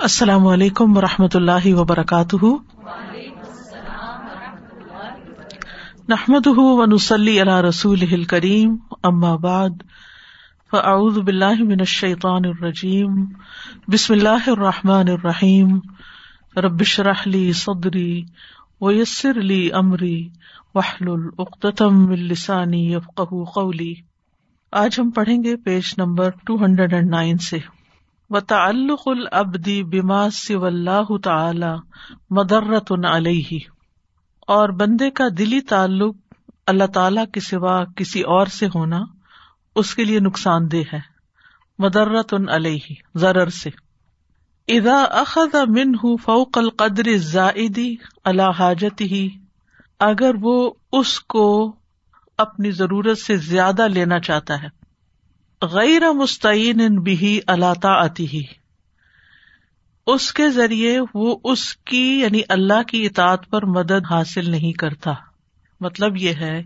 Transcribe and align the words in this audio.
السلام 0.00 0.46
علیکم 0.46 0.96
و 0.96 1.00
رحمۃ 1.00 1.34
اللہ 1.34 1.66
وبرکاتہ۔ 1.66 2.44
نحمد 6.08 6.46
ونسلی 6.46 7.40
علی 7.42 7.68
رسول 7.68 8.24
کریم 8.24 8.76
ام 9.02 9.24
آباد 9.24 9.70
فاعوذ 10.70 11.18
باللہ 11.18 11.62
من 11.62 11.80
الشیطان 11.80 12.44
الرجیم، 12.44 13.24
بسم 13.88 14.14
اللہ 14.14 14.48
الرحمٰن 14.48 15.08
الرحیم۔ 15.08 15.78
ربش 16.56 17.00
رحلی 17.00 17.52
صدری 17.52 18.22
ویسر 18.80 19.38
علی 19.38 19.70
عمری 19.70 20.28
وحل 20.74 21.08
العقتم 21.08 22.10
السانی 22.10 22.94
قولی۔ 23.54 23.94
آج 24.72 25.00
ہم 25.00 25.10
پڑھیں 25.10 25.44
گے 25.44 25.56
page 25.56 25.94
number 25.98 26.30
two 26.44 26.64
hundred 26.64 26.92
and 26.92 27.10
nine 27.10 27.38
سے۔ 27.38 27.58
و 28.30 28.40
تعلق 28.40 29.02
العبدی 29.06 29.82
بما 29.82 30.30
سو 30.30 30.64
اللہ 30.64 31.16
تعالی 31.22 31.74
مدرت 32.30 32.92
علیہ۔ 33.10 33.58
اور 34.40 34.68
بندے 34.68 35.10
کا 35.10 35.24
دلی 35.38 35.60
تعلق 35.60 36.16
اللہ 36.66 36.84
تعالی 36.84 37.20
کے 37.32 37.40
سوا 37.40 37.84
کسی 37.96 38.20
اور 38.20 38.46
سے 38.46 38.66
ہونا 38.66 39.00
اس 39.76 39.94
کے 39.94 40.04
لیے 40.04 40.20
نقصان 40.20 40.70
دہ 40.70 40.94
ہے۔ 40.94 41.00
مدرت 41.78 42.34
علیہ، 42.48 42.94
ضرر 43.14 43.48
سے۔ 43.48 43.70
ادا 44.68 45.02
اخذ 45.02 45.54
من 45.68 46.16
فوق 46.16 46.58
القدر 46.58 47.16
زائدی 47.16 47.94
اللہ 48.24 48.50
حاجت 48.58 49.00
ہی 49.00 49.28
اگر 50.00 50.30
وہ 50.40 50.70
اس 50.92 51.20
کو 51.20 51.76
اپنی 52.38 52.70
ضرورت 52.70 53.18
سے 53.18 53.36
زیادہ 53.36 53.88
لینا 53.88 54.20
چاہتا 54.20 54.62
ہے۔ 54.62 54.77
غیر 55.62 56.12
مستعین 56.12 57.00
بھی 57.00 57.40
اللہ 57.46 57.86
آتی 57.86 58.26
ہی 58.26 58.42
اس 60.06 60.32
کے 60.32 60.50
ذریعے 60.50 60.98
وہ 61.14 61.36
اس 61.44 61.76
کی 61.76 62.20
یعنی 62.20 62.40
اللہ 62.48 62.82
کی 62.82 63.06
اطاعت 63.06 63.50
پر 63.50 63.64
مدد 63.64 64.06
حاصل 64.10 64.50
نہیں 64.50 64.72
کرتا۔ 64.72 65.12
مطلب 65.80 66.16
یہ 66.16 66.32
ہے 66.34 66.62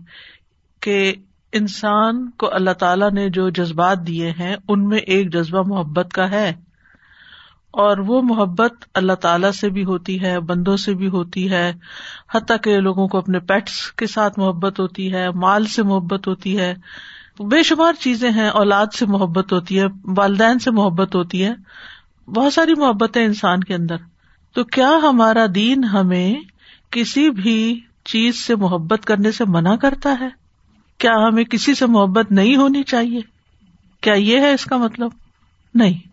کہ 0.79 1.13
انسان 1.51 2.31
کو 2.31 2.53
اللہ 2.53 2.71
تعالی 2.71 3.05
نے 3.13 3.29
جو 3.29 3.49
جذبات 3.49 4.07
دیے 4.07 4.31
ہیں، 4.31 4.55
ان 4.69 4.87
میں 4.87 4.97
ایک 4.97 5.33
جذبہ 5.33 5.61
محبت 5.67 6.07
کا 6.13 6.31
ہے۔ 6.31 6.49
اور 7.71 7.97
وہ 7.97 8.21
محبت 8.21 8.73
اللہ 8.93 9.13
تعالی 9.13 9.51
سے 9.51 9.69
بھی 9.69 9.83
ہوتی 9.83 10.21
ہے، 10.21 10.39
بندوں 10.39 10.77
سے 10.77 10.93
بھی 10.93 11.07
ہوتی 11.07 11.51
ہے۔ 11.51 11.73
حتیٰ 12.35 12.57
کہ 12.63 12.79
لوگوں 12.79 13.07
کو 13.07 13.17
اپنے 13.17 13.39
پیٹس 13.39 13.91
کے 13.91 14.07
ساتھ 14.07 14.39
محبت 14.39 14.79
ہوتی 14.79 15.13
ہے، 15.13 15.31
مال 15.31 15.65
سے 15.65 15.83
محبت 15.83 16.27
ہوتی 16.27 16.59
ہے۔ 16.59 16.75
بے 17.39 17.63
شمار 17.63 17.93
چیزیں 17.93 18.31
ہیں، 18.31 18.49
اولاد 18.49 18.85
سے 18.93 19.05
محبت 19.05 19.53
ہوتی 19.53 19.79
ہے، 19.79 19.85
والدین 20.17 20.59
سے 20.59 20.71
محبت 20.71 21.15
ہوتی 21.15 21.45
ہے، 21.45 21.53
بہت 22.29 22.53
ساری 22.53 22.73
محبتیں 22.73 23.25
انسان 23.25 23.63
کے 23.63 23.75
اندر۔ 23.75 23.95
تو 24.53 24.63
کیا 24.63 24.89
ہمارا 25.03 25.45
دین 25.55 25.83
ہمیں 25.83 26.33
کسی 26.89 27.29
بھی 27.29 27.79
چیز 28.05 28.35
سے 28.35 28.55
محبت 28.55 29.05
کرنے 29.05 29.31
سے 29.31 29.43
منع 29.47 29.75
کرتا 29.75 30.15
ہے؟ 30.19 30.27
کیا 30.97 31.13
ہمیں 31.27 31.43
کسی 31.43 31.73
سے 31.73 31.85
محبت 31.85 32.31
نہیں 32.31 32.55
ہونی 32.55 32.83
چاہیے؟ 32.83 33.19
کیا 34.01 34.13
یہ 34.13 34.39
ہے 34.39 34.53
اس 34.53 34.65
کا 34.65 34.77
مطلب؟ 34.77 35.09
نہیں۔ 35.75 36.07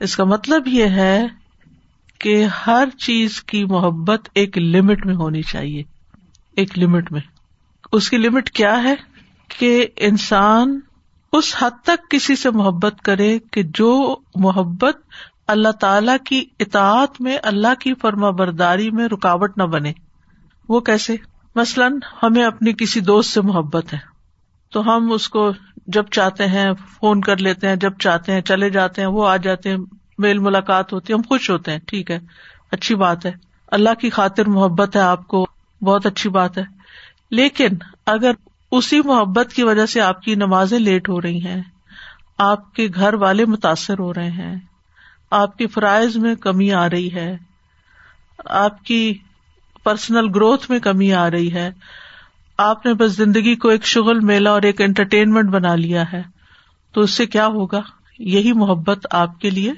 اس 0.00 0.16
کا 0.16 0.24
مطلب 0.24 0.68
یہ 0.68 0.84
ہے 0.84 1.26
کہ 2.18 2.46
ہر 2.66 2.88
چیز 2.98 3.42
کی 3.42 3.64
محبت 3.64 4.28
ایک 4.34 4.58
لمٹ 4.58 5.06
میں 5.06 5.14
ہونی 5.14 5.42
چاہیے۔ 5.42 5.82
ایک 6.56 6.78
لمٹ 6.78 7.12
میں۔ 7.12 7.20
اس 7.92 8.10
کی 8.10 8.16
لمٹ 8.16 8.50
کیا 8.50 8.82
ہے؟ 8.82 8.94
کہ 9.58 9.86
انسان 9.96 10.80
اس 11.32 11.54
حد 11.58 11.70
تک 11.84 12.10
کسی 12.10 12.36
سے 12.36 12.50
محبت 12.50 12.94
کرے 13.04 13.38
کہ 13.38 13.62
جو 13.62 14.16
محبت 14.34 14.96
اللہ 15.46 15.68
تعالی 15.68 16.12
کی 16.24 16.44
اطاعت 16.60 17.20
میں، 17.20 17.38
اللہ 17.42 17.80
کی 17.80 17.94
فرما 17.94 18.30
برداری 18.30 18.90
میں 18.90 19.08
رکاوٹ 19.08 19.58
نہ 19.58 19.62
بنے۔ 19.62 19.92
وہ 20.68 20.80
کیسے؟ 20.80 21.16
مثلاً 21.54 21.98
ہمیں 22.22 22.44
اپنی 22.44 22.72
کسی 22.72 23.00
دوست 23.00 23.30
سے 23.30 23.40
محبت 23.40 23.92
ہے، 23.92 23.98
تو 24.70 24.96
ہم 24.96 25.12
اس 25.12 25.28
کو 25.28 25.52
جب 25.86 26.04
چاہتے 26.10 26.46
ہیں 26.46 26.72
فون 27.00 27.20
کر 27.20 27.36
لیتے 27.36 27.68
ہیں، 27.68 27.76
جب 27.76 27.92
چاہتے 27.98 28.32
ہیں 28.32 28.40
چلے 28.40 28.70
جاتے 28.70 29.00
ہیں، 29.00 29.08
وہ 29.08 29.28
آ 29.28 29.36
جاتے 29.36 29.70
ہیں، 29.70 29.76
میل 30.18 30.38
ملاقات 30.38 30.92
ہوتی 30.92 31.12
ہے، 31.12 31.18
ہم 31.18 31.22
خوش 31.28 31.50
ہوتے 31.50 31.70
ہیں، 31.70 31.78
ٹھیک 31.86 32.10
ہے، 32.10 32.18
اچھی 32.70 32.94
بات 32.94 33.26
ہے۔ 33.26 33.32
اللہ 33.66 33.94
کی 34.00 34.10
خاطر 34.10 34.48
محبت 34.48 34.96
ہے 34.96 35.00
آپ 35.00 35.26
کو، 35.28 35.46
بہت 35.82 36.06
اچھی 36.06 36.30
بات 36.30 36.58
ہے۔ 36.58 36.64
لیکن 37.30 37.68
اگر 38.06 38.32
اسی 38.72 39.00
محبت 39.00 39.52
کی 39.52 39.62
وجہ 39.62 39.86
سے 39.86 40.00
آپ 40.00 40.22
کی 40.22 40.34
نمازیں 40.34 40.78
لیٹ 40.78 41.08
ہو 41.08 41.22
رہی 41.22 41.44
ہیں۔ 41.44 41.62
آپ 42.38 42.74
کے 42.74 42.88
گھر 42.94 43.14
والے 43.14 43.44
متاثر 43.44 43.98
ہو 43.98 44.14
رہے 44.14 44.30
ہیں۔ 44.30 44.56
آپ 45.30 45.58
کی 45.58 45.66
فرائض 45.66 46.16
میں 46.16 46.34
کمی 46.34 46.72
آ 46.72 46.90
رہی 46.90 47.12
ہے۔ 47.12 47.36
آپ 48.44 48.84
کی 48.84 49.18
پرسنل 49.84 50.28
گروتھ 50.34 50.70
میں 50.70 50.78
کمی 50.78 51.12
آ 51.12 51.30
رہی 51.30 51.52
ہے۔ 51.52 51.70
آپ 52.58 52.86
نے 52.86 52.94
بس 52.94 53.16
زندگی 53.16 53.56
کو 53.56 53.68
ایک 53.68 53.86
شغل، 53.86 54.20
میلہ 54.20 54.48
اور 54.48 54.62
ایک 54.62 54.80
انٹرٹینمنٹ 54.80 55.48
بنا 55.48 55.74
لیا 55.74 56.12
ہے۔ 56.12 56.22
تو 56.92 57.00
اس 57.00 57.10
سے 57.10 57.26
کیا 57.26 57.46
ہوگا؟ 57.46 57.80
یہی 58.18 58.52
محبت 58.52 59.06
آپ 59.10 59.40
کے 59.40 59.50
لیے 59.50 59.72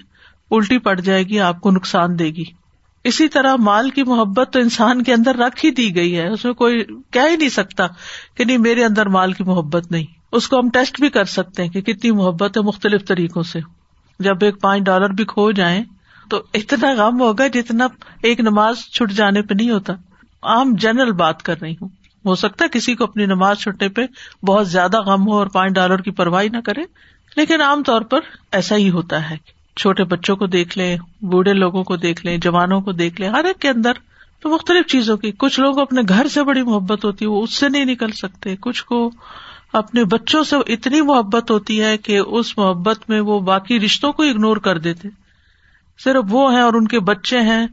الٹی 0.50 0.78
پڑ 0.78 1.00
جائے 1.00 1.22
گی، 1.22 1.40
آپ 1.40 1.60
کو 1.60 1.70
نقصان 1.70 2.18
دے 2.18 2.26
گی۔ 2.26 2.44
اسی 3.04 3.28
طرح 3.28 3.56
مال 3.56 3.90
کی 3.90 4.02
محبت 4.02 4.48
تو 4.52 4.58
انسان 4.58 5.02
کے 5.02 5.14
اندر 5.14 5.36
رکھ 5.36 5.64
ہی 5.64 5.70
دی 5.70 5.96
گئی 5.96 6.18
ہے، 6.18 6.28
اس 6.28 6.44
میں 6.44 6.52
کوئی 6.52 6.84
کہہ 7.10 7.30
ہی 7.30 7.36
نہیں 7.36 7.48
سکتا 7.48 7.86
کہ 8.34 8.44
نہیں 8.44 8.58
میرے 8.58 8.84
اندر 8.84 9.06
مال 9.08 9.32
کی 9.32 9.44
محبت 9.44 9.92
نہیں۔ 9.92 10.04
اس 10.32 10.48
کو 10.48 10.58
ہم 10.58 10.70
ٹیسٹ 10.70 11.00
بھی 11.00 11.08
کر 11.08 11.24
سکتے 11.24 11.62
ہیں 11.62 11.70
کہ 11.70 11.80
کتنی 11.80 12.10
محبت 12.10 12.56
ہے 12.56 12.62
مختلف 12.62 13.04
طریقوں 13.04 13.42
سے۔ 13.42 13.60
جب 14.18 14.36
ایک 14.40 14.60
پانچ 14.60 14.82
ڈالر 14.82 15.08
بھی 15.08 15.24
کھو 15.24 15.50
جائیں 15.50 15.84
تو 16.30 16.42
اتنا 16.54 16.92
غم 16.92 17.20
ہوگا 17.20 17.46
جتنا 17.46 17.88
ایک 18.22 18.40
نماز 18.40 18.76
چھٹ 18.78 19.12
جانے 19.12 19.42
پہ 19.42 19.54
نہیں 19.54 19.70
ہوتا۔ 19.70 19.92
عام 20.42 20.74
جنرل 20.74 21.12
بات 21.12 21.42
کر 21.42 21.60
رہی 21.60 21.72
ہوں۔ 21.72 21.88
ہو 22.24 22.34
سکتا 22.34 22.64
ہے 22.64 22.78
کسی 22.78 22.94
کو 22.94 23.04
اپنی 23.04 23.26
نماز 23.26 23.58
چھٹنے 23.58 23.88
پہ 23.88 24.00
بہت 24.46 24.68
زیادہ 24.68 25.00
غم 25.00 25.28
ہو 25.28 25.38
اور 25.38 25.46
پانچ 25.46 25.74
ڈالر 25.74 25.96
کی 25.96 26.10
پرواہ 26.10 26.44
نہ 26.52 26.58
کرے، 26.60 26.82
لیکن 27.36 27.60
عام 27.60 27.82
طور 27.82 28.02
پر 28.02 28.18
ایسا 28.52 28.76
ہی 28.76 28.90
ہوتا 28.90 29.30
ہے۔ 29.30 29.36
چھوٹے 29.76 30.04
بچوں 30.04 30.36
کو 30.36 30.46
دیکھ 30.46 30.78
لیں، 30.78 30.96
بوڑھے 31.22 31.52
لوگوں 31.52 31.84
کو 31.84 31.96
دیکھ 31.96 32.26
لیں، 32.26 32.38
جوانوں 32.38 32.80
کو 32.80 32.92
دیکھ 32.92 33.20
لیں، 33.20 33.28
ہر 33.28 33.44
ایک 33.44 33.58
کے 33.58 33.68
اندر 33.68 33.92
تو 34.40 34.48
مختلف 34.48 34.86
چیزوں 34.86 35.16
کی۔ 35.16 35.32
کچھ 35.38 35.60
لوگ 35.60 35.78
اپنے 35.78 36.02
گھر 36.08 36.28
سے 36.28 36.44
بڑی 36.44 36.62
محبت 36.62 37.04
ہوتی 37.04 37.24
ہے، 37.24 37.30
وہ 37.30 37.42
اس 37.42 37.54
سے 37.54 37.68
نہیں 37.68 37.84
نکل 37.84 38.10
سکتے۔ 38.10 38.56
کچھ 38.60 38.84
کو 38.84 39.10
اپنے 39.72 40.04
بچوں 40.04 40.44
سے 40.44 40.56
اتنی 40.72 41.02
محبت 41.02 41.50
ہوتی 41.50 41.82
ہے 41.82 41.98
کہ 41.98 42.18
اس 42.18 42.58
محبت 42.58 43.10
میں 43.10 43.20
وہ 43.20 43.40
باقی 43.40 43.80
رشتوں 43.80 44.12
کو 44.12 44.22
اگنور 44.22 44.56
کر 44.56 44.78
دیتے۔ 44.78 45.08
صرف 46.04 46.24
وہ 46.28 46.52
ہیں 46.52 46.60
اور 46.60 46.74
ان 46.74 46.88
کے 46.88 47.00
بچے 47.00 47.40
ہیں 47.40 47.66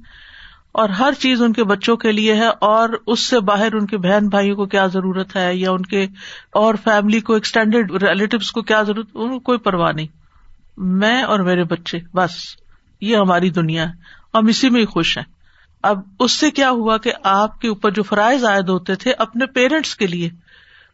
اور 0.72 0.90
ہر 0.90 1.14
چیز 1.20 1.42
ان 1.42 1.54
کے 1.54 1.64
بچوں 1.64 1.98
کے 1.98 2.12
لیے 2.12 2.36
ہے 2.36 2.48
اور 2.48 2.90
اس 3.08 3.20
سے 3.20 3.40
باہر 3.40 3.76
ان 3.76 3.86
کے 3.86 3.98
بہن 3.98 4.28
بھائیوں 4.28 4.56
کو 4.56 4.66
کیا 4.66 4.86
ضرورت 4.86 5.36
ہے 5.36 5.56
یا 5.56 5.72
ان 5.72 5.82
کے 5.82 6.08
اور 6.52 6.76
فیملی 6.84 7.20
کو 7.20 7.34
ایکسٹینڈیڈ 7.34 8.04
ریلیٹیوس 8.04 8.52
کو 8.52 8.62
کیا 8.62 8.84
ضرورت، 8.84 9.08
ان 9.14 9.30
کو 9.30 9.40
کوئی 9.40 9.58
پرواہ 9.58 9.92
نہیں۔ 9.92 10.08
میں 10.82 11.24
اور 11.24 11.40
میرے 11.40 11.64
بچے، 11.64 12.00
بس، 12.14 12.32
یہ 13.02 13.18
ہماری 13.18 13.50
دنیا 13.50 13.90
ہے۔ 13.90 13.94
ہم 14.34 14.48
اسی 14.48 14.70
میں 14.70 14.82
ہی 14.82 14.86
خوش 14.86 15.18
ہیں۔ 15.18 15.26
اب 15.84 16.00
اس 16.20 16.32
سے 16.32 16.52
کیا 16.52 16.70
ہوا 16.70 16.98
کہ 16.98 17.12
آپ 17.24 17.62
کے 17.62 17.68
اوپر 17.68 17.92
جو 17.92 18.04
فرائض 18.04 18.44
عائد 18.44 18.70
ہوتے 18.70 18.96
تھے 18.96 19.14
اپنے 19.14 19.46
پیرنٹس 19.46 19.96
کے 19.96 20.08
لیے، 20.08 20.30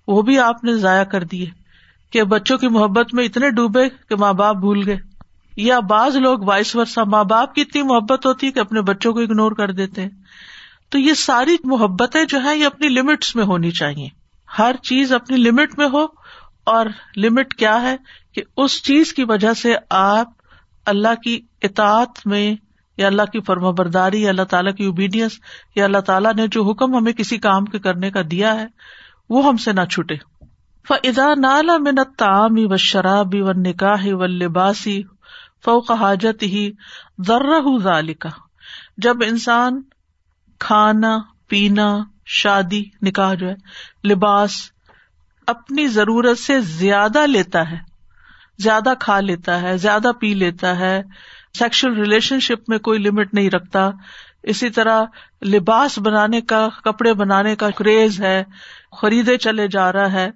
وہ 0.08 0.22
بھی 0.22 0.40
آپ 0.40 0.64
نے 0.64 0.78
ضائع 0.78 1.04
کر 1.04 1.24
دیے 1.24 1.46
کہ 2.12 2.24
بچوں 2.24 2.58
کی 2.58 2.68
محبت 2.68 3.14
میں 3.14 3.26
اتنے 3.26 3.50
ڈوبے 3.50 3.90
کہ 3.90 4.16
ماں 4.16 4.34
باپ 4.34 4.56
بھول 4.56 4.84
گئے۔ 4.86 4.98
یا 5.58 5.80
بعض 5.80 6.16
لوگ 6.16 6.40
وائس 6.40 6.76
ورثہ 6.76 7.00
ماں 7.00 7.24
باپ 7.24 7.56
کی 7.56 7.62
اتنی 7.62 7.82
محبت 7.82 8.26
ہوتی 8.26 8.48
ہے 8.48 8.52
کہ 8.52 8.60
اپنے 8.60 8.82
بچوں 8.82 9.14
کو 9.14 9.20
اگنور 9.20 9.52
کر 9.52 9.72
دیتے 9.72 10.02
ہیں۔ 10.02 10.10
تو 10.90 11.00
یہ 11.00 11.14
ساری 11.14 11.56
محبتیں 11.64 12.26
جو 12.26 12.44
ہے 12.44 12.58
یہ 12.58 12.66
اپنی 12.66 12.90
لمٹس 12.90 13.36
میں 13.36 13.44
ہونی 13.44 13.72
چاہیے۔ 13.72 14.10
ہر 14.60 14.76
چیز 14.84 15.14
اپنی 15.14 15.38
لمٹ 15.38 15.78
میں 15.78 15.88
ہو 15.94 16.06
اور 16.64 16.86
لمٹ 17.18 17.54
کیا 17.54 17.82
ہے؟ 17.82 17.96
کہ 18.38 18.44
اس 18.58 18.84
چیز 18.84 19.14
کی 19.14 19.24
وجہ 19.24 19.54
سے 19.54 19.76
آپ 19.90 20.28
اللہ 20.86 21.16
کی 21.24 21.42
اطاعت 21.62 22.28
میں 22.28 22.56
یا 22.98 23.08
اللہ 23.08 23.22
کی 23.22 23.40
فرما 23.42 23.72
برداری 23.72 24.22
یا 24.22 24.30
اللہ 24.30 24.44
تعالیٰ 24.44 24.76
کی 24.76 24.86
اوبیڈینس 24.86 25.32
یا 25.76 25.86
اللہ 25.86 25.98
تعالیٰ 25.98 26.34
نے 26.34 26.48
جو 26.48 26.64
حکم 26.64 26.96
ہمیں 26.96 27.14
کسی 27.14 27.38
کام 27.38 27.66
کے 27.66 27.80
کرنے 27.80 28.12
کا 28.12 28.22
دیا 28.32 28.56
ہے، 28.56 28.66
وہ 29.30 29.46
ہم 29.46 29.58
سے 29.58 29.74
نہ 29.74 29.86
چھوٹے 29.92 30.16
فضا 30.88 31.34
نالا 31.38 31.78
منت 31.78 32.18
تعامی 32.18 32.66
و 32.66 32.78
شرابی 32.78 33.42
و 33.42 33.52
نکاح 33.52 34.06
و 34.06 34.26
لباسی 34.26 35.04
فوق 35.66 35.92
حاجت 35.92 36.44
ہی 36.44 36.72
ذرہ 37.28 37.78
ذالکا 37.84 38.30
جب 38.98 39.16
انسان 39.28 39.82
کھانا، 40.60 41.18
پینا، 41.48 41.98
شادی، 42.26 42.84
نکاح 43.02 43.34
جو 43.34 43.50
ہے، 43.50 43.56
لباس 44.08 44.72
اپنی 45.48 45.88
ضرورت 45.88 46.40
سے 46.40 46.60
زیادہ 46.60 47.28
لیتا 47.28 47.72
ہے 47.72 47.87
زیادہ 48.58 48.94
کھا 49.00 49.20
لیتا 49.20 49.62
ہے، 49.62 49.78
زیادہ 49.78 50.12
پی 50.20 50.34
لیتا 50.34 50.80
ہے 50.80 51.04
سیکشل 51.60 51.94
ریلیشن 51.94 52.40
شپ 52.40 52.70
میں 52.70 52.78
کوئی 52.78 53.00
لمٹ 53.00 53.34
نہیں 53.34 53.50
رکھتا۔ 53.50 53.90
اسی 54.44 54.70
طرح 54.70 55.04
لباس 55.46 56.00
بنانے 56.00 56.42
کا، 56.42 56.70
کپڑے 56.84 57.14
بنانے 57.14 57.56
کا 57.56 57.70
کریز 57.70 58.22
ہے، 58.22 58.44
خریدے 59.02 59.38
چلے 59.38 59.68
جا 59.68 59.94
رہا 59.94 60.12
ہے۔ 60.12 60.30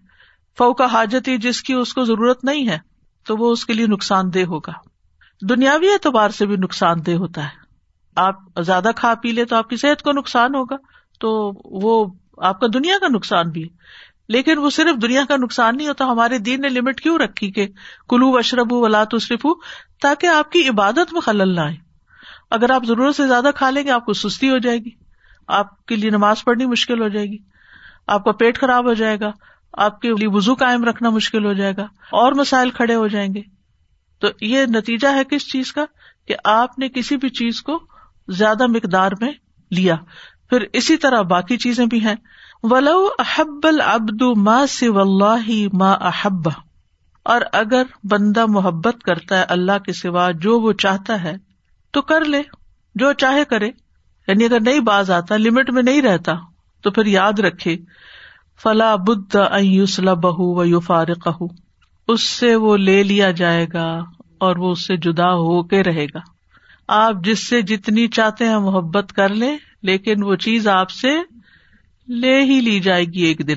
فوکا 0.58 0.86
حاجت 0.86 1.28
ہی 1.28 1.38
جس 1.38 1.64
کی 1.64 1.74
اس 1.74 1.94
کو 1.94 2.04
ضرورت 2.04 2.44
نہیں 2.44 2.68
ہے، 2.68 2.78
تو 3.26 3.38
وہ 3.38 3.52
اس 3.52 3.66
کے 3.66 3.74
لیے 3.74 3.88
نقصان 3.88 4.34
دہ 4.34 4.44
ہوگا۔ 4.48 4.72
دنیاوی 5.50 5.88
اعتبار 5.88 6.30
سے 6.30 6.46
بھی 6.46 6.56
نقصان 6.56 7.06
دہ 7.06 7.12
ہوتا 7.12 7.44
ہے۔ 7.44 7.62
آپ 8.16 8.36
زیادہ 8.62 8.90
کھا 8.96 9.14
پی 9.22 9.32
لے 9.32 9.46
تو 9.46 9.56
آپ 9.56 9.70
کی 9.70 9.78
صحت 9.78 10.02
کو 10.02 10.12
نقصان 10.12 10.56
ہوگا، 10.56 10.76
تو 11.20 11.52
وہ 11.66 12.14
آپ 12.38 12.60
کا 12.60 12.68
دنیا 12.74 12.98
کا 13.02 13.08
نقصان 13.08 13.50
بھی 13.50 13.70
لیکن 14.32 14.58
وہ 14.58 14.70
صرف 14.70 15.02
دنیا 15.02 15.24
کا 15.30 15.36
نقصان 15.38 15.78
نہیں 15.78 15.88
ہوتا، 15.88 16.06
ہمارے 16.06 16.38
دین 16.38 16.62
نے 16.62 16.70
لمٹ 16.70 17.02
کیوں 17.02 17.18
رکھی 17.18 17.52
کہ 17.52 17.68
کلو 18.10 18.38
اشرب 18.38 18.74
ولا 18.74 19.04
تصرف 19.04 19.46
تاکہ 20.02 20.28
آپ 20.28 20.52
کی 20.52 20.70
عبادت 20.70 21.14
میں 21.14 21.22
خلل 21.22 21.56
نہ 21.56 21.62
آئے۔ 21.62 21.76
اگر 22.52 22.70
آپ 22.70 22.86
ضرورت 22.86 23.16
سے 23.16 23.28
زیادہ 23.28 23.50
کھا 23.56 23.70
لیں 23.70 23.84
گے، 23.84 23.92
آپ 23.92 24.06
کو 24.06 24.14
سستی 24.14 24.50
ہو 24.50 24.58
جائے 24.58 24.78
گی، 24.78 24.90
آپ 25.48 25.86
کے 25.86 25.96
لیے 25.96 26.10
نماز 26.10 26.44
پڑھنی 26.44 26.66
مشکل 26.66 27.02
ہو 27.02 27.08
جائے 27.08 27.26
گی، 27.26 27.38
آپ 28.08 28.24
کا 28.24 28.32
پیٹ 28.32 28.60
خراب 28.60 28.88
ہو 28.88 28.94
جائے 28.94 29.20
گا، 29.20 29.32
آپ 29.74 30.02
کے 30.02 30.08
لیے 30.08 30.28
وزو 30.28 30.54
قائم 30.54 30.84
رکھنا 30.84 31.10
مشکل 31.10 31.46
ہو 31.46 31.54
جائے 31.54 31.74
گا، 31.78 31.84
اور 32.12 32.32
مسائل 32.32 32.70
کھڑے 32.70 32.96
ہو 32.96 33.08
جائیں 33.08 33.34
گے۔ 33.36 33.42
تو 34.20 34.28
یہ 34.42 34.66
نتیجہ 34.66 35.08
ہے 35.08 35.24
کس 35.24 35.52
چیز 35.52 35.74
کا؟ 35.74 35.86
کہ 36.28 36.36
آپ 36.44 36.80
نے 36.80 36.90
کسی 36.90 37.18
بھی 37.18 37.30
چیز 37.30 37.62
کو 37.62 37.80
زیادہ 38.28 38.68
مقدار 38.68 39.12
میں 39.22 39.32
لیا۔ 39.72 39.96
پھر 40.50 40.66
اسی 40.74 40.98
طرح 40.98 41.22
باقی 41.22 41.58
چیزیں 41.58 41.86
بھی 41.86 42.06
ہیں۔ 42.06 42.16
ولو 42.64 43.10
احب 43.20 43.60
العبد 43.64 44.22
ما 44.38 44.68
سی 44.68 45.68
ما 45.74 45.92
احب 45.92 46.50
اور 47.24 47.42
اگر 47.54 47.84
بندہ 48.04 48.46
محبت 48.46 49.04
کرتا 49.04 49.40
ہے 49.40 49.44
اللہ 49.44 49.78
کے 49.86 49.94
سوا 49.94 50.32
جو 50.32 50.60
وہ 50.60 50.74
چاہتا 50.74 51.24
ہے، 51.24 51.34
تو 51.92 52.02
کر 52.02 52.26
لے، 52.26 52.42
جو 52.96 53.14
چاہے 53.14 53.46
کرے۔ 53.46 53.68
یعنی 54.28 54.46
اگر 54.46 54.60
نہیں 54.60 54.80
باز 54.80 55.12
آتا 55.12 55.38
لمٹ 55.38 55.70
میں 55.70 55.84
نہیں 55.84 56.02
رہتا، 56.02 56.34
تو 56.84 56.92
پھر 56.92 57.06
یاد 57.06 57.40
رکھے۔ 57.40 57.78
فلا 58.64 58.96
بد 58.96 59.36
بہ 60.22 60.40
و 60.40 60.66
یو 60.66 60.80
فارق 60.80 61.28
اس 62.08 62.24
سے 62.24 62.56
وہ 62.56 62.78
لے 62.78 63.04
لیا 63.04 63.32
جائے 63.32 63.68
گا 63.74 64.00
اور 64.38 64.56
وہ 64.56 64.72
اس 64.72 64.88
سے 64.88 64.98
جدا 64.98 65.34
ہو 65.34 65.64
کے 65.64 65.84
رہے 65.84 66.06
گا۔ 66.06 66.20
آپ 66.88 67.14
جس 67.24 67.48
سے 67.48 67.62
جتنی 67.62 68.08
چاہتے 68.08 68.48
ہیں 68.48 68.58
محبت 68.58 69.14
کر 69.14 69.30
لیں، 69.30 69.58
لیکن 69.84 70.24
وہ 70.24 70.36
چیز 70.36 70.68
آپ 70.68 70.90
سے 70.90 71.10
لے 72.08 72.42
ہی 72.42 72.62
لی 72.62 72.80
جائے 72.80 73.06
گی 73.06 73.22
ایک 73.22 73.48
دن۔ 73.48 73.56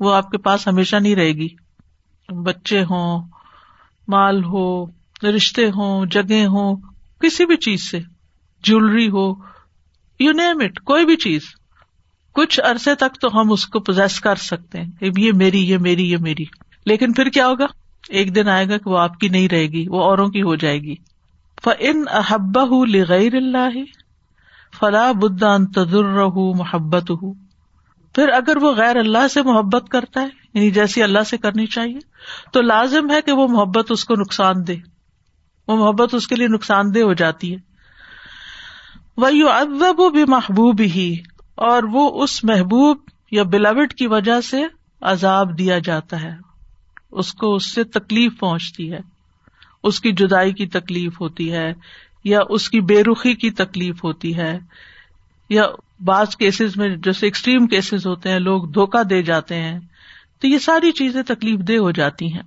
وہ 0.00 0.14
آپ 0.14 0.30
کے 0.30 0.38
پاس 0.38 0.68
ہمیشہ 0.68 0.96
نہیں 0.96 1.14
رہے 1.14 1.32
گی۔ 1.32 1.48
بچے 2.42 2.82
ہوں، 2.82 3.28
مال 4.08 4.44
ہو، 4.44 4.86
رشتے 5.22 5.66
ہوں 5.66 6.06
جگہ 6.06 6.46
ہوں، 6.46 6.76
کسی 7.20 7.46
بھی 7.46 7.56
چیز 7.56 7.90
سے 7.90 8.00
جیولری 8.64 9.08
ہو 9.08 9.32
یو 10.20 10.32
نیم 10.32 10.60
اٹ 10.60 10.80
کوئی 10.80 11.06
بھی 11.06 11.16
چیز۔ 11.16 11.42
کچھ 12.32 12.60
عرصے 12.64 12.94
تک 12.94 13.20
تو 13.20 13.40
ہم 13.40 13.52
اس 13.52 13.66
کو 13.66 13.80
پوزیس 13.80 14.20
کر 14.20 14.34
سکتے 14.34 14.80
ہیں۔ 14.80 14.90
یہ 15.16 15.32
میری 15.32 15.70
یہ 15.70 15.78
میری 15.78 16.10
یہ 16.10 16.16
میری۔ 16.16 16.44
لیکن 16.86 17.12
پھر 17.12 17.28
کیا 17.28 17.48
ہوگا؟ 17.48 17.66
ایک 18.08 18.34
دن 18.34 18.48
آئے 18.48 18.68
گا 18.68 18.78
کہ 18.78 18.90
وہ 18.90 18.98
آپ 18.98 19.18
کی 19.18 19.28
نہیں 19.28 19.48
رہے 19.48 19.66
گی، 19.66 19.88
وہ 19.88 20.02
اوروں 20.02 20.28
کی 20.28 20.42
ہو 20.42 20.54
جائے 20.54 20.78
گی۔ 20.78 20.94
فن 21.64 22.04
احبا 22.10 22.84
لغیر 22.88 23.34
اللہ 23.34 23.78
فلاح 24.80 25.12
بدان 25.12 25.66
تجر 25.66 26.26
محبت 26.54 27.10
ہُ 27.10 27.41
پھر 28.14 28.28
اگر 28.28 28.56
وہ 28.56 28.72
غیر 28.72 28.96
اللہ 28.96 29.28
سے 29.28 29.42
محبت 29.42 29.88
کرتا 29.88 30.20
ہے 30.20 30.26
یعنی 30.54 30.70
جیسی 30.70 31.02
اللہ 31.02 31.22
سے 31.22 31.38
کرنی 31.38 31.66
چاہیے، 31.66 31.98
تو 32.52 32.60
لازم 32.60 33.10
ہے 33.10 33.22
کہ 33.22 33.32
وہ 33.32 33.48
محبت 33.48 33.90
اس 33.90 34.04
کو 34.04 34.14
نقصان 34.14 34.54
دے۔ 34.66 34.76
وہ 35.68 35.76
محبت 35.76 36.14
اس 36.14 36.28
کے 36.28 36.36
لیے 36.36 36.48
نقصان 36.48 36.94
دہ 36.94 37.00
ہو 37.00 37.12
جاتی 37.12 37.54
ہے۔ 37.54 37.58
وہ 39.16 39.48
ادب 39.48 40.12
بھی 40.12 40.24
محبوب 40.28 40.80
ہی 40.80 41.16
اور 41.54 41.82
وہ 41.82 42.22
اس 42.22 42.44
محبوب 42.44 42.98
یا 43.30 43.42
بلاوٹ 43.42 43.94
کی 43.94 44.06
وجہ 44.06 44.40
سے 44.40 44.62
عذاب 45.00 45.58
دیا 45.58 45.78
جاتا 45.78 46.22
ہے۔ 46.22 46.32
اس 47.12 47.34
کو 47.34 47.54
اس 47.54 47.74
سے 47.74 47.84
تکلیف 47.84 48.32
پہنچتی 48.40 48.92
ہے۔ 48.92 48.98
اس 49.82 50.00
کی 50.00 50.12
جدائی 50.12 50.52
کی 50.52 50.66
تکلیف 50.66 51.20
ہوتی 51.20 51.52
ہے، 51.52 51.74
یا 52.24 52.38
اس 52.48 52.70
کی 52.70 52.80
بے 52.80 53.02
رخی 53.02 53.34
کی 53.34 53.50
تکلیف 53.50 54.04
ہوتی 54.04 54.36
ہے، 54.36 54.58
یا 55.48 55.62
بعض 56.04 56.36
کیسز 56.36 56.76
میں 56.76 56.96
جیسے 56.96 57.26
ایکسٹریم 57.26 57.66
کیسز 57.66 58.06
ہوتے 58.06 58.30
ہیں، 58.30 58.38
لوگ 58.38 58.64
دھوکا 58.64 59.02
دے 59.10 59.22
جاتے 59.22 59.54
ہیں، 59.54 59.80
تو 60.40 60.46
یہ 60.46 60.58
ساری 60.58 60.92
چیزیں 60.92 61.22
تکلیف 61.22 61.60
دہ 61.60 61.72
ہو 61.72 61.90
جاتی 61.90 62.32
ہیں۔ 62.32 62.42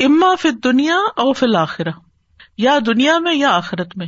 اما 0.00 0.34
فل 0.34 0.62
دنیا 0.64 0.94
اور 0.94 1.34
فل 1.34 1.56
آخرہ 1.56 1.90
یا 2.58 2.78
دنیا 2.86 3.18
میں 3.18 3.34
یا 3.34 3.50
آخرت 3.50 3.96
میں۔ 3.96 4.06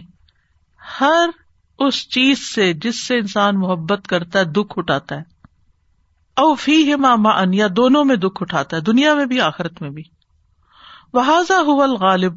ہر 1.00 1.30
اس 1.78 2.08
چیز 2.08 2.38
سے 2.54 2.72
جس 2.72 3.06
سے 3.06 3.18
انسان 3.18 3.60
محبت 3.60 4.06
کرتا 4.08 4.38
ہے، 4.38 4.44
دکھ 4.44 4.72
اٹھاتا 4.76 5.14
ہے۔ 5.16 5.22
او 6.36 6.54
فی 6.54 6.94
ماما 6.94 7.30
ان 7.30 7.54
یا 7.54 7.66
دونوں 7.76 8.04
میں 8.04 8.16
دکھ 8.16 8.42
اٹھاتا 8.42 8.76
ہے، 8.76 8.82
دنیا 8.82 9.14
میں 9.14 9.26
بھی، 9.26 9.40
آخرت 9.40 9.82
میں 9.82 9.90
بھی۔ 9.90 10.02
وہذا 11.12 11.62
غالب 12.00 12.32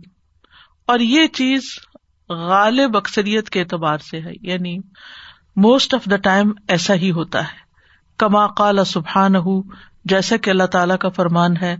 اور 0.85 0.99
یہ 0.99 1.27
چیز 1.27 1.61
غالب 2.29 2.97
اکثریت 2.97 3.49
کے 3.49 3.59
اعتبار 3.59 3.97
سے 3.97 4.21
ہے۔ 4.21 4.31
یعنی 4.41 4.77
موسٹ 5.57 5.93
آف 5.93 6.05
دا 6.11 6.15
ٹائم 6.15 6.51
ایسا 6.67 6.93
ہی 6.93 7.11
ہوتا 7.11 7.41
ہے۔ 7.41 7.65
کما 8.17 8.47
قال 8.47 8.83
سبحان 8.85 9.35
ہُ 9.35 9.61
جیسا 10.05 10.37
کہ 10.37 10.49
اللہ 10.49 10.63
تعالی 10.63 10.93
کا 10.99 11.09
فرمان 11.09 11.57
ہے، 11.57 11.75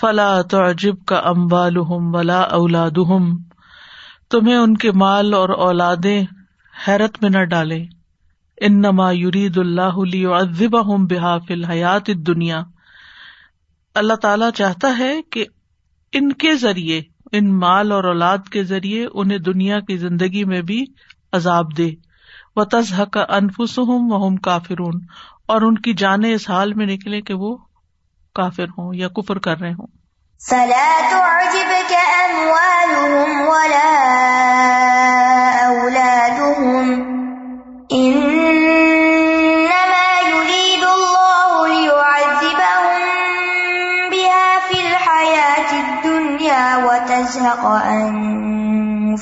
فلا 0.00 0.42
تو 0.42 0.70
عجب 0.70 1.04
کا 1.06 1.16
امبال 1.16 1.76
ولا 1.76 2.40
اولاد 2.40 2.98
تمہیں 4.30 4.56
ان 4.56 4.76
کے 4.76 4.92
مال 4.92 5.34
اور 5.34 5.48
اولادیں 5.48 6.24
حیرت 6.88 7.22
میں 7.22 7.30
نہ 7.30 7.44
ڈالے 7.44 7.84
ان 8.60 8.80
نما 8.80 9.10
یورید 9.10 9.58
اللہ 9.58 10.26
ادب 10.26 10.86
ہوں 10.86 11.06
بحاف 11.10 11.42
الحیات 11.48 12.06
دنیا 12.06 12.62
اللہ 13.94 14.14
تعالی 14.14 14.44
چاہتا 14.54 14.98
ہے 14.98 15.22
کہ 15.22 15.44
ان 16.12 16.32
کے 16.32 16.54
ذریعے، 16.54 17.00
ان 17.32 17.58
مال 17.58 17.92
اور 17.92 18.04
اولاد 18.04 18.38
کے 18.50 18.64
ذریعے 18.64 19.06
انہیں 19.14 19.38
دنیا 19.38 19.80
کی 19.80 19.96
زندگی 19.96 20.44
میں 20.44 20.62
بھی 20.62 20.84
عذاب 21.32 21.76
دے۔ 21.76 21.90
و 22.56 22.64
تزہ 22.64 23.02
کا 23.02 23.24
انفس 23.28 23.78
ہوں 23.78 24.10
وہ 24.10 24.36
کافرون 24.36 25.00
اور 25.46 25.62
ان 25.62 25.78
کی 25.78 25.92
جانے 25.94 26.34
اس 26.34 26.50
حال 26.50 26.74
میں 26.74 26.86
نکلے 26.86 27.20
کہ 27.20 27.34
وہ 27.34 27.56
کافر 28.34 28.64
ہوں 28.64 28.94
یا 28.94 29.08
کفر 29.08 29.38
کر 29.38 29.60
رہے 29.60 29.72
ہوں۔ 29.72 29.86
فلا 30.40 30.86
تعجبك 31.10 31.92
أموالهم 32.22 33.40
ولا 33.48 33.90
أولادهم 35.66 36.86
إنما 37.92 38.80
يريد 40.30 40.84
الله 40.84 41.68
ليعذبهم 41.68 42.98
بها 44.10 44.48
في 44.68 44.78
الحياة 44.80 45.70
الدنيا 45.84 46.66
وتزهق 46.86 47.64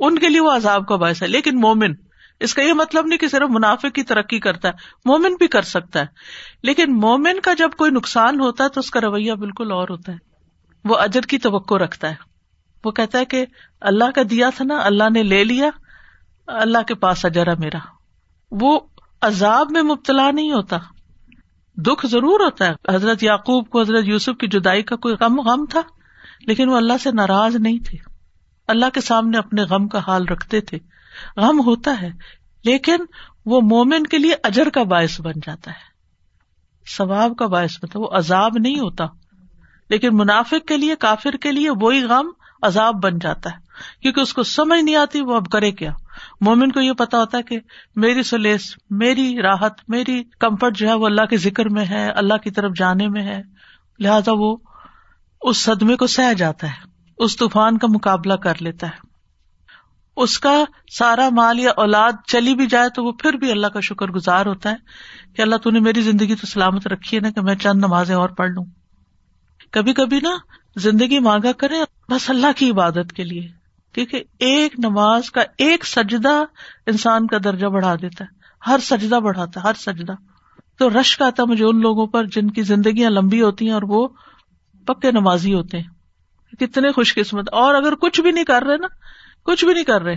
ان 0.00 0.18
کے 0.18 0.28
لیے 0.28 0.40
وہ 0.40 0.50
عذاب 0.50 0.88
کا 0.88 0.96
باعث 0.96 1.22
ہے۔ 1.22 1.28
لیکن 1.28 1.60
مومن 1.60 1.94
اس 2.40 2.54
کا 2.54 2.62
یہ 2.62 2.72
مطلب 2.72 3.06
نہیں 3.06 3.18
کہ 3.18 3.28
صرف 3.28 3.50
منافع 3.50 3.88
کی 3.88 4.02
ترقی 4.02 4.38
کرتا 4.38 4.68
ہے، 4.68 4.72
مومن 5.04 5.34
بھی 5.34 5.48
کر 5.48 5.62
سکتا 5.62 6.00
ہے۔ 6.00 6.06
لیکن 6.62 6.96
مومن 7.00 7.40
کا 7.40 7.54
جب 7.54 7.70
کوئی 7.78 7.90
نقصان 7.90 8.40
ہوتا 8.40 8.64
ہے 8.64 8.68
تو 8.68 8.80
اس 8.80 8.90
کا 8.90 9.00
رویہ 9.00 9.32
بالکل 9.32 9.72
اور 9.72 9.88
ہوتا 9.88 10.12
ہے۔ 10.12 10.18
وہ 10.84 10.96
اجر 10.98 11.20
کی 11.20 11.38
توقع 11.38 11.74
رکھتا 11.74 12.10
ہے۔ 12.10 12.14
وہ 12.84 12.90
کہتا 12.90 13.18
ہے 13.18 13.24
کہ 13.24 13.46
اللہ 13.80 14.10
کا 14.14 14.22
دیا 14.30 14.50
تھا 14.56 14.64
نا، 14.64 14.78
اللہ 14.84 15.04
نے 15.14 15.22
لے 15.22 15.44
لیا، 15.44 15.70
اللہ 16.46 16.82
کے 16.88 16.94
پاس 16.94 17.24
اجرا 17.24 17.54
میرا۔ 17.58 17.78
وہ 18.50 18.80
عذاب 19.20 19.66
میں 19.70 19.82
مبتلا 19.82 20.30
نہیں 20.30 20.52
ہوتا۔ 20.52 20.78
دکھ 21.76 22.06
ضرور 22.06 22.40
ہوتا 22.40 22.66
ہے۔ 22.66 22.94
حضرت 22.94 23.22
یعقوب 23.22 23.68
کو، 23.70 23.80
حضرت 23.80 24.04
یوسف 24.04 24.38
کی 24.40 24.46
جدائی 24.46 24.82
کا 24.82 24.96
کوئی 24.96 25.14
غم 25.20 25.40
غم 25.40 25.64
تھا، 25.70 25.80
لیکن 26.40 26.68
وہ 26.68 26.76
اللہ 26.76 26.92
سے 27.02 27.10
ناراض 27.10 27.56
نہیں 27.56 27.78
تھے۔ 27.78 27.98
اللہ 28.68 28.86
کے 28.94 29.00
سامنے 29.00 29.38
اپنے 29.38 29.62
غم 29.62 29.88
کا 29.88 29.98
حال 29.98 30.28
رکھتے 30.28 30.60
تھے۔ 30.60 30.78
غم 31.36 31.60
ہوتا 31.60 31.94
ہے، 32.02 32.10
لیکن 32.64 32.96
وہ 33.46 33.60
مومن 33.60 34.02
کے 34.02 34.18
لیے 34.18 34.34
اجر 34.44 34.68
کا 34.68 34.82
باعث 34.82 35.20
بن 35.20 35.32
جاتا 35.46 35.70
ہے۔ 35.70 35.94
ثواب 36.96 37.36
کا 37.36 37.46
باعث 37.46 37.76
بنتا 37.82 37.98
ہے۔ 37.98 38.04
وہ 38.04 38.08
عذاب 38.12 38.52
نہیں 38.58 38.78
ہوتا۔ 38.78 39.04
لیکن 39.90 40.08
منافق 40.12 40.68
کے 40.68 40.76
لیے، 40.76 40.96
کافر 40.96 41.32
کے 41.32 41.52
لیے 41.52 41.70
وہی 41.80 42.04
غم 42.04 42.26
عذاب 42.62 42.94
بن 43.02 43.18
جاتا 43.18 43.50
ہے۔ 43.50 43.56
کیونکہ 44.02 44.20
اس 44.20 44.34
کو 44.34 44.42
سمجھ 44.42 44.84
نہیں 44.84 44.96
آتی، 44.96 45.20
وہ 45.20 45.36
اب 45.36 45.48
کرے 45.48 45.72
کیا۔ 45.72 45.92
مومن 46.40 46.72
کو 46.72 46.80
یہ 46.80 46.92
پتا 46.92 47.18
ہوتا 47.18 47.38
ہے 47.38 47.42
کہ 47.42 47.60
میری 47.96 48.22
سلیس، 48.22 48.74
میری 48.90 49.42
راحت، 49.42 49.72
میری 49.88 50.22
کمفرٹ 50.24 50.76
جو 50.76 50.88
ہے، 50.88 50.94
وہ 50.94 51.06
اللہ 51.06 51.24
کے 51.24 51.36
ذکر 51.36 51.68
میں 51.68 51.86
ہے، 51.86 52.10
اللہ 52.10 52.34
کی 52.34 52.50
طرف 52.50 52.72
جانے 52.76 53.08
میں 53.08 53.22
ہے۔ 53.22 53.42
لہذا 53.98 54.32
وہ 54.34 54.56
اس 55.42 55.56
صدمے 55.56 55.96
کو 55.96 56.06
سہ 56.06 56.34
جاتا 56.34 56.66
ہے۔ 56.66 56.88
اس 57.18 57.36
طوفان 57.36 57.78
کا 57.78 57.86
مقابلہ 57.86 58.34
کر 58.34 58.52
لیتا 58.60 58.86
ہے۔ 58.86 59.13
اس 60.16 60.38
کا 60.38 60.64
سارا 60.98 61.28
مال 61.28 61.58
یا 61.58 61.70
اولاد 61.76 62.12
چلی 62.26 62.54
بھی 62.54 62.66
جائے 62.66 62.88
تو 62.88 63.04
وہ 63.04 63.12
پھر 63.12 63.32
بھی 63.32 63.50
اللہ 63.50 63.66
کا 63.66 63.80
شکر 63.80 64.06
گزار 64.06 64.46
ہوتا 64.46 64.70
ہے 64.70 64.76
کہ 65.36 65.42
اللہ 65.42 65.68
نے 65.68 65.80
میری 65.80 66.02
زندگی 66.02 66.34
تو 66.34 66.46
سلامت 66.46 66.86
رکھی 66.86 67.16
ہے 67.16 67.22
نا 67.22 67.30
کہ 67.30 67.40
میں 67.40 67.54
چند 67.54 67.78
نمازیں 67.78 68.14
اور 68.14 68.28
پڑھ 68.28 68.50
لوں۔ 68.50 68.64
کبھی 69.70 69.92
کبھی 69.92 70.20
نا 70.20 70.30
زندگی 70.76 71.18
مانگا 71.18 71.52
کرے 71.52 71.74
بس 72.08 72.30
اللہ 72.30 72.46
کی 72.56 72.70
عبادت 72.70 73.12
کے 73.12 73.24
لیے، 73.24 73.48
کیونکہ 73.92 74.22
ایک 74.38 74.74
نماز 74.78 75.30
کا 75.30 75.42
ایک 75.58 75.86
سجدہ 75.86 76.44
انسان 76.86 77.26
کا 77.26 77.36
درجہ 77.44 77.66
بڑھا 77.66 77.94
دیتا 77.94 78.24
ہے۔ 78.24 78.38
ہر 78.66 78.78
سجدہ 78.82 79.14
بڑھاتا 79.14 79.62
ہے، 79.62 79.68
ہر 79.68 79.74
سجدہ۔ 79.74 80.12
تو 80.78 81.00
رشک 81.00 81.22
آتا 81.22 81.44
مجھے 81.44 81.64
ان 81.64 81.80
لوگوں 81.80 82.06
پر 82.06 82.24
جن 82.24 82.50
کی 82.50 82.62
زندگیاں 82.62 83.10
لمبی 83.10 83.42
ہوتی 83.42 83.66
ہیں 83.66 83.72
اور 83.72 83.82
وہ 83.82 84.08
پکے 84.86 85.10
نمازی 85.10 85.54
ہوتے 85.54 85.80
ہیں۔ 85.80 85.88
کتنے 86.60 86.92
خوش 86.92 87.14
قسمت۔ 87.14 87.48
اور 87.52 87.74
اگر 87.74 87.94
کچھ 87.94 88.20
بھی 88.20 88.30
نہیں 88.30 88.44
کر 88.44 88.62
رہے 88.62 88.76
نا 88.76 88.86
کچھ 89.44 89.64
بھی 89.64 89.74
نہیں 89.74 89.84
کر 89.84 90.02
رہے 90.02 90.16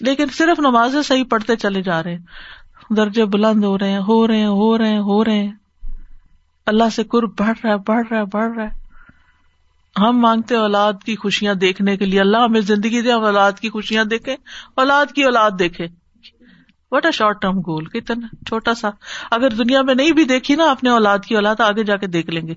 لیکن 0.00 0.26
صرف 0.32 0.60
نمازیں 0.60 1.02
صحیح 1.02 1.24
پڑھتے 1.24 1.56
چلے 1.56 1.82
جا 1.82 2.02
رہے 2.02 2.14
ہیں۔ 2.14 2.22
درجے 2.96 3.24
بلند 3.24 3.64
ہو 3.64 3.78
رہے 3.78 3.90
ہیں، 3.90 4.00
ہو 4.08 4.26
رہے 4.26 4.36
ہیں، 4.36 4.46
ہو 4.46 4.78
رہے 4.78 4.88
ہیں، 4.88 4.98
ہو 4.98 5.24
رہے 5.24 5.38
ہیں۔ 5.38 5.52
اللہ 6.66 6.84
سے 6.92 7.04
قرب 7.04 7.30
بڑھ 7.38 7.58
رہا 7.64 7.72
ہے، 7.72 7.76
بڑھ 7.76 8.06
رہا 8.10 8.18
ہے، 8.18 8.24
بڑھ 8.32 8.52
رہا 8.56 8.64
ہے۔ 8.64 8.82
ہم 9.98 10.18
مانگتے 10.18 10.56
اولاد 10.56 10.92
کی 11.06 11.16
خوشیاں 11.16 11.54
دیکھنے 11.54 11.96
کے 11.96 12.04
لیے۔ 12.04 12.20
اللہ 12.20 12.36
ہمیں 12.36 12.60
زندگی 12.60 13.00
دے، 13.00 13.12
ہم 13.12 13.24
اولاد 13.24 13.52
کی 13.52 13.70
خوشیاں 13.70 14.04
دیکھے 14.04 14.36
اولاد 14.76 15.06
کی 15.06 15.24
اولاد 15.24 15.50
دیکھے۔ 15.58 15.86
What 16.90 17.06
a 17.06 17.12
short 17.12 17.42
term 17.42 17.60
goal 17.60 17.84
کتنا 17.84 18.26
چھوٹا 18.46 18.74
سا۔ 18.74 18.90
اگر 19.30 19.50
دنیا 19.50 19.82
میں 19.82 19.94
نہیں 19.94 20.12
بھی 20.12 20.24
دیکھی 20.24 20.56
نا 20.56 20.70
اپنے 20.70 20.90
اولاد 20.90 21.18
کی، 21.18 21.34
اولاد 21.34 21.60
آگے 21.60 21.84
جا 21.84 21.96
کے 21.96 22.06
دیکھ 22.06 22.30
لیں 22.30 22.46
گے۔ 22.46 22.54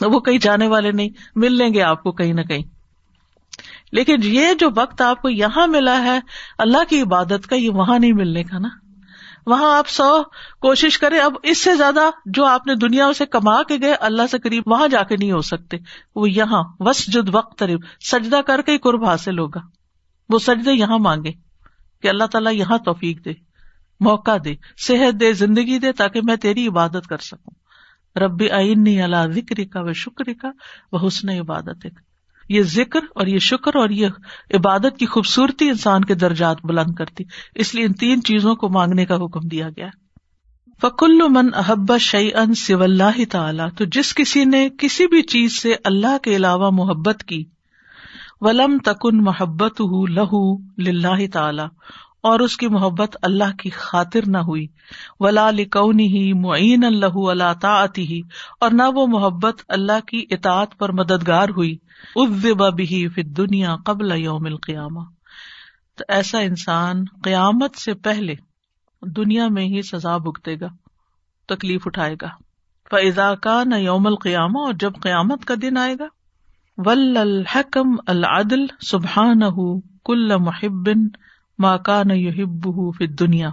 وہ 0.00 0.20
کہیں 0.20 0.38
جانے 0.38 0.66
والے 0.66 0.92
نہیں، 0.92 1.08
مل 1.36 1.54
لیں 1.58 1.74
گے 1.74 1.82
آپ 1.82 2.02
کو 2.02 2.12
کہیں 2.12 2.32
نہ 2.32 2.40
کہیں۔ 2.40 2.81
لیکن 3.92 4.16
یہ 4.22 4.46
جو 4.58 4.68
وقت 4.76 5.00
آپ 5.00 5.22
کو 5.22 5.28
یہاں 5.28 5.66
ملا 5.66 6.02
ہے، 6.04 6.20
اللہ 6.58 6.84
کی 6.88 7.02
عبادت 7.02 7.46
کا، 7.46 7.56
یہ 7.56 7.70
وہاں 7.70 7.98
نہیں 7.98 8.12
ملنے 8.12 8.44
کا 8.44 8.58
نا۔ 8.58 8.68
وہاں 9.46 9.78
آپ 9.78 9.88
سو 9.88 10.22
کوشش 10.60 10.98
کرے 10.98 11.18
اب 11.18 11.34
اس 11.42 11.62
سے 11.62 11.74
زیادہ 11.74 12.00
جو 12.26 12.44
آپ 12.44 12.66
نے 12.66 12.74
دنیا 12.74 13.12
سے 13.12 13.26
کما 13.26 13.62
کے 13.62 13.76
گئے، 13.82 13.94
اللہ 13.94 14.22
سے 14.30 14.38
قریب 14.38 14.62
وہاں 14.66 14.88
جا 14.88 15.02
کے 15.02 15.16
نہیں 15.16 15.32
ہو 15.32 15.40
سکتے۔ 15.40 15.76
وہ 16.14 16.30
یہاں 16.30 16.62
وس 16.80 17.12
جد 17.12 17.34
وقت 17.34 17.58
قریب، 17.58 17.80
سجدہ 18.10 18.40
کر 18.46 18.62
کے 18.62 18.72
ہی 18.72 18.78
قرب 18.78 19.04
حاصل 19.04 19.38
ہوگا۔ 19.38 19.60
وہ 20.28 20.38
سجدے 20.38 20.72
یہاں 20.72 20.98
مانگے 20.98 21.32
کہ 22.02 22.08
اللہ 22.08 22.24
تعالیٰ 22.24 22.52
یہاں 22.52 22.78
توفیق 22.78 23.24
دے، 23.24 23.32
موقع 24.00 24.36
دے، 24.44 24.54
صحت 24.86 25.20
دے، 25.20 25.32
زندگی 25.32 25.78
دے، 25.78 25.92
تاکہ 25.92 26.20
میں 26.24 26.36
تیری 26.36 26.66
عبادت 26.66 27.06
کر 27.08 27.18
سکوں۔ 27.18 27.62
ربی 28.18 28.50
آئین 28.50 29.02
اللہ 29.02 29.30
ذکر 29.30 29.64
کا 29.72 29.80
و 29.80 29.92
شکر 29.92 30.32
کا 30.42 30.50
وہ 30.92 31.06
حسن 31.06 31.28
عبادت 31.28 31.86
یہ 32.48 32.62
ذکر 32.62 33.00
اور 33.14 33.26
یہ 33.26 33.38
شکر 33.38 33.76
اور 33.76 33.88
یہ 33.88 34.06
عبادت 34.54 34.98
کی 34.98 35.06
خوبصورتی 35.06 35.68
انسان 35.68 36.04
کے 36.04 36.14
درجات 36.14 36.56
بلند 36.64 36.94
کرتی۔ 36.94 37.24
اس 37.54 37.74
لیے 37.74 37.84
ان 37.84 37.92
تین 37.92 38.22
چیزوں 38.22 38.54
کو 38.54 38.68
مانگنے 38.68 39.06
کا 39.06 39.16
حکم 39.16 39.48
دیا 39.48 39.68
گیا۔ 39.68 39.88
فکل 40.82 41.18
من 41.28 41.48
احب 41.54 41.98
شعی 41.98 42.28
ان 42.34 42.54
سی 42.54 42.74
اللہ 42.74 43.24
تعالی، 43.30 43.62
تو 43.76 43.84
جس 43.84 44.14
کسی 44.14 44.44
نے 44.44 44.68
کسی 44.78 45.06
بھی 45.06 45.22
چیز 45.22 45.62
سے 45.62 45.74
اللہ 45.84 46.18
کے 46.22 46.36
علاوہ 46.36 46.70
محبت 46.70 47.24
کی، 47.24 47.44
ولم 48.40 48.78
تکن 48.84 49.24
محبت 49.24 49.80
ہُ 49.80 50.08
لہو 50.08 50.58
لاہ 50.78 51.20
تعالی، 51.32 51.62
اور 52.22 52.40
اس 52.40 52.56
کی 52.56 52.68
محبت 52.68 53.16
اللہ 53.22 53.56
کی 53.58 53.70
خاطر 53.70 54.20
نہ 54.26 54.38
ہوئی۔ 54.38 54.66
ولا 55.20 55.50
لکونی 55.50 56.06
ہی 56.06 56.32
معین 56.32 56.84
اللہ 56.84 57.16
اللہ 57.16 57.52
تعتی 57.60 58.06
ہی 58.06 58.20
اور 58.60 58.70
نہ 58.70 58.82
وہ 58.94 59.06
محبت 59.06 59.62
اللہ 59.68 60.00
کی 60.06 60.26
اطاعت 60.30 60.78
پر 60.78 60.92
مددگار 60.92 61.48
ہوئی۔ 61.48 61.76
بھی 62.70 63.08
پھر 63.08 63.22
دنیا 63.22 63.76
قبل 63.84 64.12
یوم 64.20 64.46
القیامہ۔ 64.46 65.00
تو 65.98 66.04
ایسا 66.08 66.38
انسان 66.38 67.04
قیامت 67.24 67.76
سے 67.76 67.94
پہلے 67.94 68.34
دنیا 69.02 69.48
میں 69.48 69.64
ہی 69.64 69.82
سزا 69.82 70.16
بھگتے 70.16 70.60
گا، 70.60 70.68
تکلیف 71.48 71.82
اٹھائے 71.86 72.14
گا۔ 72.22 72.28
فضا 72.90 73.34
کا 73.34 73.64
نہ 73.64 73.74
یوم 73.74 74.06
القیامہ 74.06 74.58
اور 74.58 74.72
جب 74.72 74.92
قیامت 75.02 75.44
کا 75.44 75.54
دن 75.62 75.76
آئے 75.76 75.94
گا، 75.98 76.06
ول 76.78 77.16
الحکم 77.16 77.96
العدل 78.06 78.66
سبحان 78.80 79.40
کل 80.04 80.36
محبن 80.36 81.08
ماکا 81.58 82.02
نہ 82.02 82.12
یوہب 82.12 82.66
فی 82.98 83.06
دنیا 83.06 83.48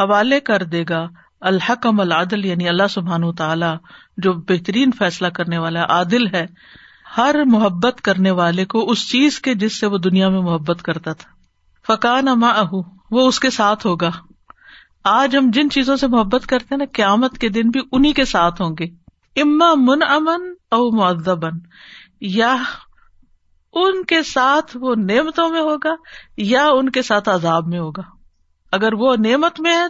حوالے 0.00 0.40
کر 0.40 0.62
دے 0.62 0.84
گا 0.88 1.08
الحکم 1.40 2.00
العدل 2.00 2.44
یعنی 2.44 2.68
اللہ 2.68 2.86
سبحان 2.90 3.34
تعالی 3.34 3.66
جو 4.16 4.32
بہترین 4.32 4.90
فیصلہ 4.92 5.28
کرنے 5.28 5.58
والا 5.58 5.82
عادل 5.82 6.34
ہے 6.34 6.46
ہر 7.16 7.36
محبت 7.44 8.00
کرنے 8.00 8.30
والے 8.30 8.64
کو 8.64 8.90
اس 8.90 9.10
چیز 9.10 9.40
کے 9.40 9.54
جس 9.54 9.80
سے 9.80 9.86
وہ 9.86 9.98
دنیا 9.98 10.28
میں 10.28 10.40
محبت 10.40 10.82
کرتا 10.82 11.12
تھا۔ 11.12 11.32
فقان 11.86 12.28
اما 12.28 12.48
اہ 12.48 12.74
وہ 13.10 13.28
اس 13.28 13.40
کے 13.40 13.50
ساتھ 13.50 13.86
ہوگا۔ 13.86 14.10
آج 15.04 15.36
ہم 15.36 15.50
جن 15.50 15.70
چیزوں 15.70 15.96
سے 15.96 16.06
محبت 16.06 16.46
کرتے 16.46 16.76
نا، 16.76 16.84
قیامت 16.92 17.38
کے 17.38 17.48
دن 17.48 17.70
بھی 17.70 17.80
انہیں 17.92 18.12
کے 18.12 18.24
ساتھ 18.24 18.62
ہوں 18.62 18.76
گے۔ 18.78 18.84
اما 19.42 19.74
من 19.74 19.98
امن 20.08 20.52
او 20.70 20.96
معذبن 20.96 21.50
یا 22.20 22.56
ان 23.72 24.04
کے 24.04 24.22
ساتھ 24.22 24.76
وہ 24.80 24.94
نعمتوں 24.94 25.48
میں 25.48 25.60
ہوگا 25.60 25.94
یا 26.36 26.66
ان 26.66 26.88
کے 26.88 27.02
ساتھ 27.02 27.28
عذاب 27.28 27.66
میں 27.66 27.78
ہوگا۔ 27.78 28.02
اگر 28.72 28.92
وہ 28.92 29.16
نعمت 29.16 29.60
میں 29.60 29.76
ہے 29.76 29.86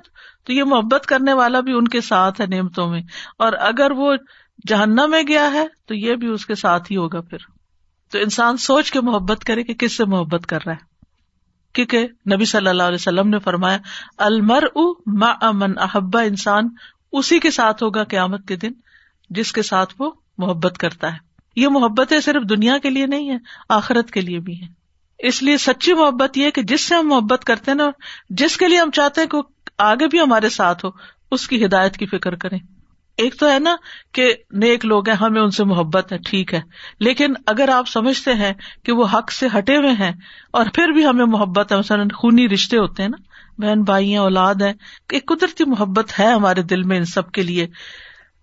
تو 0.47 0.52
یہ 0.52 0.64
محبت 0.64 1.07
کرنے 1.07 1.33
والا 1.33 1.61
بھی 1.61 1.73
ان 1.73 1.88
کے 1.88 2.00
ساتھ 2.00 2.41
ہے 2.41 2.47
نعمتوں 2.47 2.91
میں۔ 2.91 3.02
اور 3.38 3.52
اگر 3.52 3.91
وہ 3.91 4.14
جہنم 4.69 5.04
میں 5.09 5.23
گیا 5.28 5.52
ہے 5.52 5.66
تو 5.87 5.95
یہ 5.95 6.14
بھی 6.14 6.28
اس 6.28 6.47
کے 6.47 6.54
ساتھ 6.54 6.92
ہی 6.92 6.97
ہوگا 6.97 7.21
پھر۔ 7.21 7.38
تو 8.11 8.19
انسان 8.19 8.57
سوچ 8.57 8.90
کے 8.90 9.00
محبت 9.00 9.45
کرے 9.45 9.62
کہ 9.62 9.75
کس 9.75 9.97
سے 9.97 10.04
محبت 10.04 10.47
کر 10.47 10.59
رہا 10.66 10.73
ہے۔ 10.73 10.92
کیونکہ 11.73 12.09
نبی 12.35 12.45
صلی 12.45 12.69
اللہ 12.69 12.83
علیہ 12.83 12.95
وسلم 12.95 13.28
نے 13.28 13.38
فرمایا 13.38 13.78
المر 14.19 14.64
ما 15.07 15.33
امن 15.40 15.78
احبا 15.78 16.21
انسان 16.21 16.69
اسی 17.12 17.38
کے 17.38 17.50
ساتھ 17.50 17.83
ہوگا 17.83 18.04
قیامت 18.04 18.49
کے 18.49 18.57
دن 18.57 18.73
جس 19.31 19.52
کے 19.52 19.62
ساتھ 19.62 19.95
وہ 19.99 20.11
محبت 20.38 20.78
کرتا 20.78 21.12
ہے۔ 21.12 21.19
یہ 21.57 21.69
محبت 21.69 22.12
صرف 22.25 22.49
دنیا 22.49 22.78
کے 22.78 22.90
لیے 22.90 23.07
نہیں 23.07 23.31
ہے 23.31 23.37
آخرت 23.69 24.11
کے 24.11 24.21
لیے 24.21 24.40
بھی 24.40 24.62
ہے 24.62 24.66
اس 25.19 25.42
لیے 25.42 25.57
سچی 25.57 25.95
محبت 25.95 26.38
یہ 26.38 26.50
کہ 26.50 26.62
جس 26.62 26.81
سے 26.81 26.95
ہم 26.95 27.09
محبت 27.09 27.45
کرتے 27.45 27.71
ہیں 27.71 27.78
نا 27.78 27.90
جس 28.31 28.57
کے 28.57 28.69
لیے 28.69 28.78
ہم 28.78 28.90
چاہتے 28.90 29.21
ہیں 29.21 29.28
کہ 29.28 29.38
وہ 29.38 29.42
آگے 29.78 30.07
بھی 30.07 30.21
ہمارے 30.21 30.49
ساتھ 30.49 30.85
ہو، 30.85 30.90
اس 31.31 31.49
کی 31.49 31.64
ہدایت 31.64 31.97
کی 31.97 32.07
فکر 32.07 32.35
کریں۔ 32.35 32.59
ایک 33.16 33.37
تو 33.40 33.50
ہے 33.50 33.59
نا 33.59 33.76
کہ 34.12 34.35
نیک 34.52 34.85
لوگ 34.85 35.09
ہیں، 35.09 35.16
ہمیں 35.16 35.40
ان 35.40 35.50
سے 35.50 35.64
محبت 35.64 36.12
ہے، 36.12 36.19
ٹھیک 36.19 36.54
ہے۔ 36.54 36.61
لیکن 37.00 37.33
اگر 37.47 37.69
آپ 37.69 37.88
سمجھتے 37.88 38.35
ہیں 38.35 38.52
کہ 38.85 38.92
وہ 38.92 39.07
حق 39.12 39.33
سے 39.33 39.47
ہٹے 39.59 39.76
ہوئے 39.76 39.90
ہیں 39.90 40.12
اور 40.50 40.66
پھر 40.75 40.88
بھی 40.88 41.07
ہمیں 41.07 41.25
محبت 41.25 41.73
ہے، 41.73 41.76
مثلاً 41.76 42.09
خونی 42.14 42.49
رشتے 42.49 42.78
ہوتے 42.78 43.02
ہیں 43.02 43.11
نا، 43.11 43.23
بہن 43.59 43.83
بھائی 43.83 44.11
ہیں، 44.11 44.19
اولاد 44.19 44.54
ہیں، 44.54 44.73
ایک 45.12 45.26
قدرتی 45.26 45.64
محبت 45.64 46.21
ہے 46.21 46.26
ہمارے 46.26 46.62
دل 46.62 46.83
میں 46.83 46.97
ان 46.97 47.04
سب 47.04 47.33
کے 47.33 47.42
لیے۔ 47.42 47.66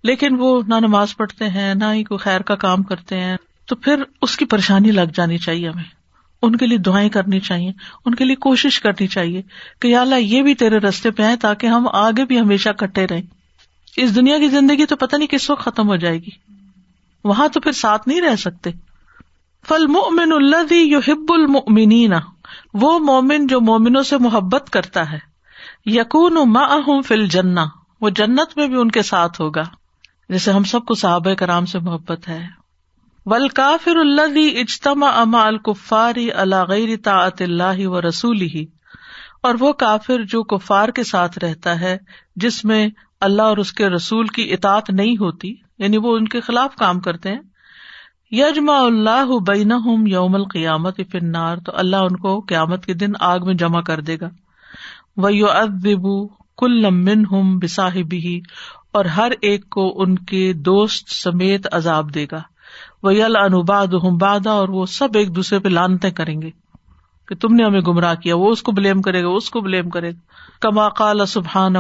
لیکن 0.04 0.36
وہ 0.40 0.62
نہ 0.68 0.76
نماز 0.76 1.18
پڑھتے 1.18 1.50
ہیں، 1.50 1.76
نہ 1.76 1.86
ہی 1.94 2.04
کوئی 2.04 2.18
خیر 2.18 2.42
کا 2.42 2.56
کام 2.56 2.84
کرتے 2.84 3.20
ہیں۔ 3.20 3.38
تو 3.68 3.76
پھر 3.76 4.04
اس 4.22 4.38
کی 4.38 4.46
پریشانی 4.46 4.92
لگ 4.92 5.12
جانی 5.14 5.38
چاہیے 5.38 5.70
ہمیں۔ 5.70 5.84
ان 6.42 6.56
کے 6.56 6.66
لیے 6.66 6.78
دعائیں 6.78 7.10
کرنی 7.10 7.40
چاہیے، 7.40 7.72
ان 8.06 8.16
کے 8.16 8.26
لیے 8.26 8.36
کوشش 8.36 8.80
کرنی 8.80 9.08
چاہیے 9.08 9.42
کہ 9.82 9.96
اللہ 9.96 10.16
یہ 10.16 10.42
بھی 10.42 10.56
تیرے 10.56 10.78
رستے 10.78 11.12
پہ 11.12 11.24
آئے 11.24 11.36
تاکہ 11.36 11.68
ہم 11.68 11.88
آگے 11.94 12.26
بھی 12.26 12.40
ہمیشہ 12.40 12.70
کٹے 12.70 13.08
رہیں۔ 13.08 13.39
اس 14.04 14.16
دنیا 14.16 14.40
کی 14.40 14.48
زندگی 14.48 14.86
تو 14.86 14.96
پتہ 14.96 15.16
نہیں 15.16 15.28
کس 15.28 15.50
وقت 15.50 15.62
ختم 15.62 15.88
ہو 15.88 15.96
جائے 15.96 16.18
گی۔ 16.18 16.30
وہاں 17.24 17.48
تو 17.48 17.60
پھر 17.60 17.72
ساتھ 17.72 18.08
نہیں 18.08 18.22
رہ 18.22 18.36
سکتے۔ 18.36 18.70
فل 19.68 19.88
مومن 19.88 20.32
اللہ 20.32 20.74
یو 20.74 21.00
ہب 21.08 21.26
المنینا 21.30 22.20
وہ 22.74 23.00
مومن 23.00 23.48
جو 23.48 23.62
مومنوں 23.62 24.04
سے 24.04 24.18
محبت 24.18 24.70
کرتا 24.70 25.12
ہے 25.12 25.20
یقون 25.86 26.38
و 26.38 27.02
فل 27.02 27.28
جنا 27.28 27.66
وہ 28.02 28.10
جنت 28.10 28.58
میں 28.58 28.68
بھی 28.68 28.76
ان 28.76 28.92
کے 28.92 29.02
ساتھ 29.02 29.42
ہوگا 29.42 29.64
جیسے 30.30 30.52
ہم 30.52 30.64
سب 30.64 30.86
کو 30.86 30.94
صحابہ 30.94 31.34
کرام 31.34 31.66
سے 31.66 31.80
محبت 31.80 32.28
ہے۔ 32.28 32.48
ول 33.26 33.50
کافر 33.50 33.96
اللہ 33.96 34.60
اجتما 34.60 35.08
اما 35.08 35.42
الکفاری 35.42 36.32
اللہ 36.32 36.64
غیر 36.68 36.90
طاعت 37.04 37.42
اللہ 37.42 37.88
و 37.88 38.02
رسول 38.02 38.42
ہی 38.42 38.66
اور 39.44 39.56
وہ 39.60 39.74
کافر 39.74 40.24
جو 40.24 40.44
کفار 40.44 40.90
کے 40.90 41.04
ساتھ 41.04 41.40
رہتا 41.40 41.80
ہے، 41.80 41.98
جس 42.36 42.66
میں 42.66 42.88
اللہ 43.20 43.42
اور 43.42 43.58
اس 43.58 43.74
کے 43.74 43.90
رسول 43.90 44.28
کی 44.28 44.54
اطاعت 44.54 44.90
نہیں 44.90 45.18
ہوتی 45.18 45.56
یعنی 45.78 45.98
وہ 45.98 46.18
ان 46.18 46.28
کے 46.28 46.42
خلاف 46.42 46.76
کام 46.76 47.00
کرتے 47.00 47.30
ہیں۔ 47.30 47.40
یجما 48.32 48.80
اللہ 48.80 49.40
بین 49.48 49.72
یوم 50.08 50.36
القیامت 50.36 51.02
فنار 51.12 51.58
تو 51.58 51.72
اللہ 51.76 51.96
ان 51.96 52.16
کو 52.16 52.40
قیامت 52.40 52.86
کے 52.86 52.94
دن 52.94 53.12
آگ 53.20 53.40
میں 53.46 53.54
جمع 53.54 53.82
کر 53.82 54.02
دے 54.02 54.18
گا۔ 54.22 54.30
وہ 55.18 55.34
یو 55.34 55.48
ادبو 55.50 56.28
کل 56.28 56.82
لمن 56.82 57.24
ہم 57.32 57.60
بساحبی 57.60 58.42
اور 58.92 59.06
ہر 59.06 59.32
ایک 59.42 59.70
کو 59.70 60.02
ان 60.02 60.16
کے 60.16 60.54
دوست 60.54 61.10
سمیت 61.10 61.68
عذاب 61.72 62.14
دے 62.14 62.26
گا۔ 62.32 62.42
وہ 63.04 63.16
یل 63.16 63.36
انباد 63.36 63.88
ہم 63.88 64.18
بادا 64.18 64.52
اور 64.52 64.70
وہ 64.70 64.86
سب 64.86 65.10
ایک 65.16 65.36
دوسرے 65.36 65.60
پہ 65.60 65.70
لانتے 65.70 66.12
کریں 66.12 66.42
گے 66.42 66.50
کہ 67.28 67.36
تم 67.36 67.54
نے 67.54 67.64
ہمیں 67.64 67.82
گمراہ 67.82 68.16
کیا، 68.16 68.36
وہ 68.36 68.52
اس 68.52 68.64
کو 68.64 68.72
بلیم 68.72 69.02
کرے 69.02 69.24
گا 69.24 69.28
اس 69.28 69.50
کو 69.50 69.62
بلیم 69.62 69.90
کرے 69.90 70.12
گا۔ 70.12 70.20
کما 70.62 70.90
کال 70.90 71.26
سبحان 71.26 71.76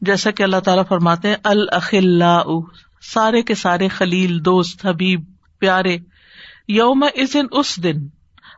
جیسا 0.00 0.30
کہ 0.30 0.42
اللہ 0.42 0.60
تعالیٰ 0.60 0.84
فرماتے 0.88 1.28
ہیں 1.28 1.36
الخلا 1.44 2.42
سارے 3.14 3.42
کے 3.42 3.54
سارے 3.54 3.88
خلیل، 3.88 4.44
دوست، 4.44 4.86
حبیب، 4.86 5.24
پیارے 5.58 5.96
یوم 6.68 7.04
اس 7.14 7.34
دن 7.34 7.46
اس 7.52 7.82
دن 7.82 8.06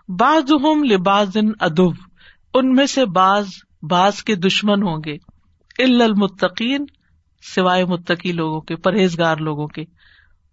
بعض 0.09 0.53
ہم 0.53 0.85
لباز 0.85 1.37
ادب 1.61 1.93
ان 2.55 2.75
میں 2.75 2.87
سے 2.87 3.05
باز 3.05 3.47
باز 3.83 4.25
کے 4.25 4.35
دشمن 4.35 4.83
ہوں 4.83 5.03
گے 5.07 5.17
المتقین، 5.79 6.85
سوائے 7.55 7.85
متقی 7.85 8.33
لوگوں 8.33 8.61
کے، 8.61 8.77
پرہیزگار 8.77 9.37
لوگوں 9.37 9.67
کے۔ 9.67 9.85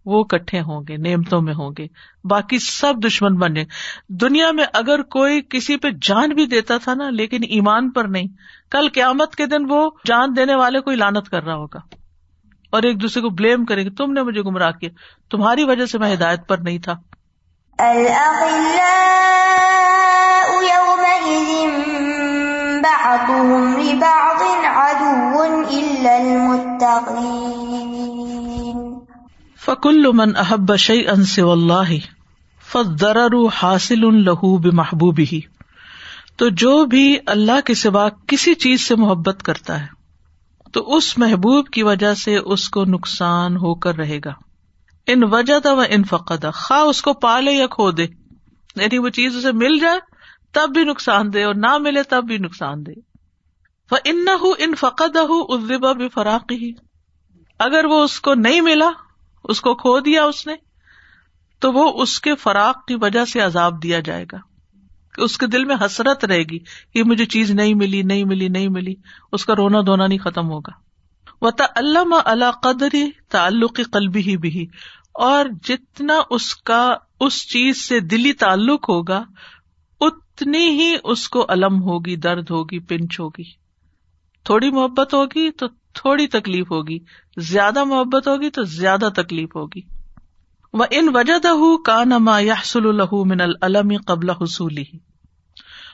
وہ 0.06 0.24
کٹھے 0.24 0.60
ہوں 0.60 0.82
گے، 0.88 0.98
نعمتوں 0.98 1.41
میں 1.41 1.53
ہوں 1.53 1.72
گے۔ 1.77 1.88
باقی 2.24 2.60
سب 2.60 2.94
دشمن 3.06 3.36
بنے 3.36 3.65
دنیا 4.08 4.51
میں 4.51 4.65
اگر 4.74 5.01
کوئی 5.01 5.41
کسی 5.50 5.77
پہ 5.77 5.88
جان 6.01 6.29
بھی 6.29 6.46
دیتا 6.46 6.77
تھا 6.77 6.94
نا، 6.94 7.10
لیکن 7.10 7.39
ایمان 7.50 7.89
پر 7.89 8.03
نہیں۔ 8.03 8.27
کل 8.72 8.88
قیامت 8.94 9.36
کے 9.36 9.46
دن 9.46 9.65
وہ 9.70 9.89
جان 10.06 10.36
دینے 10.38 10.56
والے 10.56 10.79
کو 10.79 10.91
لانت 10.91 11.29
کر 11.29 11.44
رہا 11.44 11.56
ہوگا۔ 11.56 11.79
اور 12.70 12.84
ایک 12.84 13.01
دوسرے 13.01 13.22
کو 13.22 13.29
بلیم 13.29 13.65
کرے 13.65 13.84
گی 13.84 13.89
تم 13.89 14.12
نے 14.12 14.24
مجھے 14.24 14.41
گمراہ 14.41 14.72
کیا۔ 14.72 14.89
تمہاری 15.32 15.63
وجہ 15.63 15.86
سے 15.86 15.98
میں 15.98 16.13
ہدایت 16.13 16.48
پر 16.48 16.58
نہیں 16.58 16.79
تھا۔ 16.79 16.94
فکل 29.65 30.05
من 30.13 30.35
احب 30.35 30.75
شعی 30.75 31.07
ان 31.07 31.23
سے 31.23 31.41
اللہ 31.41 31.93
فر 32.72 33.24
حاصل 33.61 34.24
لہو 34.25 34.57
بحبوب 34.57 35.19
ہی 35.31 35.41
تو 36.35 36.50
جو 36.50 36.85
بھی 36.85 37.17
اللہ 37.25 37.61
کے 37.65 37.74
سوا 37.74 38.09
کسی 38.27 38.53
چیز 38.53 38.81
سے 38.81 38.95
محبت 38.95 39.43
کرتا 39.43 39.81
ہے، 39.81 39.87
تو 40.74 40.95
اس 40.95 41.17
محبوب 41.17 41.67
کی 41.67 41.83
وجہ 41.83 42.13
سے 42.13 42.37
اس 42.37 42.69
کو 42.69 42.85
نقصان 42.85 43.57
ہو 43.57 43.75
کر 43.75 43.95
رہے 43.95 44.19
گا۔ 44.25 44.33
ان 45.07 45.24
وجہ 45.24 45.67
و 45.67 45.83
ان 45.89 46.03
فقد، 46.03 46.45
خواہ 46.53 46.79
اس 46.79 47.01
کو 47.01 47.13
پالے 47.13 47.51
یا 47.51 47.67
کھو 47.67 47.91
دے۔ 47.91 48.03
یعنی 48.75 48.98
وہ 48.98 49.09
چیز 49.09 49.35
اسے 49.35 49.51
مل 49.51 49.79
جائے، 49.79 50.00
تب 50.51 50.69
بھی 50.74 50.83
نقصان 50.83 51.33
دے، 51.33 51.43
اور 51.43 51.55
نہ 51.55 51.77
ملے 51.77 52.03
تب 52.03 52.24
بھی 52.24 52.37
نقصان 52.37 52.85
دے۔ 52.85 52.91
وہ 53.91 53.98
ان 54.03 54.25
نہ 54.25 54.29
ہو 54.29 54.51
ان 54.57 54.75
فقد 54.75 55.15
ہُوا 55.15 55.91
بھی 55.93 56.09
فراق 56.09 56.51
ہی 56.51 56.72
اگر 57.59 57.85
وہ 57.85 58.03
اس 58.03 58.19
کو 58.19 58.33
نہیں 58.33 58.61
ملا 58.61 58.89
اس 59.43 59.61
کو 59.61 59.75
کھو 59.75 59.99
دیا 59.99 60.23
اس 60.23 60.47
نے، 60.47 60.53
تو 61.59 61.71
وہ 61.71 62.01
اس 62.01 62.21
کے 62.21 62.35
فراق 62.35 62.85
کی 62.85 62.95
وجہ 62.95 63.25
سے 63.25 63.39
عذاب 63.39 63.83
دیا 63.83 63.99
جائے 63.99 64.25
گا۔ 64.31 64.37
اس 65.17 65.37
کے 65.37 65.47
دل 65.47 65.65
میں 65.65 65.75
حسرت 65.85 66.25
رہے 66.25 66.43
گی 66.43 66.59
کہ 66.93 67.03
مجھے 67.03 67.25
چیز 67.25 67.51
نہیں 67.51 67.73
ملی 67.73 68.01
نہیں 68.01 68.23
ملی 68.23 68.47
نہیں 68.47 68.67
ملی۔ 68.67 68.95
اس 69.31 69.45
کا 69.45 69.55
رونا 69.55 69.81
دھونا 69.81 70.07
نہیں 70.07 70.19
ختم 70.19 70.49
ہوگا۔ 70.49 70.71
وہ 71.41 71.51
اللہ 72.25 72.51
قدری 72.51 73.11
تعلق 73.29 73.79
قلبی 73.91 74.21
ہی 74.21 74.37
بھی 74.37 74.67
اور 75.13 75.45
جتنا 75.63 76.13
اس 76.29 76.55
کا، 76.55 76.95
اس 77.19 77.47
چیز 77.47 77.77
سے 77.77 77.99
دلی 77.99 78.33
تعلق 78.33 78.89
ہوگا، 78.89 79.23
اتنی 80.01 80.67
ہی 80.69 80.95
اس 81.03 81.29
کو 81.29 81.45
علم 81.49 81.81
ہوگی، 81.81 82.15
درد 82.15 82.49
ہوگی، 82.49 82.79
پنچ 82.79 83.19
ہوگی۔ 83.19 83.43
تھوڑی 84.43 84.71
محبت 84.71 85.13
ہوگی 85.13 85.51
تو 85.51 85.65
تھوڑی 86.01 86.27
تکلیف 86.27 86.72
ہوگی، 86.72 87.00
زیادہ 87.38 87.83
محبت 87.83 88.27
ہوگی 88.27 88.50
تو 88.50 88.64
زیادہ 88.64 89.09
تکلیف 89.16 89.55
ہوگی۔ 89.55 89.81
وہ 90.74 90.85
ان 90.92 91.09
وجہ 91.14 91.40
دہ 91.44 91.81
کا 91.85 92.03
نما 92.03 92.40
یاسل 92.40 92.88
الح 92.88 93.14
من 93.14 93.42
العلم 93.42 93.92
قبل 94.07 94.29
حصولی 94.29 94.83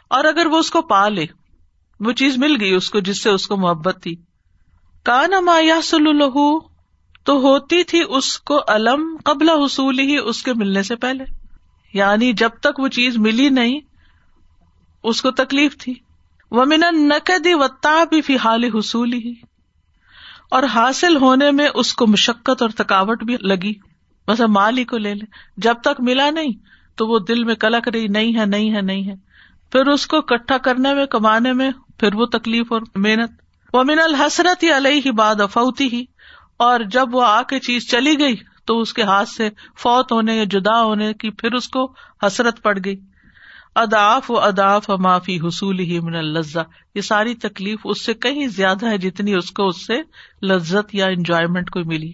اور 0.10 0.26
اگر 0.26 0.46
وہ 0.46 0.58
اس 0.58 0.72
کو 0.72 0.82
پا 0.82 1.10
لے، 1.10 1.26
وہ 2.00 2.12
چیز 2.12 2.38
مل 2.38 2.58
گئی 2.60 2.74
اس 2.74 2.90
کو 2.90 3.00
جس 3.00 3.24
سے 3.24 3.30
اس 3.30 3.48
کو 3.48 3.58
محبت 3.58 3.98
تھی۔ 4.02 4.16
کا 5.04 5.28
نما 5.28 5.60
یاسل 5.60 6.08
الح 6.08 6.38
تو 7.24 7.38
ہوتی 7.42 7.84
تھی 7.84 8.02
اس 8.10 8.40
کو 8.40 8.60
علم 8.68 9.18
قبل 9.26 9.50
حصول 9.50 10.00
ہی 10.00 10.18
اس 10.18 10.44
کے 10.44 10.54
ملنے 10.54 10.84
سے 10.84 10.96
پہلے۔ 10.96 11.24
یعنی 11.94 12.34
جب 12.34 12.50
تک 12.60 12.80
وہ 12.80 12.88
چیز 12.88 13.18
ملی 13.18 13.50
نہیں، 13.50 13.80
اس 15.04 15.22
کو 15.22 15.32
تکلیف 15.32 15.78
تھی۔ 15.78 15.94
وہ 16.52 16.66
من 16.66 17.08
نقدی 17.08 17.54
وتا 17.54 18.04
بھی 18.04 18.22
فی 18.22 18.38
حال 18.38 18.64
حصول 18.64 19.14
ہی۔ 19.14 19.55
اور 20.56 20.64
حاصل 20.64 21.16
ہونے 21.16 21.52
میں 21.52 21.70
اس 21.76 21.94
کو 21.94 22.08
مشقت 22.08 22.62
اور 22.62 22.70
تھکاوٹ 22.70 23.24
بھی 23.24 23.38
لگی۔ 23.42 23.74
بس 24.28 24.40
مال 24.40 24.78
ہی 24.78 24.84
کو 24.84 24.98
لے 24.98 25.14
لے۔ 25.14 25.26
جب 25.58 25.74
تک 25.84 26.02
ملا 26.02 26.30
نہیں 26.30 26.52
تو 26.96 27.08
وہ 27.08 27.20
دل 27.20 27.44
میں 27.44 27.56
کلک 27.56 27.88
رہی، 27.88 28.08
نہیں 28.08 28.40
ہے 28.40 28.46
نہیں 28.46 28.76
ہے 28.76 28.82
نہیں 28.82 29.08
ہے۔ 29.08 29.14
پھر 29.72 29.88
اس 29.88 30.08
کو 30.08 30.22
کٹھا 30.22 30.58
کرنے 30.58 30.94
میں، 30.94 31.06
کمانے 31.06 31.54
میں 31.54 31.72
پھر 31.98 32.16
وہ 32.16 32.26
تکلیف 32.26 32.72
اور 32.72 32.82
محنت۔ 32.96 33.32
وہ 33.74 33.84
من 33.84 34.00
الحسرت 34.04 34.64
ہی 34.64 34.72
علیہ 34.72 35.02
ہی 35.06 35.12
باد 35.12 35.42
افوتی 35.42 35.88
ہی 35.94 36.06
اور 36.58 36.80
جب 36.80 37.16
وہ 37.16 37.24
آ 37.24 37.42
کے 37.42 37.60
چیز 37.60 37.90
چلی 37.92 38.20
گئی 38.20 38.36
تو 38.66 38.82
اس 38.82 38.94
کے 38.94 39.04
ہاتھ 39.04 39.30
سے 39.30 39.50
فوت 39.80 40.12
ہونے 40.12 40.36
یا 40.36 40.44
جدا 40.44 40.84
ہونے 40.84 41.14
کی 41.14 41.30
پھر 41.30 41.54
اس 41.54 41.68
کو 41.68 41.94
حسرت 42.24 42.64
پڑ 42.64 42.78
گئی۔ 42.86 42.96
اداف 43.76 44.32
و 44.32 44.40
اداف 44.40 44.90
معافی 44.90 45.40
حصول 45.40 45.80
ہی 45.80 46.00
من 46.00 46.16
الزا 46.16 46.62
یہ 46.96 47.02
ساری 47.02 47.36
تکلیف 47.36 47.80
اس 47.84 48.06
سے 48.06 48.14
کہیں 48.14 48.48
زیادہ 48.48 48.88
ہے 48.88 48.98
جتنی 48.98 49.34
اس 49.34 49.52
کو 49.52 49.68
اس 49.68 49.88
سے 49.88 50.02
لذت 50.46 50.96
یا 50.96 51.06
انجوائمنٹ 51.06 51.70
کو 51.70 51.80
ملی۔ 51.86 52.12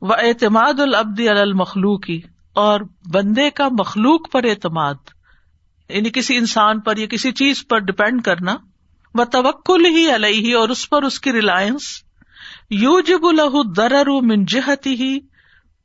وہ 0.00 0.14
اعتماد 0.14 0.80
العبد 0.80 1.20
المخلوقی 1.28 2.20
اور 2.52 2.80
بندے 3.12 3.50
کا 3.50 3.68
مخلوق 3.78 4.30
پر 4.32 4.44
اعتماد۔ 4.44 4.94
یعنی 5.88 6.10
کسی 6.10 6.36
انسان 6.36 6.80
پر 6.80 6.96
یا 6.96 7.06
کسی 7.06 7.32
چیز 7.32 7.66
پر 7.68 7.78
ڈپینڈ 7.78 8.22
کرنا۔ 8.22 8.56
وہ 9.14 9.24
توکل 9.24 9.86
ہی 9.86 10.14
علیہ، 10.14 10.56
اور 10.56 10.68
اس 10.68 10.90
پر 10.90 11.02
اس 11.02 11.20
کی 11.20 11.32
ریلائنس 11.32 12.02
یو 12.70 13.00
جب 13.00 13.20
الح 13.22 13.60
درر 13.76 14.06
من 14.22 14.44
جہتی 14.44 14.94
ہی 14.94 15.18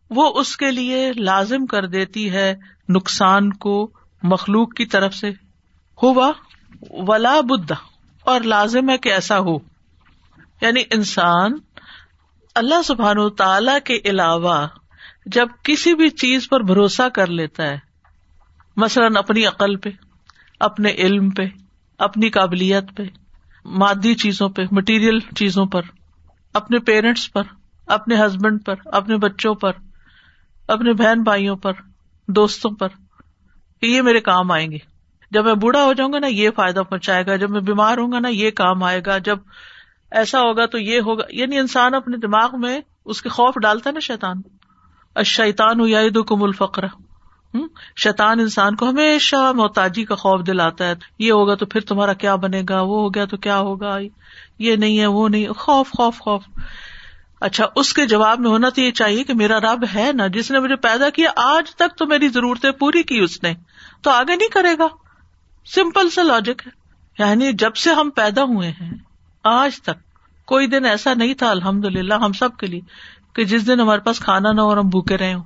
وہ 0.10 0.40
اس 0.40 0.58
کے 0.58 0.72
لیے 0.72 1.12
لازم 1.14 1.66
کر 1.66 1.88
دیتی 1.88 2.32
ہے 2.32 2.56
نقصان 2.90 3.54
کو 3.54 3.92
مخلوق 4.24 4.74
کی 4.74 4.86
طرف 4.86 5.14
سے 5.14 5.30
ہوا 6.04 6.32
ولا 6.82 7.40
بدھ 7.42 7.72
اور 8.22 8.42
لازم 8.42 8.90
ہے 8.90 8.98
کہ 8.98 9.10
ایسا 9.10 9.40
ہو۔ 9.40 9.58
یعنی 10.62 10.84
انسان 10.92 11.54
اللہ 12.56 12.82
سبحان 12.82 13.30
تعالی 13.30 13.72
کے 13.84 14.10
علاوہ 14.10 14.68
جب 15.26 15.48
کسی 15.64 15.96
بھی 15.96 16.10
چیز 16.10 16.50
پر 16.50 16.64
بھروسہ 16.64 17.10
کر 17.10 17.28
لیتا 17.28 17.64
ہے، 17.64 17.80
مثلاً 18.76 19.16
اپنی 19.16 19.46
عقل 19.46 19.76
پہ، 19.76 19.90
اپنے 20.60 20.92
علم 20.92 21.30
پہ، 21.30 21.44
اپنی 21.98 22.30
قابلیت 22.30 22.84
پہ، 22.96 23.04
مادی 23.66 24.16
چیزوں 24.16 24.50
پہ 24.50 24.62
مٹیریل 24.72 25.20
چیزوں 25.20 25.66
پر، 25.66 25.82
اپنے 26.54 26.80
پیرنٹس 26.80 27.34
پر، 27.34 27.44
اپنے 27.88 28.16
ہسبینڈ 28.16 28.66
پر، 28.66 28.76
اپنے 28.86 29.18
بچوں 29.18 29.56
پر، 29.56 29.72
اپنے 30.68 30.94
بہن 30.94 31.24
بھائیوں 31.24 31.56
پر، 31.56 31.72
دوستوں 32.28 32.72
پر 32.72 32.88
کہ 33.82 33.86
یہ 33.86 34.02
میرے 34.02 34.20
کام 34.20 34.52
آئیں 34.52 34.72
گے۔ 34.72 34.78
جب 35.32 35.46
میں 35.46 35.54
بوڑھا 35.54 35.84
ہو 35.84 35.94
جاؤں 35.94 36.14
گا 36.14 36.20
نا، 36.20 36.28
یہ 36.28 36.50
فائدہ 36.56 36.80
پہنچائے 36.80 37.26
گا۔ 37.26 37.36
جب 37.36 37.50
میں 37.50 37.62
بیمار 37.62 37.98
ہوں 37.98 38.12
گا 38.12 38.20
نا، 38.20 38.28
یہ 38.28 38.52
کام 38.52 38.84
آئے 38.84 39.02
گا۔ 39.06 39.18
جب 39.18 39.40
ایسا 40.12 40.42
ہوگا 40.42 40.66
تو 40.66 40.78
یہ 40.78 41.00
ہوگا۔ 41.00 41.24
یعنی 41.30 41.60
انسان 41.60 41.94
اپنے 41.94 42.18
دماغ 42.18 42.50
میں 42.54 42.80
اس 43.06 43.22
کے 43.22 43.30
خوف 43.30 43.56
ڈالتا 43.62 43.90
ہے 43.90 43.94
نا 43.94 44.00
شیتان 44.00 44.36
شیتان 45.26 45.80
ہو 45.80 45.88
یا 45.88 46.00
کم 46.28 46.44
الفقر 46.44 46.84
شیتان 47.96 48.40
انسان 48.40 48.76
کو 48.76 48.90
ہمیشہ 48.90 49.52
محتاجی 49.56 50.06
کا 50.06 50.16
خوف 50.16 50.48
دلاتا 50.48 50.88
ہے۔ 50.88 50.94
یہ 51.20 51.32
ہوگا 51.32 51.56
تو 51.56 51.66
پھر 51.66 51.82
تمہارا 51.82 52.14
کیا 52.14 52.36
بنے 52.36 52.64
گا؟ 52.70 52.82
وہ 52.82 53.02
ہو 53.02 53.14
گیا 53.14 53.26
تو 53.26 53.38
کیا 53.38 53.60
ہوگا؟ 53.60 53.98
یہ 54.60 54.76
نہیں 54.76 55.00
ہے، 55.00 55.06
وہ 55.06 55.30
نہیں 55.30 55.48
خوف 55.48 55.90
خوف 55.90 56.20
خوف۔ 56.20 56.44
اچھا 57.42 57.66
اس 57.76 57.94
کے 57.94 58.06
جواب 58.06 58.40
میں 58.40 58.50
ہونا 58.50 58.70
تو 58.70 58.82
یہ 58.82 58.92
چاہیے 58.92 59.24
کہ 59.24 59.34
میرا 59.34 59.60
رب 59.60 59.86
ہے 59.96 60.12
نا، 60.14 60.28
جس 60.28 60.52
نے 60.52 60.60
مجھے 60.60 60.76
پیدا 60.76 61.10
کیا، 61.10 61.32
آج 61.36 61.76
تک 61.76 61.98
تو 61.98 62.06
میری 62.06 62.28
ضرورتیں 62.28 62.72
پوری 62.72 63.04
کی 63.04 63.20
اس 63.20 63.44
نے، 63.44 63.54
تو 64.02 64.10
آگے 64.10 64.36
نہیں 64.36 64.50
کرے 64.50 64.78
گا۔ 64.80 64.88
سمپل 65.66 66.10
سا 66.10 66.24
لاجک 66.24 66.68
ہے۔ 66.68 66.72
یعنی 67.20 67.54
جب 67.54 67.76
سے 67.76 67.94
ہم 67.94 68.10
پیدا 68.10 68.44
ہوئے 68.44 68.70
ہیں، 68.70 68.92
آج 69.44 69.82
تک 69.82 70.04
کوئی 70.46 70.68
دن 70.68 70.86
ایسا 70.86 71.14
نہیں 71.14 71.34
تھا 71.34 71.50
الحمد 71.50 71.86
للہ 71.86 72.14
ہم 72.14 72.32
سب 72.32 72.58
کے 72.58 72.68
لیے، 72.68 72.82
کہ 73.34 73.44
جس 73.44 73.68
دن 73.68 73.80
ہمارے 73.80 74.02
پاس 74.02 74.20
کھانا 74.20 74.52
نہ 74.52 74.62
ہو 74.62 74.70
اور 74.70 74.78
ہم 74.78 74.90
بھوکے 74.90 75.18
رہے 75.18 75.34
ہوں۔ 75.34 75.44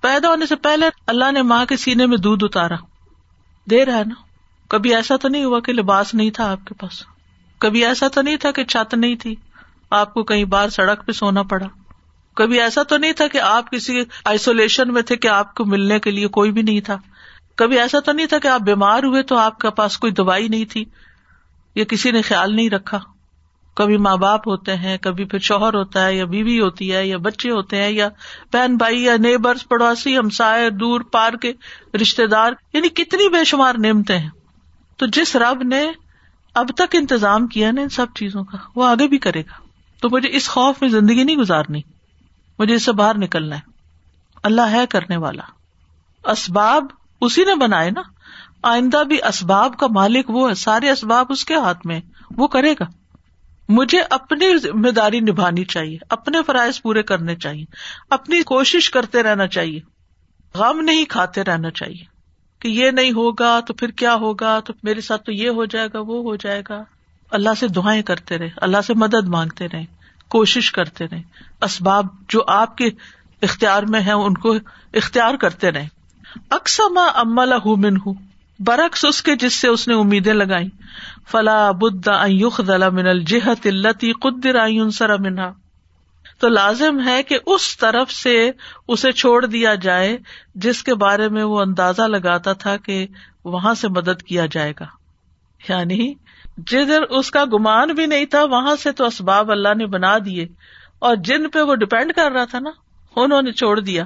پیدا 0.00 0.28
ہونے 0.28 0.46
سے 0.46 0.56
پہلے 0.56 0.86
اللہ 1.06 1.32
نے 1.32 1.42
ماں 1.42 1.66
کے 1.66 1.76
سینے 1.76 2.06
میں 2.06 2.16
دودھ 2.16 2.44
اتارا۔ 2.44 2.74
دے 3.70 3.84
رہا 3.84 3.98
ہے 3.98 4.04
نا۔ 4.04 4.14
کبھی 4.68 4.94
ایسا 4.94 5.16
تو 5.16 5.28
نہیں 5.28 5.44
ہوا 5.44 5.60
کہ 5.60 5.72
لباس 5.72 6.14
نہیں 6.14 6.30
تھا 6.30 6.52
آپ 6.52 6.66
کے 6.66 6.74
پاس۔ 6.74 7.02
کبھی 7.58 7.84
ایسا 7.84 8.08
تو 8.08 8.22
نہیں 8.22 8.36
تھا 8.36 8.50
کہ 8.50 8.64
چھت 8.64 8.94
نہیں 8.94 9.14
تھی۔ 9.14 9.34
آپ 9.90 10.14
کو 10.14 10.24
کئی 10.24 10.44
بار 10.44 10.68
سڑک 10.68 11.06
پہ 11.06 11.12
سونا 11.12 11.42
پڑا۔ 11.42 11.66
کبھی 12.34 12.60
ایسا 12.60 12.82
تو 12.82 12.96
نہیں 12.96 13.12
تھا 13.12 13.28
کہ 13.28 13.38
آپ 13.38 13.70
کسی 13.70 14.02
آئسولیشن 14.24 14.92
میں 14.92 15.02
تھے 15.02 15.16
کہ 15.16 15.28
آپ 15.28 15.54
کو 15.54 15.64
ملنے 15.64 15.98
کے 15.98 16.10
لیے 16.10 16.28
کوئی 16.28 16.52
بھی 16.52 16.62
نہیں 16.62 16.80
تھا۔ 16.80 16.98
کبھی 17.56 17.78
ایسا 17.78 18.00
تو 18.00 18.12
نہیں 18.12 18.26
تھا 18.26 18.38
کہ 18.38 18.48
آپ 18.48 18.60
بیمار 18.60 19.02
ہوئے 19.02 19.22
تو 19.22 19.36
آپ 19.36 19.58
کے 19.58 19.70
پاس 19.70 19.98
کوئی 19.98 20.12
دوائی 20.12 20.48
نہیں 20.48 20.64
تھی۔ 20.64 20.84
یا 21.74 21.84
کسی 21.84 22.10
نے 22.10 22.22
خیال 22.22 22.56
نہیں 22.56 22.70
رکھا۔ 22.70 23.00
کبھی 23.76 23.96
ماں 23.96 24.16
باپ 24.16 24.48
ہوتے 24.48 24.76
ہیں، 24.76 24.98
کبھی 24.98 25.24
پھر 25.24 25.38
شوہر 25.38 25.74
ہوتا 25.74 26.06
ہے 26.06 26.16
یا 26.16 26.24
بیوی 26.24 26.60
ہوتی 26.60 26.94
ہے 26.94 27.06
یا 27.06 27.18
بچے 27.18 27.50
ہوتے 27.50 27.82
ہیں 27.82 27.90
یا 27.90 28.08
بہن 28.52 28.76
بھائی 28.76 29.02
یا 29.02 29.16
نیبرس 29.16 29.68
پڑوسی، 29.68 30.18
ہمسائے، 30.18 30.70
دور 30.70 31.00
پار 31.00 31.32
کے 31.32 31.52
رشتے 32.00 32.26
دار۔ 32.26 32.52
یعنی 32.72 32.88
کتنی 32.88 33.28
بے 33.28 33.44
شمار 33.44 33.74
نعمتیں 33.78 34.18
ہیں۔ 34.18 34.30
تو 34.96 35.06
جس 35.06 35.36
رب 35.36 35.62
نے 35.62 35.86
اب 36.54 36.68
تک 36.76 36.96
انتظام 36.96 37.46
کیا 37.46 37.70
نا 37.70 37.80
ان 37.80 37.88
سب 37.88 38.06
چیزوں 38.14 38.44
کا، 38.44 38.56
وہ 38.76 38.84
آگے 38.84 39.08
بھی 39.08 39.18
کرے 39.18 39.40
گا۔ 39.40 39.63
تو 40.04 40.10
مجھے 40.10 40.28
اس 40.32 40.48
خوف 40.48 40.76
میں 40.80 40.88
زندگی 40.88 41.24
نہیں 41.24 41.36
گزارنی، 41.36 41.80
مجھے 42.58 42.74
اس 42.74 42.84
سے 42.84 42.92
باہر 42.92 43.18
نکلنا 43.18 43.56
ہے۔ 43.56 43.60
اللہ 44.42 44.60
ہے 44.60 44.86
کرنے 44.86 45.16
والا۔ 45.16 45.42
اسباب 46.30 46.84
اسی 47.20 47.44
نے 47.44 47.54
بنائے 47.54 47.90
نا۔ 47.90 48.02
آئندہ 48.62 49.04
بھی 49.04 49.18
اسباب 49.22 49.76
کا 49.78 49.86
مالک 49.90 50.30
وہ 50.30 50.48
ہے، 50.48 50.54
سارے 50.54 50.90
اسباب 50.90 51.26
اس 51.28 51.44
کے 51.44 51.54
ہاتھ 51.54 51.86
میں 51.86 52.00
وہ 52.36 52.46
کرے 52.46 52.72
گا۔ 52.72 52.84
مجھے 53.68 54.02
اپنی 54.10 54.58
ذمہ 54.58 54.90
داری 54.90 55.20
نبھانی 55.20 55.64
چاہیے، 55.64 55.98
اپنے 56.10 56.38
فرائض 56.46 56.82
پورے 56.82 57.02
کرنے 57.02 57.36
چاہیے۔ 57.36 57.64
اپنی 58.10 58.42
کوشش 58.42 58.90
کرتے 58.90 59.22
رہنا 59.22 59.46
چاہیے۔ 59.46 59.80
غم 60.54 60.80
نہیں 60.80 61.04
کھاتے 61.04 61.44
رہنا 61.44 61.70
چاہیے۔ 61.70 62.04
کہ 62.58 62.68
یہ 62.68 62.90
نہیں 62.90 63.12
ہوگا 63.12 63.60
تو 63.60 63.74
پھر 63.74 63.90
کیا 63.90 64.14
ہوگا؟ 64.14 64.60
تو 64.60 64.72
میرے 64.82 65.00
ساتھ 65.00 65.22
تو 65.22 65.32
یہ 65.32 65.48
ہو 65.48 65.64
جائے 65.64 65.88
گا، 65.94 66.00
وہ 66.00 66.22
ہو 66.22 66.36
جائے 66.36 66.62
گا۔ 66.68 66.84
اللہ 67.30 67.50
سے 67.60 67.68
دعائیں 67.68 68.02
کرتے 68.02 68.38
رہے، 68.38 68.48
اللہ 68.56 68.80
سے 68.86 68.94
مدد 68.94 69.28
مانگتے 69.28 69.66
رہے۔ 69.72 69.93
کوشش 70.28 70.72
کرتے 70.72 71.06
رہے۔ 71.06 71.22
اسباب 71.62 72.06
جو 72.28 72.40
آپ 72.46 72.76
کے 72.76 72.86
اختیار 73.42 73.82
میں 73.82 74.00
ہے 74.00 74.12
ان 74.12 74.34
کو 74.34 74.54
اختیار 74.94 75.34
کرتے 75.34 75.70
رہے۔ 75.70 75.88
اکثر 76.50 76.82
امل 77.14 77.52
من 77.66 77.96
ہوں 77.96 78.14
برعکس 78.58 79.04
اس 79.04 79.22
کے 79.22 79.36
جس 79.36 79.54
سے 79.54 79.68
اس 79.68 79.88
نے 79.88 79.94
امیدیں 79.94 80.34
لگائی 80.34 80.68
فلا 81.30 81.70
بد 81.70 82.08
من 82.92 83.06
الجہت 83.06 83.66
التی 83.66 84.12
قدر 84.12 84.90
سر 84.90 85.18
منہا۔ 85.18 85.52
تو 86.38 86.48
لازم 86.48 87.08
ہے 87.08 87.22
کہ 87.22 87.38
اس 87.46 87.76
طرف 87.76 88.12
سے 88.12 88.50
اسے 88.88 89.12
چھوڑ 89.12 89.46
دیا 89.46 89.74
جائے، 89.74 90.18
جس 90.54 90.82
کے 90.82 90.94
بارے 90.94 91.28
میں 91.28 91.44
وہ 91.44 91.60
اندازہ 91.60 92.02
لگاتا 92.02 92.52
تھا 92.52 92.76
کہ 92.76 93.06
وہاں 93.44 93.74
سے 93.74 93.88
مدد 93.88 94.22
کیا 94.22 94.46
جائے 94.46 94.72
گا۔ 94.80 94.86
یعنی 95.68 96.14
جدھر 96.56 97.02
اس 97.02 97.30
کا 97.30 97.44
گمان 97.44 97.88
بھی 97.88 98.06
نہیں 98.06 98.24
تھا، 98.24 98.44
وہاں 98.44 98.76
سے 98.76 98.92
تو 98.92 99.06
اسباب 99.06 99.50
اللہ 99.50 99.74
نے 99.74 99.86
بنا 99.86 100.18
دیے۔ 100.24 100.48
اور 100.98 101.16
جن 101.16 101.48
پہ 101.48 101.60
وہ 101.60 101.74
ڈپینڈ 101.74 102.12
کر 102.12 102.32
رہا 102.32 102.44
تھا 102.44 102.58
نا، 102.58 102.70
انہوں 103.16 103.42
نے 103.42 103.52
چھوڑ 103.52 103.80
دیا۔ 103.80 104.04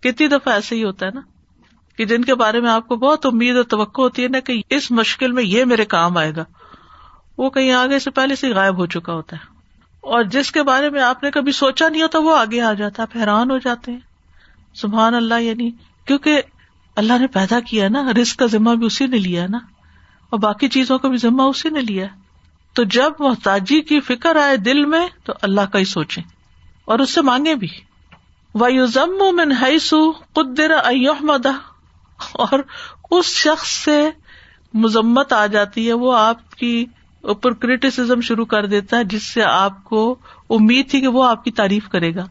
کتنی 0.00 0.28
دفعہ 0.28 0.54
ایسے 0.54 0.76
ہی 0.76 0.84
ہوتا 0.84 1.06
ہے 1.06 1.10
نا 1.10 1.20
کہ 1.96 2.04
جن 2.04 2.24
کے 2.24 2.34
بارے 2.34 2.60
میں 2.60 2.70
آپ 2.70 2.88
کو 2.88 2.96
بہت 2.96 3.26
امید 3.26 3.56
اور 3.56 3.64
توقع 3.64 4.02
ہوتی 4.02 4.22
ہے 4.22 4.28
نا 4.28 4.40
کہ 4.40 4.62
اس 4.70 4.90
مشکل 4.90 5.32
میں 5.32 5.42
یہ 5.42 5.64
میرے 5.64 5.84
کام 5.84 6.16
آئے 6.16 6.32
گا۔ 6.36 6.44
وہ 7.38 7.50
کہیں 7.50 7.72
آگے 7.72 7.98
سے 7.98 8.10
پہلے 8.10 8.36
سے 8.36 8.50
غائب 8.50 8.76
ہو 8.76 8.86
چکا 8.86 9.12
ہوتا 9.12 9.36
ہے۔ 9.36 9.54
اور 10.00 10.22
جس 10.22 10.52
کے 10.52 10.62
بارے 10.62 10.90
میں 10.90 11.02
آپ 11.02 11.22
نے 11.22 11.30
کبھی 11.30 11.52
سوچا 11.52 11.88
نہیں 11.88 12.02
ہوتا، 12.02 12.18
وہ 12.18 12.38
آگے 12.38 12.60
آ 12.60 12.72
جاتا 12.72 13.02
آپ 13.02 13.16
حیران 13.16 13.50
ہو 13.50 13.58
جاتے 13.58 13.92
ہیں۔ 13.92 14.00
سبحان 14.74 15.14
اللہ 15.14 15.40
یعنی 15.40 15.70
کیونکہ 16.06 16.42
اللہ 16.96 17.18
نے 17.18 17.26
پیدا 17.26 17.60
کیا 17.60 17.88
نا 17.88 18.08
رسک 18.22 18.38
کا 18.38 18.46
ذمہ 18.46 18.74
بھی 18.74 18.86
اسی 18.86 19.06
نے 19.06 19.18
لیا 19.18 19.46
نا۔ 19.46 19.58
اور 20.30 20.38
باقی 20.38 20.68
چیزوں 20.68 20.98
کا 20.98 21.08
بھی 21.08 21.16
ذمہ 21.16 21.42
اسی 21.42 21.68
نے 21.68 21.80
لیا 21.80 22.06
تو 22.72 22.84
جب 22.84 23.12
محتاجی 23.18 23.80
کی 23.80 24.00
فکر 24.00 24.36
آئے 24.36 24.56
دل 24.56 24.84
میں، 24.84 25.08
تو 25.24 25.32
اللہ 25.42 25.60
کا 25.60 25.78
ہی 25.78 25.84
سوچے 25.84 26.20
اور 26.84 26.98
اس 26.98 27.10
سے 27.10 27.20
مانگے 27.20 27.54
بھی۔ 27.54 27.68
من 28.54 29.52
حیثو 29.52 30.10
قدر 30.10 30.70
ایحمدہ 30.84 31.52
اور 32.32 32.58
اس 33.10 33.26
شخص 33.26 33.68
سے 33.68 34.10
مذمت 34.74 35.32
آ 35.32 35.46
جاتی 35.46 35.88
ہے، 35.88 35.92
وہ 35.92 36.16
آپ 36.16 36.54
کی 36.54 36.86
اوپر 37.20 37.52
کریٹیسم 37.52 38.20
شروع 38.20 38.44
کر 38.44 38.66
دیتا 38.66 38.96
ہے، 38.96 39.04
جس 39.04 39.22
سے 39.22 39.42
آپ 39.42 39.84
کو 39.84 40.16
امید 40.50 40.90
تھی 40.90 41.00
کہ 41.00 41.08
وہ 41.08 41.24
آپ 41.24 41.44
کی 41.44 41.50
تعریف 41.50 41.88
کرے 41.88 42.14
گا۔ 42.14 42.26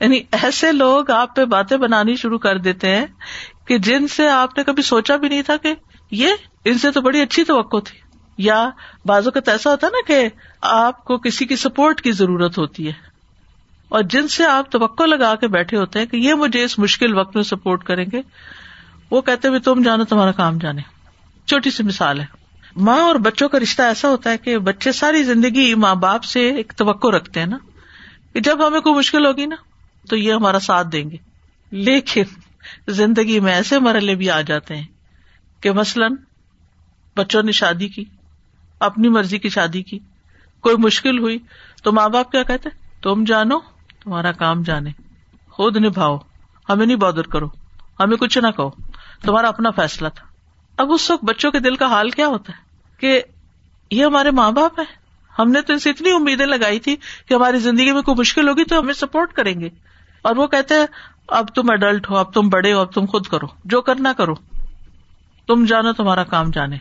یعنی 0.00 0.20
ایسے 0.32 0.72
لوگ 0.72 1.10
آپ 1.10 1.36
پہ 1.36 1.44
باتیں 1.44 1.76
بنانی 1.76 2.16
شروع 2.16 2.38
کر 2.38 2.58
دیتے 2.58 2.96
ہیں 2.96 3.06
کہ 3.64 3.78
جن 3.78 4.08
سے 4.08 4.28
آپ 4.28 4.58
نے 4.58 4.64
کبھی 4.64 4.82
سوچا 4.82 5.16
بھی 5.16 5.28
نہیں 5.28 5.42
تھا 5.42 5.56
کہ 5.56 5.74
یہ 6.10 6.30
ان 6.64 6.78
سے 6.78 6.90
تو 6.90 7.00
بڑی 7.00 7.20
اچھی 7.20 7.44
توقع 7.44 7.76
تھی۔ 7.76 7.98
یا 8.38 8.70
بازو 9.06 9.30
کا 9.30 9.50
ایسا 9.50 9.70
ہوتا 9.70 9.86
نا 9.86 10.06
کہ 10.06 10.28
آپ 10.60 11.04
کو 11.04 11.18
کسی 11.18 11.46
کی 11.46 11.56
سپورٹ 11.56 12.00
کی 12.00 12.12
ضرورت 12.12 12.58
ہوتی 12.58 12.86
ہے۔ 12.86 12.92
اور 13.88 14.02
جن 14.02 14.28
سے 14.28 14.44
آپ 14.44 14.72
توقع 14.72 15.02
لگا 15.02 15.34
کے 15.34 15.48
بیٹھے 15.48 15.76
ہوتے 15.76 15.98
ہیں 15.98 16.06
کہ 16.06 16.16
یہ 16.16 16.34
مجھے 16.34 16.64
اس 16.64 16.78
مشکل 16.78 17.18
وقت 17.18 17.36
میں 17.36 17.44
سپورٹ 17.44 17.84
کریں 17.84 18.04
گے، 18.12 18.20
وہ 19.10 19.20
کہتے 19.20 19.48
ہوئے 19.48 19.60
تم 19.60 19.82
جانو 19.82 20.04
تمہارا 20.04 20.32
کام 20.32 20.58
جانے۔ 20.58 20.82
چھوٹی 21.46 21.70
سی 21.70 21.82
مثال 21.82 22.20
ہے۔ 22.20 22.26
ماں 22.76 23.00
اور 23.00 23.14
بچوں 23.14 23.48
کا 23.48 23.58
رشتہ 23.58 23.82
ایسا 23.82 24.08
ہوتا 24.08 24.30
ہے 24.30 24.38
کہ 24.38 24.58
بچے 24.58 24.92
ساری 24.92 25.22
زندگی 25.22 25.74
ماں 25.74 25.94
باپ 25.94 26.24
سے 26.24 26.54
ایک 26.54 26.72
توقع 26.76 27.08
رکھتے 27.08 27.40
ہیں 27.40 27.46
نا 27.46 27.58
کہ 28.32 28.40
جب 28.40 28.66
ہمیں 28.66 28.80
کوئی 28.80 28.94
مشکل 28.94 29.26
ہوگی 29.26 29.46
نا 29.46 29.56
تو 30.08 30.16
یہ 30.16 30.32
ہمارا 30.32 30.58
ساتھ 30.58 30.88
دیں 30.88 31.10
گے۔ 31.10 31.16
لیکن 31.70 32.22
زندگی 32.88 33.40
میں 33.40 33.54
ایسے 33.54 33.78
مرحلے 33.78 34.14
بھی 34.14 34.30
آ 34.30 34.40
جاتے 34.40 34.76
ہیں 34.76 34.86
کہ 35.60 35.72
مثلاً 35.72 36.14
بچوں 37.20 37.42
نے 37.42 37.52
شادی 37.52 37.88
کی، 37.88 38.04
اپنی 38.80 39.08
مرضی 39.08 39.38
کی 39.38 39.48
شادی 39.48 39.82
کی، 39.82 39.98
کوئی 40.60 40.76
مشکل 40.76 41.18
ہوئی 41.18 41.38
تو 41.82 41.92
ماں 41.92 42.08
باپ 42.08 42.32
کیا 42.32 42.42
کہتے 42.42 42.68
تم 43.02 43.24
جانو، 43.24 43.58
تمہارا 44.04 44.32
کام 44.32 44.62
جانے، 44.62 44.90
خود 45.50 45.76
نبھاؤ، 45.76 46.18
ہمیں 46.68 46.86
نہیں 46.86 46.96
بادر 46.96 47.22
کرو، 47.22 47.46
ہمیں 48.00 48.16
کچھ 48.16 48.38
نہ 48.38 48.46
کہو، 48.46 48.70
تمہارا 49.22 49.48
اپنا 49.48 49.70
فیصلہ 49.70 50.08
تھا۔ 50.08 50.26
اب 50.76 50.92
اس 50.92 51.10
وقت 51.10 51.24
بچوں 51.24 51.50
کے 51.50 51.58
دل 51.58 51.76
کا 51.76 51.86
حال 51.86 52.10
کیا 52.10 52.26
ہوتا 52.26 52.52
ہے؟ 52.52 52.62
کہ 53.00 53.22
یہ 53.90 54.04
ہمارے 54.04 54.30
ماں 54.30 54.50
باپ 54.50 54.80
ہے 54.80 54.84
ہم 55.38 55.50
نے 55.50 55.62
تو 55.62 55.72
ان 55.72 55.78
سے 55.78 55.90
اتنی 55.90 56.10
امیدیں 56.10 56.46
لگائی 56.46 56.80
تھی 56.80 56.96
کہ 57.28 57.34
ہماری 57.34 57.58
زندگی 57.58 57.92
میں 57.92 58.02
کوئی 58.02 58.20
مشکل 58.20 58.48
ہوگی 58.48 58.64
تو 58.64 58.80
ہمیں 58.80 58.94
سپورٹ 58.94 59.32
کریں 59.32 59.60
گے۔ 59.60 59.68
اور 60.22 60.36
وہ 60.36 60.46
کہتے 60.46 60.74
ہیں، 60.74 60.86
اب 61.28 61.48
تم 61.48 61.70
اڈلٹ 61.70 62.10
ہو، 62.10 62.16
اب 62.16 62.32
تم 62.32 62.48
بڑے 62.48 62.72
ہو، 62.72 62.78
اب 62.78 62.92
تم 62.92 63.06
خود 63.06 63.26
کرو، 63.26 63.46
جو 63.64 63.80
کرنا 63.80 64.12
کرو۔ 64.12 64.34
تم 65.46 65.64
جانو 65.64 65.92
تمہارا 65.92 66.24
کام 66.24 66.50
جانے۔ 66.50 66.76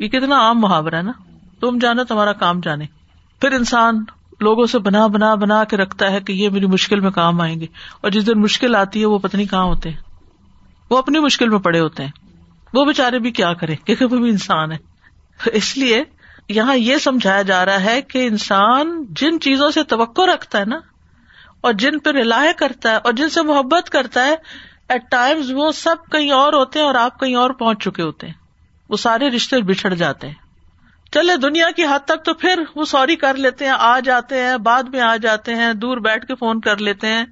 یہ 0.00 0.08
کتنا 0.08 0.38
عام 0.38 0.60
محاورہ 0.60 0.94
ہے 0.94 1.02
نا؟ 1.02 1.12
تم 1.60 1.78
جانو 1.78 2.04
تمہارا 2.04 2.32
کام 2.32 2.60
جانے۔ 2.60 2.84
پھر 3.40 3.52
انسان 3.52 4.04
لوگوں 4.40 4.66
سے 4.66 4.78
بنا 4.78 5.06
بنا 5.06 5.34
بنا 5.34 5.64
کے 5.64 5.76
رکھتا 5.76 6.12
ہے 6.12 6.20
کہ 6.20 6.32
یہ 6.32 6.50
میری 6.50 6.66
مشکل 6.66 7.00
میں 7.00 7.10
کام 7.10 7.40
آئیں 7.40 7.60
گے۔ 7.60 7.66
اور 8.00 8.10
جس 8.10 8.26
دن 8.26 8.40
مشکل 8.40 8.76
آتی 8.76 9.00
ہے، 9.00 9.06
وہ 9.06 9.18
پتنی 9.18 9.44
کہاں 9.46 9.64
ہوتے 9.64 9.90
ہیں۔ 9.90 9.96
وہ 10.90 10.98
اپنی 10.98 11.18
مشکل 11.18 11.48
میں 11.48 11.58
پڑے 11.58 11.80
ہوتے 11.80 12.04
ہیں۔ 12.04 12.10
وہ 12.74 12.84
بےچارے 12.84 13.18
بھی 13.18 13.30
کیا 13.30 13.52
کرے 13.52 13.76
کیونکہ 13.76 14.04
وہ 14.04 14.16
بھی 14.16 14.30
انسان 14.30 14.72
ہے۔ 14.72 14.76
اس 15.52 15.76
لیے 15.76 16.04
یہاں 16.48 16.76
یہ 16.76 16.96
سمجھایا 16.96 17.42
جا 17.42 17.66
رہا 17.66 17.84
ہے 17.84 18.02
کہ 18.02 18.26
انسان 18.26 19.04
جن 19.10 19.40
چیزوں 19.40 19.70
سے 19.70 19.82
توقع 19.82 20.22
رکھتا 20.22 20.58
ہے 20.58 20.64
نا، 20.64 20.78
اور 21.60 21.72
جن 21.72 21.98
پہ 21.98 22.10
رلاح 22.10 22.46
کرتا 22.56 22.90
ہے، 22.90 22.96
اور 22.96 23.12
جن 23.12 23.28
سے 23.28 23.42
محبت 23.42 23.90
کرتا 23.90 24.24
ہے 24.24 24.34
ایٹ 24.88 25.02
ٹائمز 25.10 25.52
وہ 25.54 25.72
سب 25.72 25.96
کہیں 26.12 26.30
اور 26.30 26.52
ہوتے 26.52 26.78
ہیں 26.78 26.86
اور 26.86 26.94
آپ 26.94 27.20
کہیں 27.20 27.34
اور 27.34 27.50
پہنچ 27.50 27.84
چکے 27.84 28.02
ہوتے 28.02 28.26
ہیں۔ 28.26 28.45
وہ 28.88 28.96
سارے 28.96 29.28
رشتے 29.28 29.62
بچھڑ 29.62 29.94
جاتے 29.94 30.26
ہیں۔ 30.26 30.34
چلے 31.12 31.36
دنیا 31.36 31.70
کی 31.70 31.84
حد 31.84 32.04
تک 32.04 32.24
تو 32.24 32.34
پھر 32.34 32.62
وہ 32.74 32.84
سوری 32.84 33.16
کر 33.16 33.34
لیتے 33.34 33.64
ہیں، 33.64 33.72
آ 33.78 34.00
جاتے 34.00 34.40
ہیں، 34.40 34.56
بعد 34.56 34.82
میں 34.82 35.00
آ 35.00 35.16
جاتے 35.16 35.54
ہیں، 35.54 35.72
دور 35.72 35.96
بیٹھ 35.96 36.26
کے 36.26 36.34
فون 36.34 36.60
کر 36.60 36.76
لیتے 36.76 37.06
ہیں۔ 37.06 37.24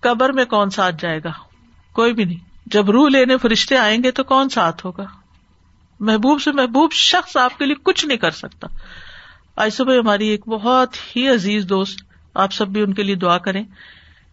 قبر 0.00 0.32
میں 0.32 0.44
کون 0.44 0.70
ساتھ 0.70 0.96
جائے 0.98 1.20
گا؟ 1.24 1.32
کوئی 1.92 2.12
بھی 2.12 2.24
نہیں۔ 2.24 2.38
جب 2.66 2.90
روح 2.90 3.08
لینے 3.08 3.36
فرشتے 3.36 3.76
آئیں 3.76 4.02
گے 4.02 4.10
تو 4.10 4.24
کون 4.24 4.48
ساتھ 4.48 4.86
ہوگا؟ 4.86 5.04
محبوب 6.00 6.42
سے 6.42 6.52
محبوب 6.52 6.92
شخص 6.92 7.36
آپ 7.36 7.58
کے 7.58 7.66
لیے 7.66 7.74
کچھ 7.82 8.06
نہیں 8.06 8.18
کر 8.18 8.30
سکتا۔ 8.30 8.66
آج 9.56 9.72
صبح 9.72 9.98
ہماری 9.98 10.28
ایک 10.28 10.48
بہت 10.48 11.16
ہی 11.16 11.28
عزیز 11.28 11.64
دوست، 11.64 12.00
آپ 12.34 12.52
سب 12.52 12.68
بھی 12.68 12.82
ان 12.82 12.94
کے 12.94 13.02
لیے 13.02 13.14
دعا 13.14 13.38
کریں۔ 13.38 13.64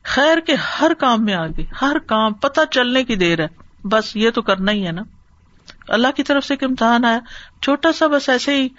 خیر 0.03 0.39
کے 0.39 0.55
ہر 0.55 0.93
کام 0.93 1.25
میں 1.25 1.33
آگے، 1.33 1.63
ہر 1.81 1.97
کام، 1.99 2.33
پتہ 2.33 2.61
چلنے 2.71 3.03
کی 3.03 3.15
دیر 3.15 3.39
ہے۔ 3.39 3.47
بس 3.83 4.15
یہ 4.15 4.29
تو 4.29 4.41
کرنا 4.41 4.71
ہی 4.71 4.87
ہے 4.87 4.91
نا۔ 4.91 5.01
اللہ 5.87 6.07
کی 6.15 6.23
طرف 6.23 6.45
سے 6.45 6.53
ایک 6.53 6.63
امتحان 6.63 7.05
آیا۔ 7.05 7.19
چھوٹا 7.61 7.91
سا 7.91 8.07
بس 8.07 8.29
ایسے 8.29 8.55
ہی 8.55 8.69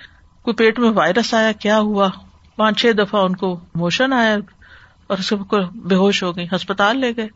کوئی 0.43 0.55
پیٹ 0.55 0.79
میں 0.79 0.91
وائرس 0.91 1.35
آیا، 1.35 1.53
کیا 1.53 1.79
ہوا؟ 1.79 2.09
پانچ 2.57 2.81
چھ 2.81 2.87
دفعہ 2.99 3.25
ان 3.25 3.37
کو 3.37 3.61
موشن 3.75 4.13
آیا 4.13 4.37
اور 5.07 5.17
سب 5.17 5.49
کو 5.49 5.61
بے 5.61 5.95
ہوش 5.95 6.23
ہو 6.23 6.37
گئی، 6.37 6.47
ہسپتال 6.57 6.99
لے 6.99 7.17
گئے۔ 7.17 7.29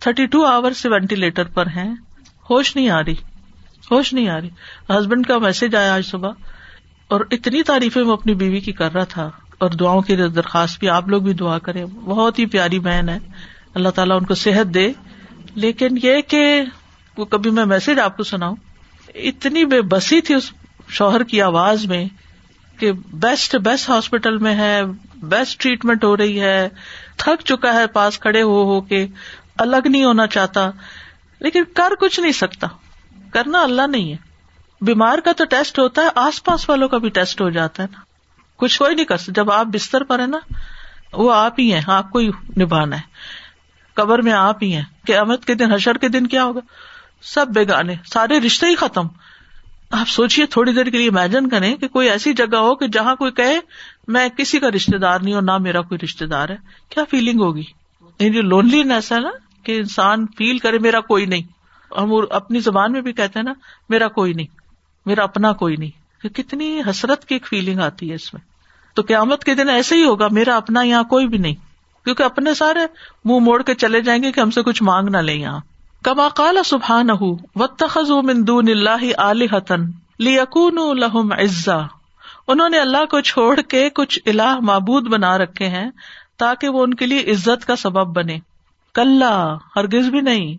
تھرٹی 0.00 0.26
ٹو 0.26 0.44
آور 0.44 0.72
سے 0.72 0.88
وینٹیلیٹر 0.88 1.44
پر 1.44 1.66
ہیں۔ 1.66 1.94
ہوش 2.50 2.76
نہیں 2.76 2.90
آ 2.90 3.02
رہی، 3.02 3.14
ہوش 3.90 4.12
نہیں 4.12 4.28
آ 4.28 4.40
رہی۔ 4.40 4.48
ہسبینڈ 4.88 5.26
کا 5.26 5.38
میسج 5.38 5.74
آیا 5.74 5.94
آج 5.94 6.06
صبح 6.06 6.30
اور 7.08 7.20
اتنی 7.30 7.62
تعریفیں 7.62 8.02
وہ 8.02 8.12
اپنی 8.12 8.34
بیوی 8.34 8.60
کی 8.60 8.72
کر 8.72 8.92
رہا 8.92 9.04
تھا 9.04 9.30
اور 9.58 9.70
دعاؤں 9.70 10.02
کی 10.02 10.16
درخواست 10.16 10.78
بھی، 10.78 10.88
آپ 10.88 11.08
لوگ 11.08 11.22
بھی 11.22 11.32
دعا 11.32 11.58
کریں۔ 11.58 11.84
بہت 11.84 12.38
ہی 12.38 12.46
پیاری 12.46 12.78
بہن 12.78 13.08
ہے۔ 13.08 13.18
اللہ 13.74 13.88
تعالیٰ 13.88 14.16
ان 14.16 14.26
کو 14.26 14.34
صحت 14.34 14.74
دے۔ 14.74 14.92
لیکن 15.54 15.88
یہ 16.02 16.20
کہ 16.20 16.62
وہ 17.16 17.24
کبھی 17.24 17.50
میں 17.50 17.64
میسج 17.64 18.00
آپ 18.00 18.16
کو 18.16 18.22
سناؤں 18.22 18.56
اتنی 19.14 19.64
بے 19.64 19.82
بسی 19.82 20.20
تھی 20.20 20.34
اس 20.34 20.52
شوہر 20.88 21.22
کی 21.22 21.42
آواز 21.42 21.86
میں 21.86 22.04
کہ 22.78 22.92
بیسٹ 22.92 23.56
بیسٹ 23.56 23.88
ہاسپٹل 23.88 24.38
میں 24.38 24.54
ہے 24.54 24.82
بیسٹ 25.14 25.60
ٹریٹمنٹ 25.60 26.04
ہو 26.04 26.16
رہی 26.16 26.40
ہے، 26.40 26.68
تھک 27.16 27.42
چکا 27.44 27.74
ہے، 27.74 27.86
پاس 27.86 28.18
کھڑے 28.18 28.42
ہو 28.42 28.64
ہو 28.64 28.80
کے، 28.80 29.06
الگ 29.58 29.86
نہیں 29.86 30.04
ہونا 30.04 30.26
چاہتا۔ 30.26 30.70
لیکن 31.40 31.64
کر 31.74 31.94
کچھ 32.00 32.20
نہیں 32.20 32.32
سکتا۔ 32.32 32.66
کرنا 33.30 33.62
اللہ 33.62 33.82
نہیں 33.82 34.12
ہے۔ 34.12 34.16
بیمار 34.80 35.18
کا 35.18 35.32
تو 35.32 35.44
ٹیسٹ 35.44 35.78
ہوتا 35.78 36.02
ہے، 36.02 36.08
آس 36.14 36.44
پاس 36.44 36.70
والوں 36.70 36.88
کا 36.88 36.98
بھی 36.98 37.08
ٹیسٹ 37.08 37.40
ہو 37.40 37.50
جاتا 37.50 37.82
ہے 37.82 37.88
نا۔ 37.92 38.00
کچھ 38.56 38.78
کوئی 38.78 38.94
نہیں 38.94 39.04
کر 39.04 39.16
سکتا۔ 39.16 39.32
جب 39.32 39.52
آپ 39.52 39.66
بستر 39.66 40.04
پر 40.04 40.18
ہے 40.18 40.26
نا، 40.26 40.38
وہ 41.12 41.34
آپ 41.34 41.60
ہی 41.60 41.74
ہیں، 41.74 41.82
آپ 41.86 42.10
کو 42.10 42.18
ہی 42.18 42.28
نبھانا 42.58 42.96
ہے۔ 42.96 43.02
قبر 43.94 44.22
میں 44.22 44.32
آپ 44.32 44.62
ہی 44.62 44.74
ہیں 44.74 44.84
کہ 45.06 45.16
امت 45.16 45.44
کے 45.44 45.54
دن، 45.54 45.72
حشر 45.72 45.98
کے 45.98 46.08
دن 46.08 46.26
کیا 46.26 46.44
ہوگا؟ 46.44 46.60
سب 47.22 47.46
بےگانے 47.48 47.94
سارے 48.12 48.40
رشتے 48.40 48.66
ہی 48.66 48.74
ختم۔ 48.74 49.06
آپ 49.90 50.08
سوچیے 50.08 50.46
تھوڑی 50.46 50.72
دیر 50.72 50.84
کے 50.84 50.98
لیے 50.98 51.08
امیجن 51.08 51.48
کریں 51.48 51.76
کہ 51.76 51.88
کوئی 51.88 52.10
ایسی 52.10 52.32
جگہ 52.32 52.56
ہو 52.56 52.74
کہ 52.74 52.86
جہاں 52.86 53.16
کوئی 53.16 53.32
کہے، 53.32 53.58
میں 54.08 54.28
کسی 54.28 54.58
کا 54.58 54.68
رشتے 54.68 54.98
دار 54.98 55.20
نہیں 55.20 55.34
اور 55.34 55.42
نہ 55.42 55.58
میرا 55.58 55.80
کوئی 55.80 55.98
رشتے 56.04 56.26
دار 56.26 56.48
ہے۔ 56.48 56.56
کیا 56.88 57.04
فیلنگ 57.10 57.40
ہوگی؟ 57.40 57.62
جو 58.30 58.42
لونلی 58.42 58.82
نیس 58.82 59.12
ہے 59.12 59.20
نا، 59.20 59.30
کہ 59.64 59.76
انسان 59.76 60.26
فیل 60.26 60.58
کرے، 60.58 60.78
میرا 60.78 61.00
کوئی 61.00 61.26
نہیں۔ 61.26 61.42
ہم 61.98 62.12
اپنی 62.30 62.60
زبان 62.60 62.92
میں 62.92 63.00
بھی 63.00 63.12
کہتے 63.12 63.38
ہیں 63.38 63.44
نا، 63.44 63.52
میرا 63.88 64.08
کوئی 64.08 64.32
نہیں، 64.32 64.46
میرا 65.06 65.22
اپنا 65.22 65.52
کوئی 65.52 65.76
نہیں۔ 65.76 66.26
کتنی 66.28 66.80
حسرت 66.90 67.24
کی 67.24 67.34
ایک 67.34 67.46
فیلنگ 67.46 67.80
آتی 67.80 68.10
ہے 68.10 68.14
اس 68.14 68.34
میں۔ 68.34 68.42
تو 68.94 69.02
قیامت 69.02 69.44
کے 69.44 69.54
دن 69.54 69.68
ایسے 69.68 69.94
ہی 69.94 70.04
ہوگا، 70.04 70.28
میرا 70.30 70.56
اپنا 70.56 70.82
یہاں 70.82 71.02
کوئی 71.02 71.28
بھی 71.28 71.38
نہیں۔ 71.38 71.54
کیونکہ 72.04 72.22
اپنے 72.22 72.54
سارے 72.54 72.80
منہ 73.24 73.38
موڑ 73.38 73.62
کے 73.62 73.74
چلے 73.74 74.00
جائیں 74.00 74.22
گے 74.22 74.32
کہ 74.32 74.40
ہم 74.40 74.50
سے 74.50 74.62
کچھ 74.62 74.82
مانگ 74.82 75.08
نہ 75.08 75.16
لیں 75.16 75.40
یہاں۔ 75.40 75.60
کما 76.04 76.28
کالا 76.28 76.62
سبحان 76.64 77.08
دون 78.46 78.68
اللہ 78.68 79.04
علیحتن 79.18 79.84
لیکون 80.18 80.98
لہم 81.00 81.32
عزا۔ 81.32 81.78
انہوں 82.48 82.68
نے 82.68 82.78
اللہ 82.78 83.04
کو 83.04 83.20
چھوڑ 83.20 83.60
کے 83.60 83.90
کچھ 83.90 84.18
اللہ 84.26 84.60
معبود 84.60 85.08
بنا 85.08 85.38
رکھے 85.38 85.68
ہیں 85.68 85.90
تاکہ 86.38 86.68
وہ 86.68 86.82
ان 86.82 86.94
کے 86.94 87.06
لیے 87.06 87.30
عزت 87.32 87.66
کا 87.66 87.76
سبب 87.76 88.16
بنے۔ 88.16 88.38
کل 88.94 89.22
ہرگز 89.76 90.08
بھی 90.08 90.20
نہیں۔ 90.20 90.56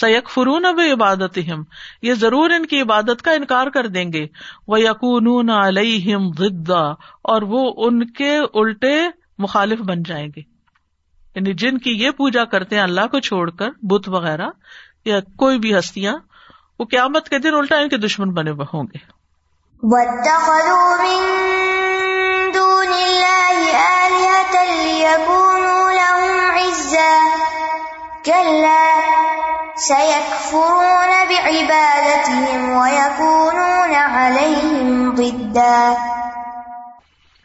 سیک 0.00 0.30
فرون 0.30 0.64
اب 0.64 0.80
عبادت 0.92 1.38
یہ 2.02 2.14
ضرور 2.14 2.50
ان 2.50 2.66
کی 2.66 2.80
عبادت 2.80 3.22
کا 3.22 3.32
انکار 3.32 3.66
کر 3.66 3.86
دیں 3.86 4.12
گے۔ 4.12 4.26
وہ 4.68 4.80
یقون 4.80 5.50
علیہم 5.50 6.30
غدا 6.38 6.90
اور 7.22 7.42
وہ 7.42 7.72
ان 7.76 8.06
کے 8.10 8.38
الٹے 8.54 8.96
مخالف 9.38 9.80
بن 9.80 10.02
جائیں 10.02 10.28
گے۔ 10.36 10.51
یعنی 11.34 11.52
جن 11.52 11.78
کی 11.78 11.90
یہ 11.90 12.10
پوجا 12.10 12.44
کرتے 12.44 12.76
ہیں 12.76 12.82
اللہ 12.82 13.06
کو 13.10 13.20
چھوڑ 13.20 13.50
کر 13.50 13.68
بت 13.82 14.08
وغیرہ 14.08 14.48
یا 15.04 15.20
کوئی 15.20 15.58
بھی 15.58 15.78
ہستیاں 15.78 16.14
وہ 16.78 16.84
قیامت 16.84 17.28
کے 17.28 17.38
دن 17.38 17.54
الٹا 17.54 17.76
ان 17.76 17.88
کے 17.88 17.96
دشمن 17.96 18.30
بنے 18.30 18.50
ہوں 18.50 18.84
گے۔ 18.84 19.22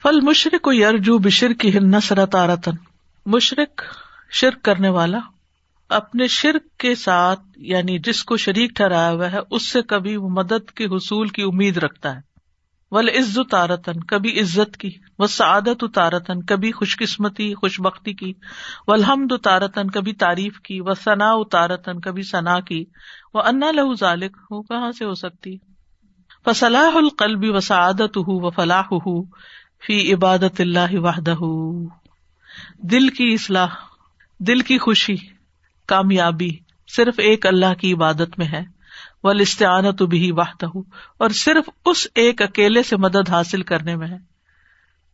فل 0.01 0.21
مشرق 0.21 0.61
کو 0.61 0.73
یرجو 0.73 1.17
بشر 1.17 1.53
کی 1.53 1.77
ہن 1.77 1.91
تارتن 2.31 2.71
مشرق 3.27 3.83
شرک 4.31 4.63
کرنے 4.63 4.89
والا 4.89 5.19
اپنے 5.89 6.27
شرک 6.27 6.79
کے 6.79 6.95
ساتھ 6.95 7.39
یعنی 7.55 7.99
جس 7.99 8.23
کو 8.23 8.37
شریک 8.37 8.75
ٹھہرایا 8.75 9.11
ہوا 9.11 9.31
ہے، 9.31 9.37
اس 9.51 9.69
سے 9.69 9.81
کبھی 9.81 10.17
وہ 10.17 10.29
مدد 10.29 10.71
کے 10.71 10.85
حصول 10.85 11.27
کی 11.27 11.41
امید 11.41 11.77
رکھتا 11.77 12.15
ہے۔ 12.15 12.21
ول 12.91 13.09
عزت 13.09 13.51
تارتن 13.51 13.99
کبھی 13.99 14.41
عزت 14.41 14.77
کی۔ 14.77 14.89
و 15.19 15.27
سعادت 15.27 15.83
اتارتن 15.83 16.43
کبھی 16.43 16.71
خوش 16.71 16.97
قسمتی 16.97 17.53
خوش 17.53 17.81
بختی 17.81 18.13
کی۔ 18.13 18.33
ولحمد 18.87 19.31
اتارتن 19.31 19.89
کبھی 19.89 20.13
تعریف 20.13 20.59
کی۔ 20.59 20.81
و 20.81 20.93
ثنا 20.93 21.31
اتارتن 21.31 21.99
کبھی 21.99 22.23
ثنا 22.23 22.59
کی۔ 22.59 22.85
وہ 23.33 23.41
انا 23.41 23.71
لہو 23.71 23.93
ذالک 23.93 24.37
ہو 24.51 24.61
کہاں 24.61 24.91
سے 24.91 25.05
ہو 25.05 25.13
سکتی؟ 25.13 25.57
فصلاح 26.45 26.95
القلبی 26.95 27.49
و 27.49 27.59
سعادت 27.59 28.17
ہُو 28.17 28.47
و 28.47 28.49
فلاح 28.49 28.83
ہُو 28.83 29.23
فی 29.87 30.13
عبادت 30.13 30.61
اللہ 30.61 30.99
وحدہ 30.99 31.35
دل 32.75 33.09
کی 33.09 33.33
اصلاح، 33.33 33.67
دل 34.39 34.59
کی 34.59 34.77
خوشی، 34.77 35.15
کامیابی 35.87 36.49
صرف 36.87 37.13
ایک 37.17 37.45
اللہ 37.45 37.73
کی 37.73 37.93
عبادت 37.93 38.39
میں 38.39 38.47
ہے۔ 38.47 38.77
ول 39.23 39.39
استعانت 39.39 40.01
بھی 40.01 40.31
واہتا 40.31 40.67
ہوں 40.67 40.83
اور 41.17 41.29
صرف 41.29 41.69
اس 41.85 42.07
ایک 42.15 42.41
اکیلے 42.41 42.83
سے 42.83 42.97
مدد 42.97 43.29
حاصل 43.29 43.61
کرنے 43.61 43.95
میں 43.95 44.07
ہے۔ 44.07 44.17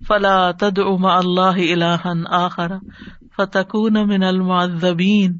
فلا 0.07 0.51
تد 0.51 0.79
اما 0.79 1.17
اللہ 1.17 1.83
الہن 1.83 2.23
آخر، 2.27 2.71
فتکون 3.37 3.93
من 3.93 4.23
المعذبین۔ 4.23 5.37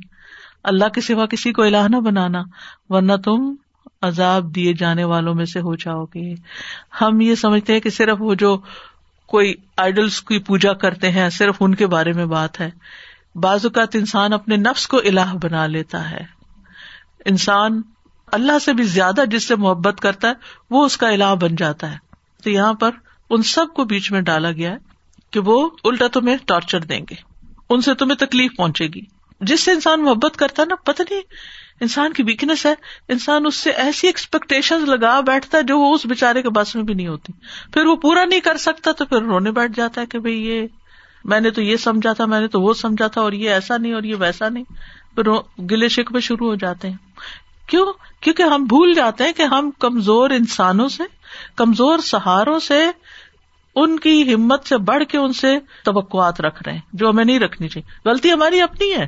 اللہ 0.64 0.90
کے 0.90 1.02
سوا 1.02 1.26
کسی 1.26 1.54
کو 1.54 1.62
الہ 1.62 1.88
نہ 1.90 1.98
بنانا، 1.98 2.42
ورنہ 2.90 3.14
تم 3.24 3.56
عذاب 4.02 4.56
دیے 4.56 4.74
جانے 4.74 5.04
والوں 5.04 5.36
میں 5.36 5.46
سے 5.46 5.60
ہو 5.60 5.76
جاؤ 5.76 6.06
گے۔ 6.06 6.34
ہم 7.02 7.22
یہ 7.22 7.36
سمجھتے 7.36 7.74
ہیں 7.74 7.80
کہ 7.80 7.90
صرف 7.90 8.18
وہ 8.20 8.36
جو 8.36 8.62
کوئی 9.34 9.54
آئیڈلس 9.78 10.22
کی 10.22 10.40
پوجا 10.40 10.74
کرتے 10.74 11.12
ہیں، 11.12 11.30
صرف 11.30 11.56
ان 11.60 11.76
کے 11.76 11.88
بارے 11.88 12.14
میں 12.14 12.26
بات 12.26 12.60
ہے۔ 12.60 12.70
بعض 13.36 13.66
اوقات 13.66 13.96
انسان 13.96 14.34
اپنے 14.34 14.56
نفس 14.56 14.88
کو 14.88 14.98
الہ 14.98 15.34
بنا 15.42 15.68
لیتا 15.68 16.12
ہے۔ 16.12 16.26
انسان 17.26 17.82
اللہ 18.28 18.60
سے 18.60 18.74
بھی 18.74 18.84
زیادہ 18.84 19.24
جس 19.28 19.48
سے 19.48 19.56
محبت 19.56 20.00
کرتا 20.00 20.28
ہے، 20.28 20.34
وہ 20.70 20.86
اس 20.86 20.98
کا 20.98 21.10
الہ 21.10 21.36
بن 21.42 21.56
جاتا 21.56 21.92
ہے۔ 21.92 21.98
تو 22.44 22.50
یہاں 22.50 22.74
پر 22.74 22.92
ان 23.30 23.44
سب 23.44 23.66
کو 23.76 23.84
بیچ 23.84 24.12
میں 24.12 24.22
ڈالا 24.22 24.52
گیا 24.52 24.72
ہے 24.72 24.78
کہ 25.32 25.40
وہ 25.40 25.70
الٹا 25.84 26.08
تمہیں 26.08 26.38
ٹارچر 26.46 26.80
دیں 26.80 27.02
گے۔ 27.10 27.16
ان 27.70 27.82
سے 27.82 27.94
تمہیں 27.94 28.16
تکلیف 28.16 28.52
پہنچے 28.58 28.88
گی۔ 28.88 29.02
جس 29.42 29.64
سے 29.64 29.72
انسان 29.72 30.04
محبت 30.04 30.38
کرتا 30.38 30.62
ہے 30.62 30.68
نا، 30.68 30.76
پتہ 30.76 31.02
نہیں 31.10 31.22
انسان 31.82 32.14
کی 32.14 32.24
ویکنیس 32.24 32.66
ہے، 32.66 32.74
انسان 33.10 33.46
اس 33.46 33.56
سے 33.56 33.70
ایسی 33.72 34.08
ایکسپیکٹیشن 34.08 34.90
لگا 34.90 35.20
بیٹھتا 35.20 35.58
ہے 35.58 35.64
جو 35.64 35.80
وہ 35.80 35.96
اس 35.96 36.06
بےچارے 36.06 36.42
کے 36.42 36.50
بس 36.50 36.76
میں 36.76 36.84
بھی 36.84 36.94
نہیں 36.94 37.08
ہوتی۔ 37.08 37.34
پھر 37.74 37.86
وہ 37.86 37.96
پورا 37.96 38.26
نہیں 38.26 38.40
کر 38.40 38.58
سکتا 38.58 38.92
تو 38.92 39.06
پھر 39.06 39.22
رونے 39.22 39.52
بیٹھ 39.52 39.72
جاتا 39.76 40.02
ہے 40.02 40.06
کہ 40.06 40.20
بھائی 40.20 40.48
یہ، 40.48 40.68
میں 41.26 41.40
نے 41.40 41.50
تو 41.50 41.62
یہ 41.62 41.78
سمجھا 41.78 42.14
تھا، 42.14 42.26
میں 42.26 42.42
نے 42.42 42.48
تو 42.48 42.62
وہ 42.62 42.74
سمجھا 42.74 43.08
تھا 43.08 43.22
اور 43.22 43.32
یہ 43.32 43.50
ایسا 43.50 43.78
نہیں 43.78 43.94
اور 43.94 44.04
یہ 44.04 44.16
ویسا 44.20 44.50
نہیں۔ 44.50 44.64
پھر 45.16 45.24
گلے 45.72 45.88
شک 45.88 46.20
شروع 46.20 46.50
ہو 46.50 46.56
جاتے 46.56 46.90
ہیں۔ 46.90 46.98
کیوں؟ 47.68 47.94
کیونکہ 48.20 48.44
ہم 48.44 48.64
بھول 48.64 48.94
جاتے 48.94 49.24
ہیں 49.24 49.34
کہ 49.34 49.42
ہم 49.42 49.72
کمزور 49.80 50.30
انسانوں 50.30 50.90
سے، 50.90 51.04
کمزور 51.56 52.00
سہاروں 52.00 52.60
سے، 52.60 52.88
ان 53.76 54.00
کی 54.00 54.34
ہمت 54.34 54.68
سے 54.68 54.78
بڑھ 54.78 55.04
کے 55.04 55.18
ان 55.18 55.34
سے 55.34 55.60
توقعات 55.84 56.42
رکھ 56.42 56.64
رہے 56.64 56.74
ہیں، 56.74 56.82
جو 56.94 57.10
ہمیں 57.10 57.26
نہیں 57.26 57.40
رکھنی 57.40 57.68
چاہیے۔ 57.68 58.10
غلطی 58.10 58.34
ہماری 58.34 58.62
اپنی 58.62 58.94
ہے، 58.94 59.08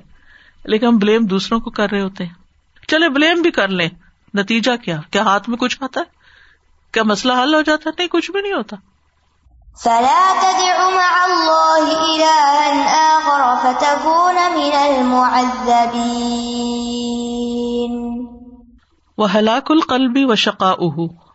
لیکن 0.65 0.85
ہم 0.85 0.97
بلیم 0.97 1.25
دوسروں 1.25 1.59
کو 1.59 1.69
کر 1.69 1.91
رہے 1.91 2.01
ہوتے 2.01 2.25
ہیں۔ 2.25 2.44
چلے 2.87 3.09
بلیم 3.09 3.41
بھی 3.41 3.51
کر 3.51 3.67
لیں۔ 3.67 3.89
نتیجہ 4.33 4.75
کیا؟ 4.75 4.99
کیا 5.11 5.21
ہاتھ 5.21 5.49
میں 5.49 5.57
کچھ 5.57 5.77
آتا 5.81 5.99
ہے؟ 5.99 6.05
کیا 6.91 7.03
مسئلہ 7.03 7.33
حل 7.33 7.55
ہو 7.55 7.61
جاتا 7.61 7.89
ہے؟ 7.89 7.93
نہیں 7.97 8.07
کچھ 8.07 8.31
بھی 8.31 8.41
نہیں 8.41 8.53
ہوتا۔ 8.53 8.75
وہ 19.17 19.33
ہلاک 19.33 19.71
القلبی 19.71 20.23
و 20.23 20.35
شقا 20.35 20.73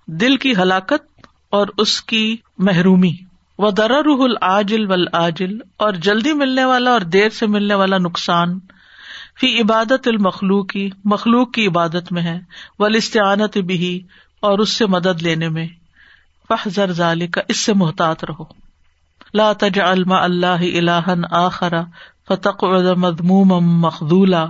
دل 0.07 0.37
کی 0.37 0.53
ہلاکت 0.53 1.27
اور 1.51 1.67
اس 1.79 2.03
کی 2.03 2.37
محرومی۔ 2.59 3.13
و 3.59 3.71
درر 3.71 4.07
العاجل 4.07 4.91
والآجل 4.91 5.59
اور 5.77 5.93
جلدی 5.93 6.33
ملنے 6.33 6.65
والا 6.65 6.91
اور 6.91 7.01
دیر 7.01 7.31
سے 7.31 7.47
ملنے 7.47 7.75
والا 7.75 7.99
نقصان۔ 7.99 8.59
فی 9.41 9.61
عبادت 9.61 10.07
المخلوق 10.07 10.69
کی 10.69 10.91
مخلوق 11.05 11.53
کی 11.53 11.67
عبادت 11.67 12.13
میں 12.13 12.23
ہے 12.23 12.41
ول 12.79 12.97
استعانت 12.97 13.59
بھی 13.59 14.07
اور 14.41 14.59
اس 14.59 14.71
سے 14.71 14.87
مدد 14.87 15.23
لینے 15.23 15.49
میں۔ 15.49 15.69
فحذر 16.49 16.93
ذالک 16.93 17.35
کا 17.35 17.41
اس 17.49 17.61
سے 17.61 17.73
محتاط 17.73 18.25
رہو۔ 18.25 18.45
لا 19.35 19.53
تجعل 19.53 20.05
مع 20.05 20.23
اللہ 20.23 20.47
الہن 20.47 21.23
آخرا 21.31 21.83
فتقعد 22.29 22.97
مذموما 22.97 23.59
مخذولا۔ 23.59 24.47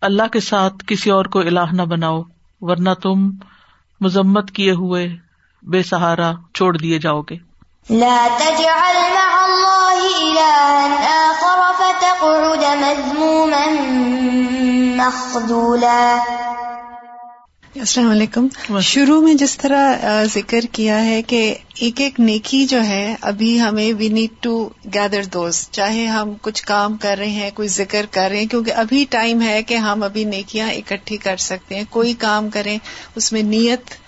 اللہ 0.00 0.28
کے 0.32 0.40
ساتھ 0.40 0.74
کسی 0.86 1.10
اور 1.10 1.24
کو 1.24 1.40
الہ 1.40 1.72
نہ 1.72 1.82
بناؤ، 1.82 2.22
ورنہ 2.60 2.90
تم 3.02 3.30
مذمت 4.00 4.50
کیے 4.50 4.70
ہوئے 4.70 5.16
بے 5.62 5.82
سہارا 5.82 6.32
چھوڑ 6.54 6.76
دیے 6.76 6.98
جاؤ 6.98 7.22
گے۔ 7.22 7.36
لا 7.90 8.26
تجعل 8.38 8.96
مع 8.96 9.44
الله 9.44 11.29
مذموما 12.22 13.66
مخذولا. 14.96 16.24
السلام 17.76 18.10
علیکم۔ 18.10 18.48
شروع 18.82 19.20
میں 19.22 19.34
جس 19.34 19.58
طرح 19.58 19.96
ذکر 20.24 20.60
کیا 20.72 21.04
ہے 21.04 21.22
کہ 21.22 21.54
ایک 21.74 22.00
ایک 22.00 22.20
نیکی 22.20 22.66
جو 22.66 22.84
ہے 22.84 23.16
ابھی 23.20 23.60
ہمیں 23.60 23.92
وی 23.98 24.08
نیڈ 24.08 24.42
ٹو 24.42 24.68
گیدر 24.94 25.24
دوست 25.24 25.72
چاہے 25.72 26.06
ہم 26.06 26.34
کچھ 26.42 26.62
کام 26.64 26.96
کر 26.96 27.16
رہے 27.18 27.30
ہیں 27.30 27.50
کوئی 27.54 27.68
ذکر 27.68 28.06
کر 28.10 28.28
رہے 28.30 28.38
ہیں 28.38 28.46
کیونکہ 28.46 28.72
ابھی 28.72 29.04
ٹائم 29.10 29.42
ہے 29.42 29.62
کہ 29.62 29.74
ہم 29.74 30.02
ابھی 30.02 30.24
نیکیاں 30.24 30.70
اکٹھی 30.70 31.16
کر 31.16 31.36
سکتے 31.36 31.74
ہیں 31.74 31.84
کوئی 31.90 32.12
کام 32.12 32.50
کریں 32.50 32.78
اس 33.16 33.32
میں 33.32 33.42
نیت 33.42 33.99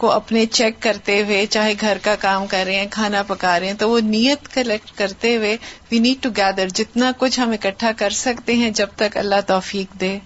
کو 0.00 0.10
اپنے 0.12 0.46
چیک 0.46 0.82
کرتے 0.82 1.22
ہوئے 1.22 1.46
چاہے 1.46 1.74
گھر 1.80 1.98
کا 2.02 2.14
کام 2.14 2.46
کر 2.46 2.62
رہے 2.66 2.76
ہیں 2.76 2.86
کھانا 2.90 3.22
پکا 3.22 3.60
رہے 3.60 3.66
ہیں 3.66 3.74
تو 3.74 3.90
وہ 3.90 4.00
نیت 4.00 4.48
کلیکٹ 4.48 4.98
کرتے 4.98 5.36
ہوئے 5.36 5.56
وی 5.90 5.98
نیڈ 5.98 6.22
ٹو 6.22 6.30
گیدر 6.36 6.68
جتنا 6.68 7.12
کچھ 7.18 7.40
ہم 7.40 7.50
اکٹھا 7.50 7.90
کر 7.96 8.10
سکتے 8.10 8.54
ہیں 8.54 8.70
جب 8.70 8.86
تک 8.96 9.16
اللہ 9.16 9.40
توفیق 9.46 10.00
دے۔ 10.00 10.18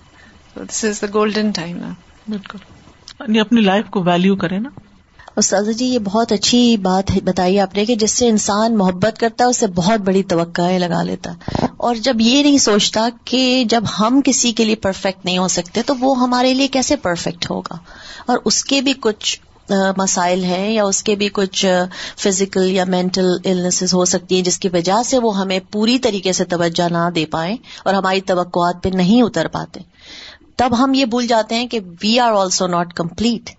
دس 0.56 0.84
از 0.84 1.02
دا 1.02 1.06
گولڈن 1.14 1.50
ٹائم 1.50 1.76
نا 1.76 1.88
بالکل۔ 2.28 2.58
یعنی 3.20 3.40
اپنی 3.40 3.60
لائف 3.60 3.84
کو 3.90 4.02
ویلو 4.02 4.37
کرے 4.37 4.58
نا۔ 4.58 4.68
استاذ 5.37 5.70
جی 5.76 5.87
یہ 5.87 5.98
بہت 5.98 6.32
اچھی 6.32 6.76
بات 6.76 7.10
ہے- 7.10 7.22
بتائی 7.22 7.60
آپ 7.60 7.74
نے 7.74 7.84
کہ 7.84 7.94
جس 7.94 8.10
سے 8.10 8.28
انسان 8.28 8.78
محبت 8.78 9.18
کرتا 9.18 9.44
ہے 9.44 9.48
اسے 9.48 9.66
بہت 9.66 10.00
بڑی 10.00 10.22
توقع 10.22 10.78
لگا 10.78 11.02
لیتا 11.02 11.32
اور 11.76 11.94
جب 11.94 12.16
یہ 12.20 12.42
نہیں 12.42 12.58
سوچتا 12.58 13.08
کہ 13.24 13.64
جب 13.68 13.84
ہم 14.00 14.20
کسی 14.24 14.52
کے 14.52 14.64
لیے 14.64 14.74
پرفیکٹ 14.74 15.24
نہیں 15.24 15.38
ہو 15.38 15.48
سکتے 15.48 15.82
تو 15.82 15.94
وہ 16.00 16.20
ہمارے 16.20 16.54
لیے 16.54 16.68
کیسے 16.68 16.96
پرفیکٹ 16.96 17.50
ہوگا؟ 17.50 17.76
اور 18.26 18.38
اس 18.44 18.64
کے 18.64 18.80
بھی 18.80 18.94
کچھ 19.00 19.40
مسائل 19.70 20.44
ہیں 20.44 20.70
یا 20.70 20.85
اس 20.85 21.03
کے 21.03 21.16
بھی 21.16 21.29
کچھ 21.33 21.66
فزیکل 22.16 22.70
یا 22.70 22.85
مینٹل 22.85 23.27
النیسز 23.44 23.94
ہو 23.94 24.05
سکتی 24.05 24.35
ہیں 24.35 24.42
جس 24.42 24.59
کی 24.59 24.68
وجہ 24.68 25.03
سے 25.03 25.18
وہ 25.18 25.38
ہمیں 25.38 25.61
پوری 25.70 25.98
طریقے 25.98 26.33
سے 26.33 26.44
توجہ 26.44 26.88
نہ 26.90 27.11
دے 27.14 27.27
پائیں 27.27 27.57
اور 27.85 27.94
ہماری 27.94 28.20
توقعات 28.20 28.83
پہ 28.83 28.88
نہیں 28.88 29.22
اتر 29.22 29.48
پاتے۔ 29.48 29.81
تب 30.57 30.85
ہم 30.85 30.94
یہ 30.94 31.05
بھول 31.05 31.27
جاتے 31.27 31.55
ہیں 31.55 31.66
کہ 31.66 31.81
we 32.03 32.18
are 32.18 32.33
also 32.33 32.66
not 32.66 32.94
complete 32.94 33.50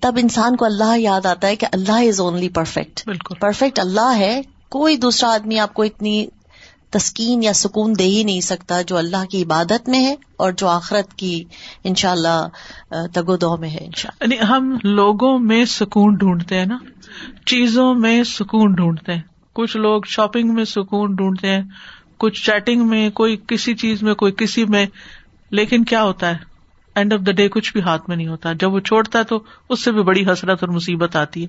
تب 0.00 0.14
انسان 0.22 0.56
کو 0.56 0.64
اللہ 0.64 0.98
یاد 0.98 1.26
آتا 1.26 1.48
ہے 1.48 1.56
کہ 1.56 1.66
اللہ 1.72 2.08
از 2.08 2.20
اونلی 2.20 2.48
پرفیکٹ 2.48 3.06
بالکل۔ 3.06 3.34
پرفیکٹ 3.34 3.78
اللہ 3.78 4.12
ہے 4.16 4.40
کوئی 4.68 4.96
دوسرا 4.96 5.32
آدمی 5.34 5.58
آپ 5.58 5.74
کو 5.74 5.82
اتنی 5.82 6.26
تسکین 6.94 7.42
یا 7.42 7.52
سکون 7.52 7.92
دے 7.98 8.04
ہی 8.04 8.22
نہیں 8.22 8.40
سکتا 8.40 8.82
جو 8.82 8.96
اللہ 8.96 9.24
کی 9.24 9.42
عبادت 9.42 9.88
میں 9.88 10.04
ہے 10.04 10.14
اور 10.36 10.52
جو 10.52 10.68
آخرت 10.68 11.14
کی 11.14 11.44
انشاءاللہ 11.84 12.28
اللہ 12.28 13.06
تگو 13.12 13.36
دو 13.36 13.56
میں 13.56 13.70
ہے 13.70 13.84
یعنی 13.84 14.36
ہم 14.48 14.76
لوگوں 14.82 15.38
میں 15.38 15.64
سکون 15.64 16.14
ڈھونڈتے 16.14 16.58
ہیں 16.58 16.66
نا، 16.66 16.78
چیزوں 17.46 17.94
میں 17.94 18.24
سکون 18.24 18.72
ڈھونڈتے 18.72 19.14
ہیں۔ 19.14 19.22
کچھ 19.52 19.76
لوگ 19.76 20.02
شاپنگ 20.06 20.54
میں 20.54 20.64
سکون 20.64 21.14
ڈھونڈتے 21.14 21.48
ہیں، 21.48 21.62
کچھ 22.18 22.42
چیٹنگ 22.42 22.88
میں، 22.88 23.10
کوئی 23.10 23.36
کسی 23.46 23.74
چیز 23.74 24.02
میں، 24.02 24.14
کوئی 24.14 24.32
کسی 24.32 24.64
میں۔ 24.64 24.86
لیکن 25.50 25.84
کیا 25.84 26.02
ہوتا 26.02 26.30
ہے؟ 26.30 26.36
اینڈ 26.94 27.12
آف 27.12 27.20
دا 27.26 27.32
ڈے 27.32 27.48
کچھ 27.48 27.72
بھی 27.72 27.82
ہاتھ 27.82 28.02
میں 28.08 28.16
نہیں 28.16 28.28
ہوتا۔ 28.28 28.52
جب 28.52 28.72
وہ 28.72 28.80
چھوڑتا 28.80 29.18
ہے 29.18 29.24
تو 29.24 29.42
اس 29.68 29.84
سے 29.84 29.92
بھی 29.92 30.02
بڑی 30.02 30.24
حسرت 30.26 30.58
اور 30.60 30.68
مصیبت 30.68 31.16
آتی 31.16 31.42
ہے۔ 31.42 31.48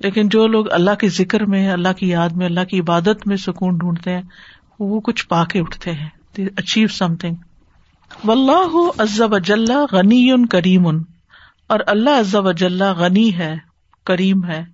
لیکن 0.00 0.28
جو 0.28 0.46
لوگ 0.46 0.72
اللہ 0.72 0.90
کے 0.90 1.08
ذکر 1.08 1.44
میں 1.44 1.70
اللہ 1.70 1.92
کی 1.92 2.08
یاد 2.08 2.28
میں، 2.28 2.46
اللہ 2.46 2.64
کی 2.64 2.80
عبادت 2.80 3.26
میں 3.26 3.36
سکون 3.36 3.78
ڈھونڈتے 3.78 4.10
ہیں 4.10 4.22
وہ 4.80 5.00
کچھ 5.00 5.28
پا 5.28 5.44
کے 5.44 5.60
اٹھتے 5.60 5.92
ہیں۔ 5.92 6.08
اچیو 6.56 6.88
سم 6.88 7.16
تھنگ 7.16 7.34
و 8.24 8.32
اللہ 8.32 9.02
عزب 9.02 9.34
اجل 9.34 9.64
غنی 9.92 10.46
کریم۔ 10.50 10.86
اور 11.66 11.80
اللہ 11.86 12.20
عزب 12.20 12.48
اجل 12.48 12.82
غنی 12.82 13.34
ہے، 13.34 13.56
کریم 14.06 14.44
ہے، 14.44 14.64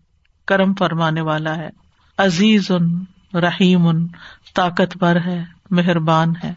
کرم 0.47 0.75
فرمانے 0.75 1.21
والا 1.21 1.57
ہے۔ 1.57 1.69
عزیز 2.19 2.71
ان 2.71 3.05
رحیم 3.35 3.87
ان 3.87 4.07
طاقتور 4.55 5.17
ہے، 5.17 5.45
مہربان 5.71 6.33
ہے۔ 6.45 6.55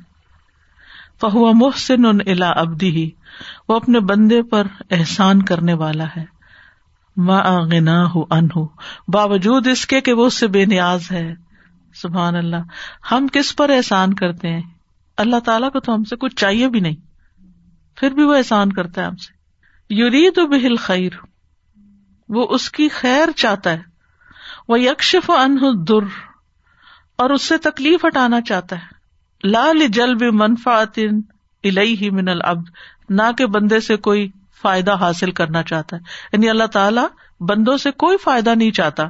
فہو 1.22 1.54
محسن 1.54 2.06
ان 2.06 2.18
الا 2.26 2.50
ابدی 2.50 2.90
ہی 2.90 3.10
وہ 3.70 3.76
اپنے 3.76 4.00
بندے 4.00 4.44
پر 4.44 4.68
احسان 4.92 5.42
کرنے 5.42 5.74
والا 5.74 6.06
ہے۔ 6.18 6.34
غنا 7.62 8.06
ہو 8.16 8.24
ان 8.30 8.48
ہو 8.56 8.68
باوجود 9.08 9.68
اس 9.68 9.86
کے 9.88 10.02
کہ 10.02 10.14
وہ 10.14 10.26
اس 10.26 10.34
سے 10.34 10.48
بے 10.48 10.66
نیاز 10.66 11.12
ہے۔ 11.12 11.34
سبحان 11.94 12.36
اللہ۔ 12.36 12.56
ہم 13.12 13.28
کس 13.28 13.56
پر 13.56 13.70
احسان 13.70 14.14
کرتے 14.14 14.50
ہیں؟ 14.50 14.62
اللہ 15.18 15.40
تعالیٰ 15.40 15.72
کو 15.72 15.80
تو 15.80 15.96
ہم 15.96 16.04
سے 16.04 16.16
کچھ 16.16 16.36
چاہیے 16.36 16.70
بھی 16.70 16.80
نہیں۔ 16.80 16.96
پھر 17.96 18.12
بھی 18.12 18.24
وہ 18.24 18.36
احسان 18.36 18.74
کرتا 18.74 19.02
ہے 19.02 19.06
ہم 19.06 19.16
سے۔ 19.16 19.44
یرید 19.94 20.40
بہل 20.40 20.76
خیر 20.76 21.10
وہ 22.30 22.48
اس 22.50 22.72
کی 22.72 22.90
خیر 22.90 23.32
چاہتا 23.36 23.70
ہے۔ 23.70 23.82
وہ 24.68 24.80
یکشف 24.80 25.30
ان 25.30 25.58
در 25.88 26.06
اور 27.16 27.30
اس 27.30 27.42
سے 27.42 27.58
تکلیف 27.58 28.06
ہٹانا 28.06 28.42
چاہتا 28.42 28.76
ہے۔ 28.76 29.04
لال 29.48 29.88
جلب 29.88 30.22
منفاط 30.22 31.00
الہی 31.64 32.10
من 32.10 32.30
العبد، 32.30 32.70
نہ 33.10 33.32
کہ 33.38 33.46
بندے 33.46 33.80
سے 33.80 33.98
کوئی 33.98 34.32
فائدہ 34.62 34.96
حاصل 34.96 35.32
کرنا 35.32 35.64
چاہتا 35.64 35.98
ہے۔ 35.98 36.02
یعنی 36.34 36.50
اللہ 36.50 36.64
تعالیٰ 36.64 37.08
بندوں 37.40 37.78
سے 37.78 37.92
کوئی 37.92 38.18
فائدہ 38.18 38.50
نہیں 38.50 38.72
چاہتا۔ 38.72 39.04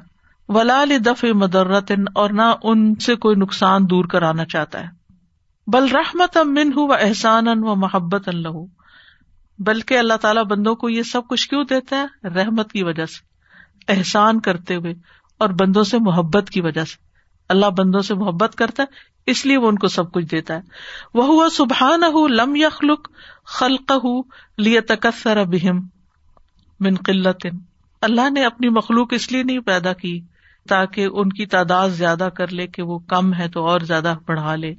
ولال 0.49 0.91
دف 1.05 1.23
مدرت 1.23 1.91
اور 2.15 2.29
نہ 2.29 2.41
ان 2.63 2.95
سے 2.95 3.15
کوئی 3.15 3.35
نقصان 3.35 3.89
دور 3.89 4.05
کرانا 4.05 4.45
چاہتا 4.45 4.79
ہے۔ 4.79 4.87
بل 5.67 5.87
رحمت 5.87 6.37
امن 6.37 6.73
ہُو 6.75 6.87
و 6.87 6.93
احسان 6.93 7.47
و 7.47 7.75
محبت 7.75 8.27
اللہ 8.27 8.65
بلکہ 9.59 9.97
اللہ 9.97 10.13
تعالیٰ 10.13 10.43
بندوں 10.43 10.75
کو 10.75 10.89
یہ 10.89 11.03
سب 11.03 11.27
کچھ 11.27 11.49
کیوں 11.49 11.63
دیتا 11.63 11.95
ہے؟ 11.95 12.27
رحمت 12.27 12.71
کی 12.71 12.83
وجہ 12.83 13.05
سے۔ 13.05 13.33
احسان 13.87 14.39
کرتے 14.39 14.75
ہوئے 14.75 14.93
اور 15.37 15.49
بندوں 15.49 15.83
سے 15.83 15.97
محبت 15.97 16.49
کی 16.49 16.61
وجہ 16.61 16.85
سے۔ 16.85 16.97
اللہ 17.49 17.65
بندوں 17.65 18.01
سے 18.01 18.13
محبت 18.13 18.55
کرتا 18.55 18.83
ہے، 18.83 18.87
اس 19.31 19.45
لیے 19.45 19.57
وہ 19.57 19.67
ان 19.67 19.77
کو 19.77 19.87
سب 19.87 20.11
کچھ 20.11 20.25
دیتا 20.25 20.53
ہے۔ 20.53 20.61
وہ 21.13 21.25
ہوا 21.25 21.49
سبحان 21.49 22.03
ہُ 22.03 22.29
لم 22.29 22.55
یخلق 22.55 23.09
خلق 23.45 23.91
ہُ 23.91 24.07
لیے 24.57 24.81
تکثر 24.81 25.43
بہم 25.43 25.79
من 26.79 26.95
قلت 26.95 27.47
اللہ 28.01 28.29
نے 28.29 28.45
اپنی 28.45 28.69
مخلوق 28.69 29.13
اس 29.13 29.31
لیے 29.31 29.43
نہیں 29.43 29.59
پیدا 29.59 29.93
کی 29.93 30.21
تاکہ 30.69 31.07
ان 31.11 31.29
کی 31.29 31.45
تعداد 31.45 31.89
زیادہ 31.89 32.29
کر 32.37 32.47
لے 32.47 32.67
کہ 32.67 32.83
وہ 32.83 32.99
کم 32.99 33.33
ہے 33.33 33.49
تو 33.49 33.67
اور 33.67 33.79
زیادہ 33.79 34.15
بڑھا 34.27 34.55
لے۔ 34.55 34.73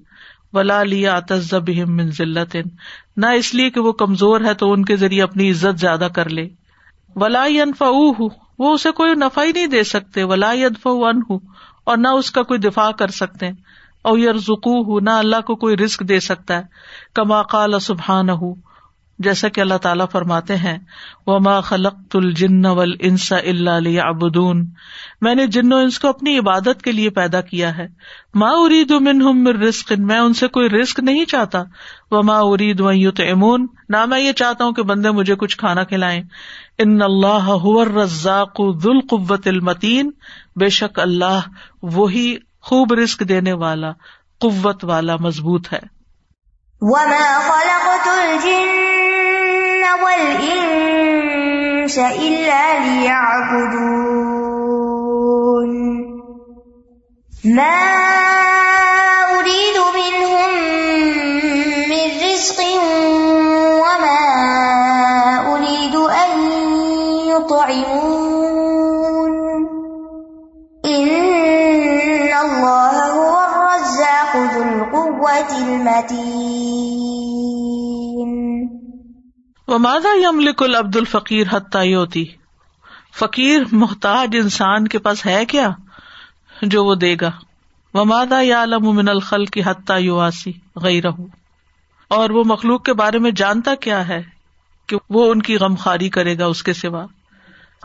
ولا 0.53 0.83
لیا 0.83 1.21
تذب 1.29 1.69
من 1.69 2.11
ذلت 2.11 2.57
نہ 3.17 3.27
اس 3.27 3.55
لیے 3.55 3.71
کہ 3.71 3.81
وہ 3.81 3.93
کمزور 3.93 4.41
ہے 4.41 4.55
تو 4.55 4.73
ان 4.73 4.85
کے 4.85 4.97
ذریعے 4.97 5.23
اپنی 5.23 5.51
عزت 5.51 5.81
زیادہ 5.81 6.09
کر 6.15 6.29
لے۔ 6.29 6.49
ولا 7.17 7.43
انفا 7.43 7.87
وہ 8.59 8.75
اسے 8.75 8.93
کوئی 8.93 9.15
نفع 9.15 9.43
ہی 9.45 9.53
نہیں 9.53 9.67
دے 9.67 9.83
سکتے۔ 9.83 10.25
ولا 10.25 10.51
ادف 10.51 10.87
ان 10.87 11.21
ہوں 11.31 11.39
اور 11.85 11.97
نہ 11.97 12.09
اس 12.09 12.31
کا 12.31 12.43
کوئی 12.43 12.61
دفاع 12.61 12.91
کر 12.91 13.09
سکتے۔ 13.09 13.51
اور 14.03 14.19
یار 14.19 14.35
زکو 14.35 14.83
ہوں 14.83 15.01
نہ 15.01 15.11
اللہ 15.11 15.41
کو 15.41 15.57
کوئی 15.57 15.77
رسک 15.77 16.01
دے 16.01 16.21
سکتا 16.21 16.57
ہے۔ 16.57 16.63
کما 17.15 17.43
قال 17.43 17.79
سبحان 17.79 18.31
ہوں 18.31 18.55
جیسا 19.19 19.49
کہ 19.49 19.61
اللہ 19.61 19.75
تعالیٰ 19.75 20.07
فرماتے 20.13 20.57
ہیں 20.57 20.79
وہ 21.27 21.61
خلق 21.61 21.95
الجن 22.15 22.67
ول 22.67 22.93
انسا 23.01 23.37
اللہ 23.37 24.01
ابدون 24.01 24.67
میں 25.21 25.35
نے 25.35 25.47
جن 25.47 25.73
و 25.73 25.77
انس 25.77 25.99
کو 25.99 26.09
اپنی 26.09 26.39
عبادت 26.39 26.83
کے 26.83 26.93
لیے 26.93 27.11
پیدا 27.11 27.41
کیا 27.41 27.77
ہے۔ 27.77 27.87
ماں 28.35 28.53
ارید 28.55 28.91
من 28.91 29.47
رسق 29.47 29.93
میں 29.93 30.19
ان 30.19 30.35
سے 30.35 30.49
کوئی 30.49 30.69
رسک 30.69 31.01
نہیں 31.01 31.25
چاہتا۔ 31.25 31.63
وہ 32.11 32.23
ماں 32.23 32.41
ارید 32.43 32.81
ویت 32.81 33.21
امون 33.21 33.67
نہ 33.89 34.05
میں 34.05 34.21
یہ 34.21 34.33
چاہتا 34.33 34.65
ہوں 34.65 34.73
کہ 34.73 34.83
بندے 34.83 35.11
مجھے 35.11 35.35
کچھ 35.35 35.57
کھانا 35.57 35.85
کھلائیں۔ 35.85 36.23
ان 36.79 37.03
اللہ 37.03 37.67
رزاق 37.97 38.61
ذل 38.83 39.01
قوت 39.01 39.47
المتین 39.47 40.11
بے 40.57 40.69
شک 40.69 41.01
اللہ 41.01 41.41
وہی 41.83 42.37
خوب 42.61 42.93
رسک 42.93 43.21
دینے 43.29 43.53
والا، 43.53 43.93
قوت 44.41 44.85
والا 44.85 45.17
مضبوط 45.17 45.73
ہے۔ 45.73 45.94
وما 46.83 47.39
خلقت 47.39 48.07
الجن 48.25 49.85
والإنس 50.05 51.99
إلا 51.99 52.79
ليعبدون 52.81 54.35
ما 57.45 57.81
أريد 59.39 59.77
منهم 59.99 60.51
من 61.89 62.05
رزق 62.25 62.59
وما 63.85 64.23
أريد 65.55 65.95
أن 65.95 66.31
يطعمون 67.29 68.45
إن 70.85 72.33
الله 72.45 72.95
هو 73.13 73.35
الرزاق 73.45 74.33
ذو 74.37 74.63
القوة 74.63 75.51
المتين 75.59 76.24
وہ 79.69 79.79
مادہ 79.79 80.09
یملک 80.17 80.63
العبد 80.63 80.97
الفقیر 80.97 81.47
حتیوتی 81.53 82.25
فقیر 83.19 83.63
محتاج 83.73 84.37
انسان 84.37 84.89
کے 84.89 84.99
پاس 84.99 85.27
ہے 85.27 85.47
کیا 85.47 85.71
جو 86.63 86.85
وہ 86.85 86.95
دے 86.95 87.17
گا؟ 87.21 87.31
ومادا 87.95 88.41
یا 88.41 88.63
علم 88.63 88.97
من 88.97 89.09
الخل 89.09 89.45
کی 89.45 89.63
حتیٰ 89.67 90.01
یواسی 90.01 90.53
گئی 90.83 91.03
رہو 91.03 91.27
اور 92.09 92.31
وہ 92.31 92.45
مخلوق 92.47 92.83
کے 92.83 92.93
بارے 92.93 93.19
میں 93.19 93.31
جانتا 93.31 93.75
کیا 93.75 94.09
ہے 94.09 94.23
کہ 94.87 94.97
وہ 95.11 95.31
ان 95.31 95.43
کی 95.43 95.57
غم 95.57 95.75
خاری 95.75 96.09
کرے 96.09 96.39
گا 96.39 96.47
اس 96.47 96.63
کے 96.63 96.73
سوا؟ 96.73 97.07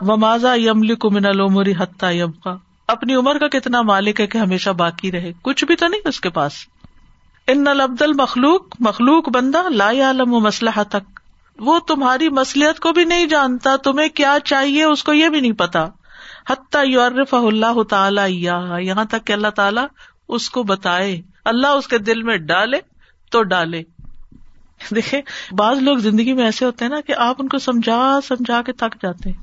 ومازا 0.00 0.54
یمل 0.54 0.94
کو 0.94 1.10
من 1.10 1.26
العمری 1.26 1.72
حتیٰ 1.78 2.12
یم 2.12 2.32
کا 2.32 2.56
اپنی 2.88 3.14
عمر 3.14 3.38
کا 3.38 3.48
کتنا 3.48 3.82
مالک 3.82 4.20
ہے 4.20 4.26
کہ 4.26 4.38
ہمیشہ 4.38 4.70
باقی 4.70 5.12
رہے؟ 5.12 5.32
کچھ 5.42 5.64
بھی 5.64 5.76
تو 5.76 5.86
نہیں 5.86 6.00
اس 6.04 6.20
کے 6.20 6.30
پاس۔ 6.30 6.52
ان 7.46 7.64
لبد 7.64 8.02
المخلوق، 8.02 8.66
مخلوق 8.80 9.28
بندہ 9.28 9.68
لا 9.68 9.90
عالم 9.90 10.32
و 10.32 10.40
مسلح 10.40 10.82
تک 10.82 11.19
وہ 11.60 11.78
تمہاری 11.78 12.28
مسلحت 12.28 12.80
کو 12.80 12.92
بھی 12.92 13.04
نہیں 13.04 13.26
جانتا، 13.26 13.76
تمہیں 13.76 14.08
کیا 14.08 14.36
چاہیے 14.44 14.84
اس 14.84 15.04
کو 15.04 15.12
یہ 15.12 15.28
بھی 15.28 15.40
نہیں 15.40 15.52
پتا۔ 15.52 15.86
حتیٰ 16.50 16.86
یورف 16.86 17.34
اللہ 17.34 17.82
تعالی 17.82 18.46
یہاں 18.86 19.04
تک 19.04 19.26
کہ 19.26 19.32
اللہ 19.32 19.48
تعالیٰ 19.48 19.86
اس 20.28 20.50
کو 20.50 20.62
بتائے۔ 20.62 21.20
اللہ 21.44 21.66
اس 21.66 21.88
کے 21.88 21.98
دل 21.98 22.22
میں 22.22 22.36
ڈالے 22.36 22.80
تو 23.30 23.42
ڈالے۔ 23.42 23.82
دیکھے 24.94 25.20
بعض 25.52 25.82
لوگ 25.82 25.96
زندگی 25.96 26.32
میں 26.32 26.44
ایسے 26.44 26.64
ہوتے 26.64 26.84
ہیں 26.84 26.92
نا 26.92 27.00
کہ 27.00 27.14
آپ 27.18 27.36
ان 27.38 27.48
کو 27.48 27.58
سمجھا 27.58 28.18
سمجھا 28.28 28.62
کے 28.62 28.72
تھک 28.72 29.02
جاتے 29.02 29.30
ہیں۔ 29.30 29.36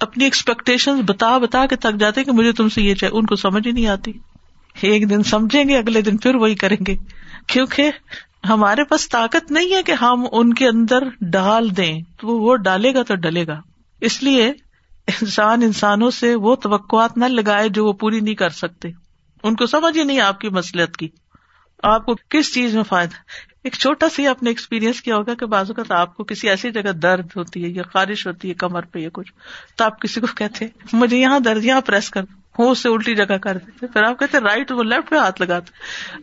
اپنی 0.00 0.24
ایکسپیکٹیشن 0.24 1.00
بتا 1.00 1.38
بتا 1.38 1.66
کے 1.66 1.76
تھک 1.76 2.00
جاتے 2.00 2.24
کہ 2.24 2.32
مجھے 2.32 2.52
تم 2.52 2.68
سے 2.68 2.82
یہ 2.82 2.94
چاہیے، 2.94 3.18
ان 3.18 3.26
کو 3.26 3.36
سمجھ 3.36 3.66
ہی 3.66 3.72
نہیں 3.72 3.86
آتی۔ 3.86 4.12
ایک 4.80 5.10
دن 5.10 5.22
سمجھیں 5.22 5.64
گے، 5.68 5.78
اگلے 5.78 6.02
دن 6.02 6.16
پھر 6.16 6.34
وہی 6.34 6.54
کریں 6.54 6.76
گے۔ 6.86 6.96
کیونکہ 7.46 7.90
ہمارے 8.48 8.84
پاس 8.84 9.08
طاقت 9.08 9.50
نہیں 9.50 9.74
ہے 9.74 9.82
کہ 9.82 9.92
ہم 9.92 10.26
ان 10.32 10.54
کے 10.54 10.68
اندر 10.68 10.98
ڈال 11.20 11.76
دیں، 11.76 12.00
تو 12.20 12.26
وہ 12.28 12.56
ڈالے 12.56 12.94
گا 12.94 13.02
تو 13.02 13.14
ڈلے 13.14 13.46
گا۔ 13.46 13.60
اس 14.00 14.22
لیے 14.22 14.52
انسان 15.08 15.62
انسانوں 15.62 16.10
سے 16.10 16.34
وہ 16.34 16.56
توقعات 16.56 17.18
نہ 17.18 17.24
لگائے 17.24 17.68
جو 17.68 17.86
وہ 17.86 17.92
پوری 17.92 18.20
نہیں 18.20 18.34
کر 18.34 18.50
سکتے۔ 18.50 18.90
ان 19.42 19.56
کو 19.56 19.66
سمجھ 19.66 19.98
ہی 19.98 20.04
نہیں 20.04 20.20
آپ 20.20 20.40
کی 20.40 20.48
مسلط 20.48 20.96
کی۔ 20.96 21.08
آپ 21.82 22.06
کو 22.06 22.14
کس 22.28 22.54
چیز 22.54 22.74
میں 22.74 22.82
فائدہ؟ 22.82 23.16
ایک 23.64 23.74
چھوٹا 23.74 24.08
سا 24.08 24.30
آپ 24.30 24.42
نے 24.42 24.50
ایکسپیرئنس 24.50 25.02
کیا 25.02 25.16
ہوگا 25.16 25.34
کہ 25.34 25.46
بازو 25.46 25.74
کا 25.74 25.82
آپ 25.88 26.16
کو 26.16 26.24
کسی 26.24 26.48
ایسی 26.48 26.70
جگہ 26.70 26.92
درد 26.92 27.26
ہوتی 27.36 27.64
ہے 27.64 27.68
یا 27.68 27.82
خارش 27.82 28.26
ہوتی 28.26 28.48
ہے 28.48 28.54
کمر 28.54 28.82
پہ 28.82 28.98
یا 28.98 29.08
کچھ۔ 29.12 29.32
تو 29.76 29.84
آپ 29.84 30.00
کسی 30.00 30.20
کو 30.20 30.26
کہتے 30.26 30.66
مجھے 30.92 31.16
یہاں 31.16 31.40
درد، 31.40 31.64
یہاں 31.64 31.80
پریس 31.80 32.10
کر۔ 32.10 32.22
ہو 32.58 32.74
سے 32.74 32.88
الٹی 32.88 33.14
جگہ 33.14 33.36
کر۔ 33.36 33.56
دیتے 33.56 33.86
پھر 33.86 34.02
آپ 34.02 34.18
کہتے 34.18 34.38
رائٹ 34.38 34.72
وہ 34.72 34.82
لیفٹ 34.82 35.10
پہ 35.10 35.16
ہاتھ 35.16 35.42
لگاتے 35.42 35.70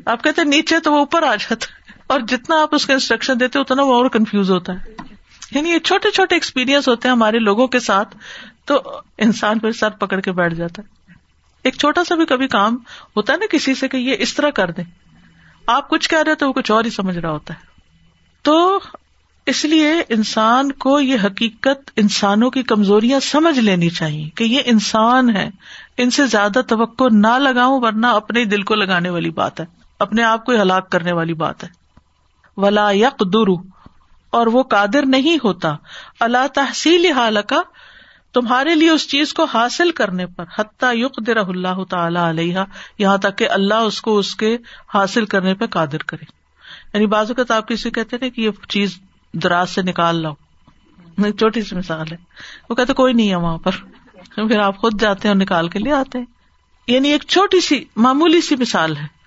آپ 0.06 0.24
کہتے 0.24 0.44
نیچے 0.44 0.80
تو 0.80 0.94
وہ 0.94 0.98
اوپر 0.98 1.24
آ 1.24 1.36
جاتا۔ 1.36 1.81
اور 2.12 2.20
جتنا 2.20 2.62
آپ 2.62 2.76
اس 2.76 2.86
کا 2.86 2.94
انسٹرکشن 2.94 3.40
دیتے 3.40 3.60
اتنا 3.60 3.84
وہ 3.84 3.94
اور 3.94 4.06
کنفیوز 4.06 4.52
ہوتا 4.52 4.74
ہے۔ 4.74 5.04
یعنی 5.52 5.70
یہ 5.70 5.80
چھوٹے 5.80 6.12
چھوٹے 6.12 6.36
ایکسپیرئنس 6.36 6.88
ہوتے 6.88 7.08
ہیں 7.08 7.16
ہمارے 7.16 7.40
لوگوں 7.40 7.68
کے 7.68 7.80
ساتھ، 7.80 8.18
تو 8.66 8.82
انسان 9.18 9.60
پھر 9.60 9.72
سر 9.72 9.90
پکڑ 9.90 10.20
کے 10.20 10.32
بیٹھ 10.32 10.54
جاتا 10.54 10.82
ہے۔ 10.82 11.14
ایک 11.64 11.78
چھوٹا 11.78 12.04
سا 12.04 12.16
بھی 12.16 12.26
کبھی 12.26 12.48
کام 12.48 12.78
ہوتا 13.16 13.34
ہے 13.34 13.38
نا 13.38 13.46
کسی 13.52 13.76
سے 13.76 13.88
کہ 13.88 13.98
یہ 13.98 14.16
اس 14.20 14.34
طرح 14.34 14.50
کر 14.50 14.72
دیں۔ 14.72 14.84
آپ 15.68 15.90
کچھ 15.90 16.10
کہہ 16.10 16.24
رہے 16.28 16.36
تو 16.36 16.48
وہ 16.48 16.54
کچھ 16.54 16.72
اور 16.72 16.86
ہی 16.86 16.90
سمجھ 16.90 17.18
رہا 17.18 17.32
ہوتا 17.32 17.54
ہے۔ 17.54 17.60
تو 18.42 18.80
اس 19.46 19.66
لیے 19.66 19.94
انسان 20.10 20.72
کو 20.72 21.00
یہ 21.00 21.18
حقیقت 21.24 21.92
انسانوں 21.96 22.52
کی 22.52 22.64
کمزوریاں 22.64 23.20
سمجھ 23.20 23.60
لینی 23.60 23.90
چاہیے 23.90 24.30
کہ 24.30 24.44
یہ 24.44 24.60
انسان 24.66 25.36
ہے 25.36 25.50
ان 25.98 26.10
سے 26.10 26.26
زیادہ 26.26 26.62
توقع 26.68 27.04
نہ 27.12 27.38
لگاؤں 27.38 27.82
ورنہ 27.82 28.08
اپنے 28.08 28.46
دل 28.46 28.62
کو 28.62 28.76
لگانے 28.76 29.10
والی 29.10 29.30
بات 29.30 29.60
ہے۔ 29.60 29.66
اپنے 30.00 30.24
آپ 30.24 30.46
کو 30.46 30.52
ہلاک 30.52 30.90
کرنے 30.90 31.12
والی 31.12 31.34
بات 31.34 31.64
ہے۔ 31.64 31.81
ولا 32.62 32.92
یک 32.92 33.24
اور 34.30 34.48
وہ 34.48 34.64
قادر 34.64 35.06
نہیں 35.06 35.38
ہوتا۔ 35.44 35.76
اللہ 36.20 36.48
تحصیل 36.56 37.12
حال 37.12 37.38
کا 37.48 37.62
تمہارے 38.34 38.76
لیے 38.76 38.90
اس 38.90 39.08
چیز 39.08 39.34
کو 39.34 39.44
حاصل 39.44 39.92
کرنے 39.92 40.28
پر۔ 40.28 40.46
حتیٰ 40.60 40.96
یق 40.96 41.28
در 41.28 41.38
اللہ 41.38 41.84
تعالی 41.90 42.20
علیہ 42.20 42.60
یہاں 42.98 43.18
تک 43.18 43.38
کہ 43.38 43.50
اللہ 43.50 43.74
اس 43.74 44.02
کو 44.02 44.18
اس 44.18 44.36
کے 44.36 44.58
حاصل 44.94 45.26
کرنے 45.26 45.54
پہ 45.54 45.66
قادر 45.66 45.98
کرے۔ 45.98 46.26
یعنی 46.94 47.06
بازو 47.06 47.34
کا 47.34 47.44
تو 47.44 47.54
آپ 47.54 47.68
کسی 47.68 47.90
کہتے 47.90 48.18
نا 48.22 48.28
کہ 48.28 48.42
یہ 48.42 48.50
چیز 48.70 49.00
دراز 49.34 49.70
سے 49.70 49.82
نکال 49.82 50.16
لاؤ۔ 50.16 50.34
چھوٹی 51.18 51.62
سی 51.62 51.76
مثال 51.76 52.12
ہے۔ 52.12 52.18
وہ 52.70 52.76
کہتے 52.76 52.94
کوئی 52.94 53.14
نہیں 53.14 53.30
ہے 53.30 53.36
وہاں 53.36 53.58
پر۔ 53.58 53.72
پھر 54.36 54.60
آپ 54.60 54.78
خود 54.78 55.02
جاتے 55.02 55.28
ہیں 55.28 55.36
اور 55.36 55.42
نکال 55.42 55.70
کے 55.70 55.80
لے 55.80 55.92
آتے 55.92 56.18
ہیں۔ 56.18 56.26
یعنی 56.88 57.10
ایک 57.10 57.24
چھوٹی 57.28 57.62
سی، 57.62 57.86
معمولی 57.96 58.42
سی 58.42 58.56
مثال 58.56 58.98
ہے۔ 58.98 59.21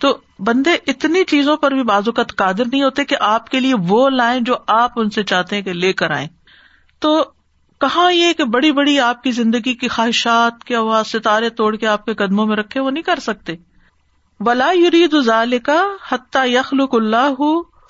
تو 0.00 0.18
بندے 0.38 0.70
اتنی 0.86 1.24
چیزوں 1.24 1.56
پر 1.56 1.70
بھی 1.70 1.82
بازو 1.82 2.12
کا 2.12 2.22
قادر 2.36 2.64
نہیں 2.72 2.82
ہوتے 2.82 3.04
کہ 3.04 3.16
آپ 3.20 3.48
کے 3.48 3.60
لیے 3.60 3.74
وہ 3.88 4.10
لائیں 4.10 4.40
جو 4.40 4.56
آپ 4.66 4.90
ان 4.96 5.10
سے 5.10 5.22
چاہتے 5.22 5.56
ہیں 5.56 5.62
کہ 5.62 5.72
لے 5.72 5.92
کر 5.92 6.10
آئیں۔ 6.10 6.28
تو 6.98 7.24
کہاں 7.80 8.12
یہ 8.12 8.32
کہ 8.32 8.44
بڑی 8.44 8.72
بڑی 8.72 9.00
آپ 9.00 9.22
کی 9.22 9.30
زندگی 9.30 9.74
کی 9.74 9.88
خواہشات 9.88 10.64
کے 10.64 10.76
آواز 10.76 11.06
ستارے 11.06 11.50
توڑ 11.50 11.76
کے 11.76 11.86
آپ 11.86 12.04
کے 12.04 12.14
قدموں 12.14 12.46
میں 12.46 12.56
رکھے 12.56 12.80
وہ 12.80 12.90
نہیں 12.90 13.02
کر 13.02 13.18
سکتے۔ 13.18 13.54
بلا 14.40 14.72
یرید 14.72 15.14
ذالکا 15.24 15.82
حتیٰ 16.08 16.46
یخلق 16.46 16.94
اللہ 16.94 17.42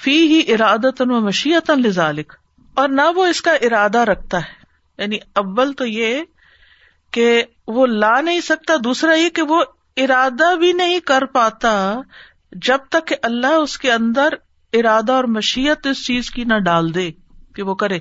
فی 0.03 0.29
ہی 0.29 0.53
ارادت 0.53 1.03
و 1.03 1.21
مشیت 1.21 1.71
لذالک 1.71 2.33
اور 2.75 2.89
نہ 2.89 3.03
وہ 3.15 3.27
اس 3.27 3.43
کا 3.43 3.53
ارادہ 3.53 3.99
رکھتا 3.99 4.39
ہے۔ 4.39 4.61
یعنی 4.99 5.17
اول 5.35 5.73
تو 5.73 5.87
یہ 5.87 6.23
کہ 7.11 7.43
وہ 7.67 7.87
لا 7.87 8.21
نہیں 8.21 8.41
سکتا، 8.41 8.75
دوسرا 8.85 9.15
یہ 9.15 9.29
کہ 9.29 9.43
وہ 9.43 9.65
ارادہ 10.03 10.57
بھی 10.57 10.73
نہیں 10.73 11.01
کر 11.01 11.25
پاتا 11.25 12.01
جب 12.53 12.79
تک 12.91 13.07
کہ 13.07 13.17
اللہ 13.23 13.47
اس 13.47 13.79
کے 13.79 13.93
اندر 13.93 14.29
ارادہ 14.73 15.13
اور 15.13 15.25
مشیت 15.25 15.87
اس 15.87 16.07
چیز 16.07 16.31
کی 16.31 16.45
نہ 16.45 16.59
ڈال 16.59 16.95
دے 16.95 17.11
کہ 17.55 17.63
وہ 17.63 17.75
کرے۔ 17.75 17.97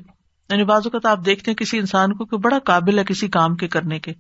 یعنی 0.50 0.64
بعض 0.64 0.82
اوقات 0.86 1.06
آپ 1.06 1.26
دیکھتے 1.26 1.52
ہیں 1.52 1.56
کسی 1.56 1.78
انسان 1.80 2.14
کو 2.14 2.26
کہ 2.26 2.38
بڑا 2.38 2.60
قابل 2.60 3.00
ہے 3.00 3.04
کسی 3.04 3.28
کام 3.28 3.56
کے 3.56 3.68
کرنے 3.68 4.00
کے۔ 4.00 4.14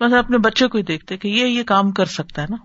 مطلب 0.00 0.18
اپنے 0.18 0.38
بچے 0.38 0.68
کو 0.68 0.78
ہی 0.78 0.82
دیکھتے 0.82 1.16
کہ 1.16 1.28
یہ 1.28 1.46
یہ 1.46 1.62
کام 1.62 1.92
کر 1.92 2.04
سکتا 2.04 2.42
ہے 2.42 2.46
نا۔ 2.50 2.56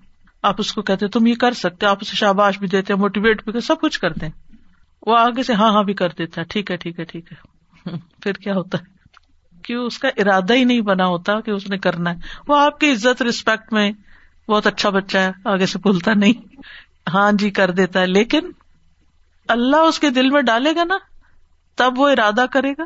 آپ 0.43 0.55
اس 0.57 0.74
کو 0.74 0.82
کہتے 0.82 1.07
تم 1.07 1.28
یہ 1.28 1.36
کر 1.36 1.51
سکتے 1.51 1.86
آپ 1.86 1.97
اسے 2.01 2.16
شاباش 2.16 2.59
بھی 2.59 2.68
دیتے 2.68 2.95
موٹیویٹ 2.95 3.49
بھی 3.49 3.59
سب 3.59 3.82
کچھ 3.82 3.99
کرتے 3.99 4.26
ہیں۔ 4.26 4.55
وہ 5.07 5.18
آگے 5.18 5.43
سے 5.43 5.53
ہاں 5.53 5.72
ہاں 5.72 5.84
بھی 5.84 5.93
کر 5.93 6.09
دیتا 6.09 6.41
ہے۔ 6.41 6.45
ٹھیک 6.45 6.72
ہے 6.72 6.78
ٹھیک 6.78 6.99
ہے 6.99 7.03
ٹھیک 7.03 7.32
ہے۔ 7.32 7.38
پھر 8.22 8.34
کیا 8.34 8.53
ہوتا 8.53 8.78
ہے؟ 8.78 8.84
کیوں 9.62 9.86
اس 9.86 9.99
کا 9.99 10.07
ارادہ 10.07 10.53
ہی 10.53 10.64
نہیں 10.64 10.82
بنا 10.82 11.05
ہوتا 11.05 11.39
کہ 11.39 11.51
اس 11.51 11.70
نے 11.70 11.78
کرنا 11.78 12.09
ہے۔ 12.09 12.16
وہ 12.47 12.57
آپ 12.57 12.80
کی 12.80 12.91
عزت 12.91 13.22
ریسپیکٹ 13.22 13.74
میں 13.74 13.91
بہت 14.52 14.68
اچھا 14.68 14.89
بچہ 14.89 15.18
ہے، 15.18 15.32
آگے 15.45 15.66
سے 15.66 15.80
بھولتا 15.80 16.14
نہیں۔ 16.14 16.56
ہاں 17.14 17.32
جی 17.32 17.49
کر 17.49 17.72
دیتا 17.72 17.99
ہے۔ 17.99 18.08
لیکن 18.08 18.39
اللہ 19.47 19.76
اس 19.76 19.99
کے 19.99 20.10
دل 20.10 20.30
میں 20.30 20.41
ڈالے 20.41 20.76
گا 20.76 20.84
نا، 20.84 20.97
تب 21.76 21.99
وہ 21.99 22.10
ارادہ 22.10 22.45
کرے 22.52 22.72
گا، 22.72 22.84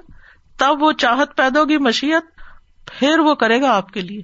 تب 0.57 0.84
وہ 0.84 0.91
چاہت 0.91 1.38
پیدا 1.38 1.59
ہوگی، 1.59 1.78
مشیت، 1.78 2.24
پھر 2.99 3.20
وہ 3.20 3.36
کرے 3.36 3.61
گا 3.61 3.76
آپ 3.76 3.93
کے 3.93 4.01
لیے۔ 4.01 4.22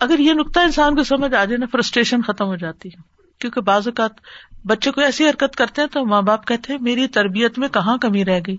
اگر 0.00 0.18
یہ 0.18 0.32
نقطہ 0.32 0.60
انسان 0.60 0.96
کو 0.96 1.04
سمجھ 1.04 1.34
آ 1.34 1.44
جائے 1.44 1.56
نا، 1.56 1.66
فرسٹریشن 1.72 2.22
ختم 2.22 2.44
ہو 2.44 2.56
جاتی 2.56 2.88
ہے۔ 2.88 3.02
کیونکہ 3.38 3.60
بعض 3.60 3.88
اوقات 3.88 4.12
بچے 4.66 4.90
کو 4.90 5.00
ایسی 5.00 5.28
حرکت 5.28 5.56
کرتے 5.56 5.82
ہیں 5.82 5.88
تو 5.88 6.06
ماں 6.06 6.22
باپ 6.22 6.46
کہتے 6.46 6.72
ہیں، 6.72 6.80
میری 6.82 7.06
تربیت 7.06 7.58
میں 7.58 7.68
کہاں 7.68 7.96
کمی 7.96 8.24
رہ 8.24 8.40
گئی؟ 8.46 8.56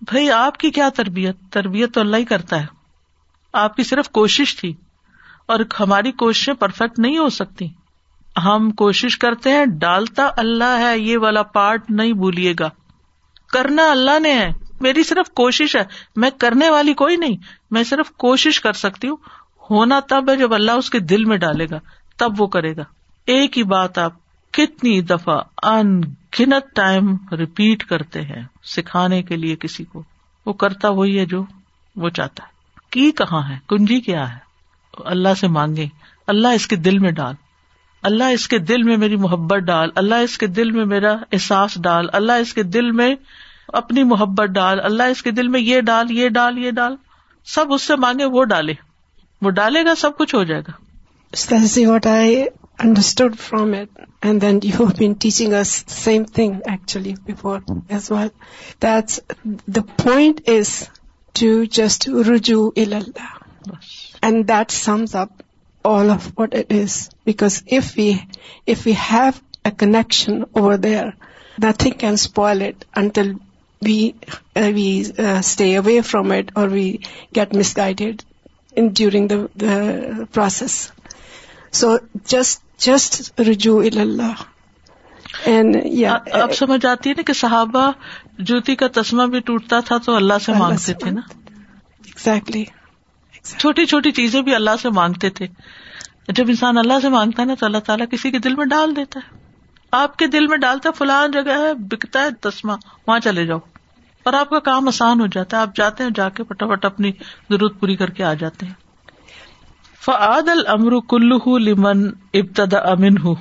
بھائی، 0.00 0.30
آپ 0.30 0.58
کی 0.58 0.70
کیا 0.70 0.88
تربیت؟ 0.88 1.36
تربیت 1.50 1.94
تو 1.94 2.00
اللہ 2.00 2.16
ہی 2.16 2.24
کرتا 2.24 2.60
ہے۔ 2.60 2.66
آپ 3.52 3.76
کی 3.76 3.82
صرف 3.82 4.08
کوشش 4.08 4.56
تھی۔ 4.56 4.74
اور 5.46 5.60
ہماری 5.80 6.12
کوششیں 6.12 6.54
پرفیکٹ 6.54 6.98
نہیں 6.98 7.18
ہو 7.18 7.28
سکتی۔ 7.28 7.68
ہم 8.44 8.70
کوشش 8.70 9.18
کرتے 9.18 9.50
ہیں، 9.50 9.66
ڈالتا 9.66 10.30
اللہ 10.36 10.78
ہے، 10.78 10.98
یہ 10.98 11.18
والا 11.18 11.42
پارٹ 11.42 11.90
نہیں 11.90 12.12
بھولیے 12.12 12.54
گا۔ 12.60 12.70
کرنا 13.52 13.90
اللہ 13.90 14.18
نے 14.20 14.34
ہے۔ 14.34 14.48
میری 14.80 15.02
صرف 15.02 15.30
کوشش 15.30 15.76
ہے۔ 15.76 15.84
میں 16.16 16.30
کرنے 16.38 16.70
والی 16.70 16.94
کوئی 16.94 17.16
نہیں۔ 17.16 17.36
میں 17.70 17.84
صرف 17.84 18.10
کوشش 18.10 18.60
کر 18.60 18.72
سکتی 18.72 19.08
ہوں۔ 19.08 19.16
ہونا 19.70 20.00
تب 20.08 20.30
ہے 20.30 20.36
جب 20.36 20.54
اللہ 20.54 20.72
اس 20.72 20.90
کے 20.90 20.98
دل 20.98 21.24
میں 21.24 21.36
ڈالے 21.36 21.66
گا۔ 21.70 21.78
تب 22.16 22.32
وہ 22.38 22.46
کرے 22.46 22.76
گا۔ 22.76 22.82
ایک 23.26 23.58
ہی 23.58 23.62
بات 23.62 23.98
آپ 23.98 24.12
کتنی 24.52 25.00
دفعہ 25.00 25.42
ان 25.62 26.00
گنت 26.40 26.74
ٹائم 26.74 27.16
ریپیٹ 27.32 27.84
کرتے 27.84 28.22
ہیں 28.22 28.44
سکھانے 28.62 29.22
کے 29.22 29.36
لیے 29.36 29.56
کسی 29.56 29.84
کو۔ 29.84 30.02
وہ 30.46 30.52
کرتا 30.52 30.88
وہی 30.88 31.18
ہے 31.18 31.26
جو 31.26 31.44
وہ 31.96 32.08
چاہتا 32.08 32.44
ہے۔ 32.44 32.48
کی 32.90 33.10
کہاں 33.10 33.48
ہے؟ 33.48 33.58
کنجی 33.68 34.00
کیا 34.00 34.34
ہے؟ 34.34 34.45
اللہ 35.04 35.28
سے 35.40 35.48
مانگے۔ 35.48 35.86
اللہ 36.26 36.48
اس 36.48 36.66
کے 36.66 36.76
دل 36.76 36.98
میں 36.98 37.10
ڈال۔ 37.10 37.34
اللہ 38.02 38.24
اس 38.24 38.48
کے 38.48 38.58
دل 38.58 38.82
میں 38.82 38.96
میری 38.96 39.16
محبت 39.16 39.58
ڈال۔ 39.58 39.90
اللہ 39.94 40.14
اس 40.14 40.38
کے 40.38 40.46
دل 40.46 40.70
میں 40.70 40.84
میرا 40.84 41.12
احساس 41.32 41.82
ڈال۔ 41.82 42.06
اللہ 42.12 42.32
اس 42.32 42.54
کے 42.54 42.62
دل 42.62 42.90
میں 42.90 43.14
اپنی 43.68 44.04
محبت 44.04 44.48
ڈال۔ 44.48 44.80
اللہ 44.80 45.02
اس 45.02 45.22
کے 45.22 45.30
دل 45.30 45.48
میں 45.48 45.60
یہ 45.60 45.80
ڈال 45.80 46.10
یہ 46.10 46.28
ڈال 46.28 46.58
یہ 46.58 46.70
ڈال۔ 46.70 46.96
سب 47.44 47.72
اس 47.72 47.82
سے 47.82 47.96
مانگے 47.96 48.24
وہ 48.24 48.44
ڈالے۔ 48.44 48.72
وہ 49.42 49.50
ڈالے 49.50 49.84
گا 49.84 49.94
سب 49.94 50.18
کچھ 50.18 50.34
ہو 50.34 50.44
جائے 50.44 50.60
گا۔ 50.60 50.72
What 51.88 52.06
I 52.06 52.44
understood 52.78 53.36
from 53.38 53.72
it 53.72 54.00
and 54.22 54.42
then 54.42 54.60
you 54.62 54.70
have 54.80 54.86
been 54.86 55.12
teaching 55.12 55.52
same 55.64 56.24
thing 56.24 56.52
actually 56.66 57.14
before 57.26 57.60
as 57.88 58.10
well 58.10 58.28
that's 58.82 59.20
the 59.66 59.80
point 59.82 60.40
is 60.46 60.88
to 61.32 61.64
just 61.64 62.08
رجو 62.08 62.68
Allah 62.68 63.10
and 64.26 64.46
that 64.48 64.70
sums 64.72 65.14
up 65.16 65.42
all 65.84 66.10
of 66.10 66.28
what 66.38 66.54
it 66.54 66.72
is 66.72 66.98
because 67.26 67.62
if 67.70 67.92
we 67.96 68.12
if 68.66 68.86
you 68.86 68.94
have 69.10 69.30
a 69.64 69.70
connection 69.78 70.42
over 70.52 70.76
there 70.78 71.08
nothing 71.58 71.98
can 71.98 72.12
spoil 72.12 72.62
it 72.62 72.84
until 72.96 73.32
we 73.82 74.10
we 74.74 74.88
stay 75.18 75.76
away 75.76 76.00
from 76.00 76.30
it 76.30 76.50
or 76.54 76.68
we 76.68 76.90
get 77.36 77.54
misguided 77.76 78.22
during 78.92 79.28
the 79.28 79.76
process 80.32 80.76
so 81.72 81.96
just 82.24 82.62
just 82.78 83.40
رجو 83.40 83.78
and 85.44 85.76
یا 85.84 86.16
آپ 86.32 86.52
سمجھ 86.54 86.84
آتی 86.86 87.10
ہے 87.10 87.14
نا 87.14 87.22
کہ 87.22 87.32
صحابہ 87.32 87.90
جوتی 88.40 88.74
کا 88.76 88.86
تسمہ 88.92 89.26
بھی 89.26 89.40
ٹوٹتا 89.40 89.80
تھا 89.80 89.98
تو 89.98 90.14
اللہ 90.16 90.38
سے 90.42 90.52
مانگتے 90.52 90.92
تھے 90.94 91.10
نا؟ 91.10 91.20
ایگزیکٹلی 92.04 92.64
چھوٹی 93.58 93.86
چھوٹی 93.86 94.10
چیزیں 94.10 94.42
بھی 94.42 94.54
اللہ 94.54 94.70
سے 94.82 94.90
مانگتے 94.90 95.30
تھے۔ 95.30 95.46
جب 96.28 96.44
انسان 96.48 96.78
اللہ 96.78 96.92
سے 97.02 97.08
مانگتا 97.08 97.42
ہے 97.42 97.46
نا 97.46 97.54
تو 97.54 97.66
اللہ 97.66 97.78
تعالیٰ 97.78 98.06
کسی 98.10 98.30
کے 98.30 98.38
دل 98.38 98.54
میں 98.54 98.66
ڈال 98.66 98.96
دیتا 98.96 99.20
ہے۔ 99.24 99.38
آپ 99.90 100.16
کے 100.16 100.26
دل 100.26 100.46
میں 100.46 100.56
ڈالتا 100.56 100.88
ہے، 100.88 100.94
فلان 100.98 101.30
جگہ 101.30 101.58
ہے، 101.58 101.74
بکتا 101.74 102.22
ہے، 102.22 102.30
تسمہ، 102.40 102.72
وہاں 103.06 103.18
چلے 103.18 103.46
جاؤ۔ 103.46 103.58
اور 104.22 104.32
آپ 104.32 104.50
کا 104.50 104.58
کام 104.58 104.88
آسان 104.88 105.20
ہو 105.20 105.26
جاتا 105.26 105.56
ہے، 105.56 105.62
آپ 105.62 105.76
جاتے 105.76 106.04
ہیں، 106.04 106.10
جا 106.14 106.28
کے 106.28 106.42
فٹافٹ 106.48 106.84
اپنی 106.84 107.10
ضرورت 107.50 107.80
پوری 107.80 107.96
کر 107.96 108.10
کے 108.10 108.24
آ 108.24 108.34
جاتے 108.34 108.66
ہیں۔ 108.66 108.72
فعاد 110.04 110.48
الامر 110.48 111.00
کلو 111.08 111.58
لمن 111.58 112.10
ابتدا 112.34 112.78
امن 112.78 113.18
ہوں 113.18 113.34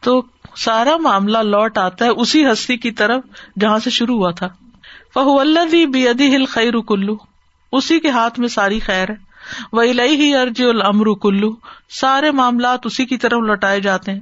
تو 0.00 0.22
سارا 0.56 0.96
معاملہ 0.96 1.38
لوٹ 1.38 1.78
آتا 1.78 2.04
ہے 2.04 2.10
اسی 2.10 2.46
ہستی 2.52 2.76
کی 2.76 2.90
طرف 2.90 3.22
جہاں 3.60 3.78
سے 3.78 3.90
شروع 3.90 4.16
ہوا 4.16 4.30
تھا۔ 4.30 4.48
فہو 5.14 5.40
اللہ 5.40 5.86
بی 5.86 6.36
ہل 6.36 6.44
خیر 6.44 6.80
کلو 6.80 7.16
اسی 7.76 8.00
کے 8.00 8.08
ہاتھ 8.08 8.40
میں 8.40 8.48
ساری 8.48 8.80
خیر 8.80 9.10
ہے۔ 9.10 9.16
وہ 9.72 9.82
الہی 9.82 10.14
ہی 10.14 10.36
ارج 10.36 10.62
الامر 10.62 11.06
کلو 11.22 11.50
سارے 11.90 12.30
معاملات 12.30 12.86
اسی 12.86 13.04
کی 13.04 13.16
طرف 13.16 13.40
لوٹائے 13.40 13.80
جاتے 13.80 14.12
ہیں۔ 14.12 14.20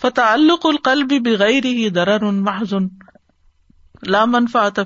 فتعلق 0.00 0.66
القلب 0.66 1.12
بغیر 1.24 1.64
ہی 1.64 1.88
درر 1.88 2.20
محضن 2.20 2.88
لا 4.02 4.24
منفعت 4.24 4.80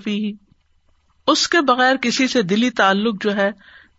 اس 1.26 1.48
کے 1.48 1.60
بغیر 1.60 1.96
کسی 1.96 2.28
سے 2.28 2.42
دلی 2.42 2.70
تعلق 2.70 3.24
جو 3.24 3.36
ہے، 3.36 3.50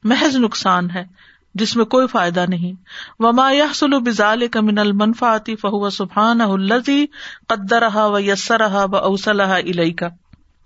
محض 0.03 0.35
نقصان 0.35 0.91
ہے، 0.91 1.05
جس 1.53 1.75
میں 1.75 1.85
کوئی 1.85 2.07
فائدہ 2.07 2.45
نہیں۔ 2.49 2.73
وما 3.19 3.51
يحصل 3.51 3.99
بذلك 3.99 4.57
من 4.57 4.77
المنفعت 4.77 5.49
فهو 5.61 5.89
سبحانه 5.89 6.53
الذي 6.53 7.05
قدرها 7.47 8.05
ويسرها 8.05 8.85
واوصلها 8.91 9.55
اليك 9.55 10.03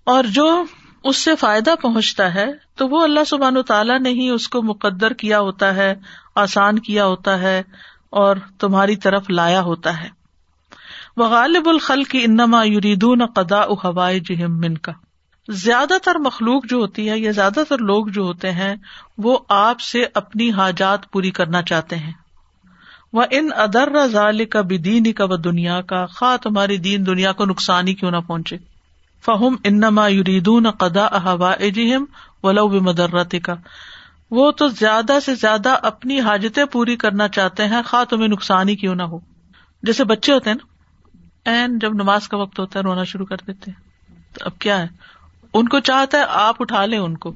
اور 0.04 0.24
جو 0.24 0.64
اس 1.04 1.18
سے 1.18 1.36
فائدہ 1.36 1.76
پہنچتا 1.82 2.34
ہے، 2.34 2.46
تو 2.76 2.88
وہ 2.88 3.04
اللہ 3.04 3.20
سبحانہ 3.28 3.60
تعالیٰ 3.60 4.00
نے 4.00 4.10
ہی 4.10 4.30
اس 4.30 4.48
کو 4.48 4.62
مقدر 4.62 5.14
کیا 5.14 5.40
ہوتا 5.40 5.76
ہے، 5.76 5.96
آسان 6.36 6.80
کیا 6.80 7.06
ہوتا 7.06 7.40
ہے 7.40 7.64
اور 8.10 8.36
تمہاری 8.60 8.96
طرف 8.96 9.30
لایا 9.30 9.62
ہوتا 9.62 10.04
ہے۔ 10.04 10.10
وہ 11.18 11.28
غالب 11.28 11.70
الخل 11.70 12.04
کی 12.04 12.24
انما 12.24 12.64
یریدون 12.66 13.26
قدا 13.26 13.66
ہوائے 13.66 14.20
جہم 14.20 14.60
من 14.60 14.78
کا 14.78 14.92
زیادہ 15.48 15.94
تر 16.04 16.16
مخلوق 16.16 16.66
جو 16.66 16.78
ہوتی 16.78 17.10
ہے 17.10 17.20
یا 17.20 17.32
زیادہ 17.32 17.60
تر 17.70 17.78
لوگ 17.78 18.08
جو 18.08 18.22
ہوتے 18.22 18.52
ہیں، 18.52 18.76
وہ 19.18 19.38
آپ 19.50 19.80
سے 19.80 20.06
اپنی 20.14 20.52
حاجات 20.52 21.12
پوری 21.12 21.32
کرنا 21.32 21.62
چاہتے 21.62 21.96
ہیں۔ 21.96 22.14
وہ 23.14 23.24
ان 23.32 23.50
ادر 23.56 24.08
ضال 24.08 24.46
کا 24.46 24.62
بھی 24.62 24.78
دین 24.78 25.12
کا 25.12 25.24
و 25.24 25.36
دنیا 25.36 25.82
کا 25.82 26.06
خواہ 26.06 26.38
تمہاری 26.38 26.78
دین 26.78 27.06
دنیا 27.06 27.32
کو 27.32 27.46
نقصان 27.46 27.88
ہی 27.88 27.94
کیوں 27.94 28.12
نہ 28.12 28.18
پہنچے۔ 28.18 28.58
فہم 29.26 29.56
انما 29.64 30.08
یریدون 30.08 30.72
قدا 30.72 31.24
ہوائے 31.24 31.70
جہم 31.72 32.06
ولو 32.44 32.68
بمدرت 32.68 33.36
کا 33.44 33.56
وہ 34.32 34.52
تو 34.52 34.68
زیادہ 34.68 35.18
سے 35.26 35.36
زیادہ 35.36 35.70
اپنی 35.70 36.20
حاجتیں 36.20 36.66
پوری 36.66 36.96
کرنا 36.96 37.28
چاہتے 37.28 37.68
ہیں، 37.68 37.82
خواہ 37.86 38.04
تمہیں 38.04 38.28
نقصان 38.28 38.70
ہی 38.70 38.76
کیوں 38.76 38.96
نہ 38.96 39.04
ہو۔ 39.04 39.20
جیسے 39.84 40.04
بچے 40.04 40.34
ہوتے 40.34 40.50
ہیں 40.50 40.58
نا 40.58 40.68
این 41.50 41.80
جب 41.80 41.94
نماز 41.94 42.28
کا 42.28 42.38
وقت 42.38 42.60
ہوتا 42.60 42.80
ہے، 42.80 42.84
رونا 42.84 43.04
شروع 43.04 43.26
کر 43.26 43.36
دیتے 43.48 43.72
ہیں۔ 43.72 43.84
تو 44.34 44.46
اب 44.46 44.60
کیا 44.60 44.80
ہے؟ 44.80 44.88
ان 45.54 45.68
کو 45.68 45.80
چاہتا 45.80 46.18
ہے 46.18 46.24
آپ 46.30 46.56
اٹھا 46.60 46.86
لیں 46.86 47.00
ان 47.00 47.18
کو۔ 47.18 47.34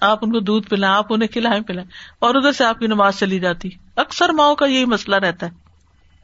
آپ 0.00 0.18
ان 0.22 0.32
کو 0.32 0.40
دودھ 0.40 0.68
پلائیں، 0.68 0.94
آپ 0.94 1.12
انہیں 1.12 1.28
کھلائیں 1.28 1.62
پلائیں۔ 1.62 1.90
اور 2.18 2.34
ادھر 2.34 2.52
سے 2.52 2.64
آپ 2.64 2.78
کی 2.78 2.86
نماز 2.86 3.16
چلی 3.16 3.40
جاتی۔ 3.40 3.68
اکثر 3.96 4.28
ماؤں 4.28 4.54
کا 4.54 4.66
یہی 4.66 4.84
مسئلہ 4.84 5.16
رہتا 5.16 5.46
ہے۔ 5.46 5.65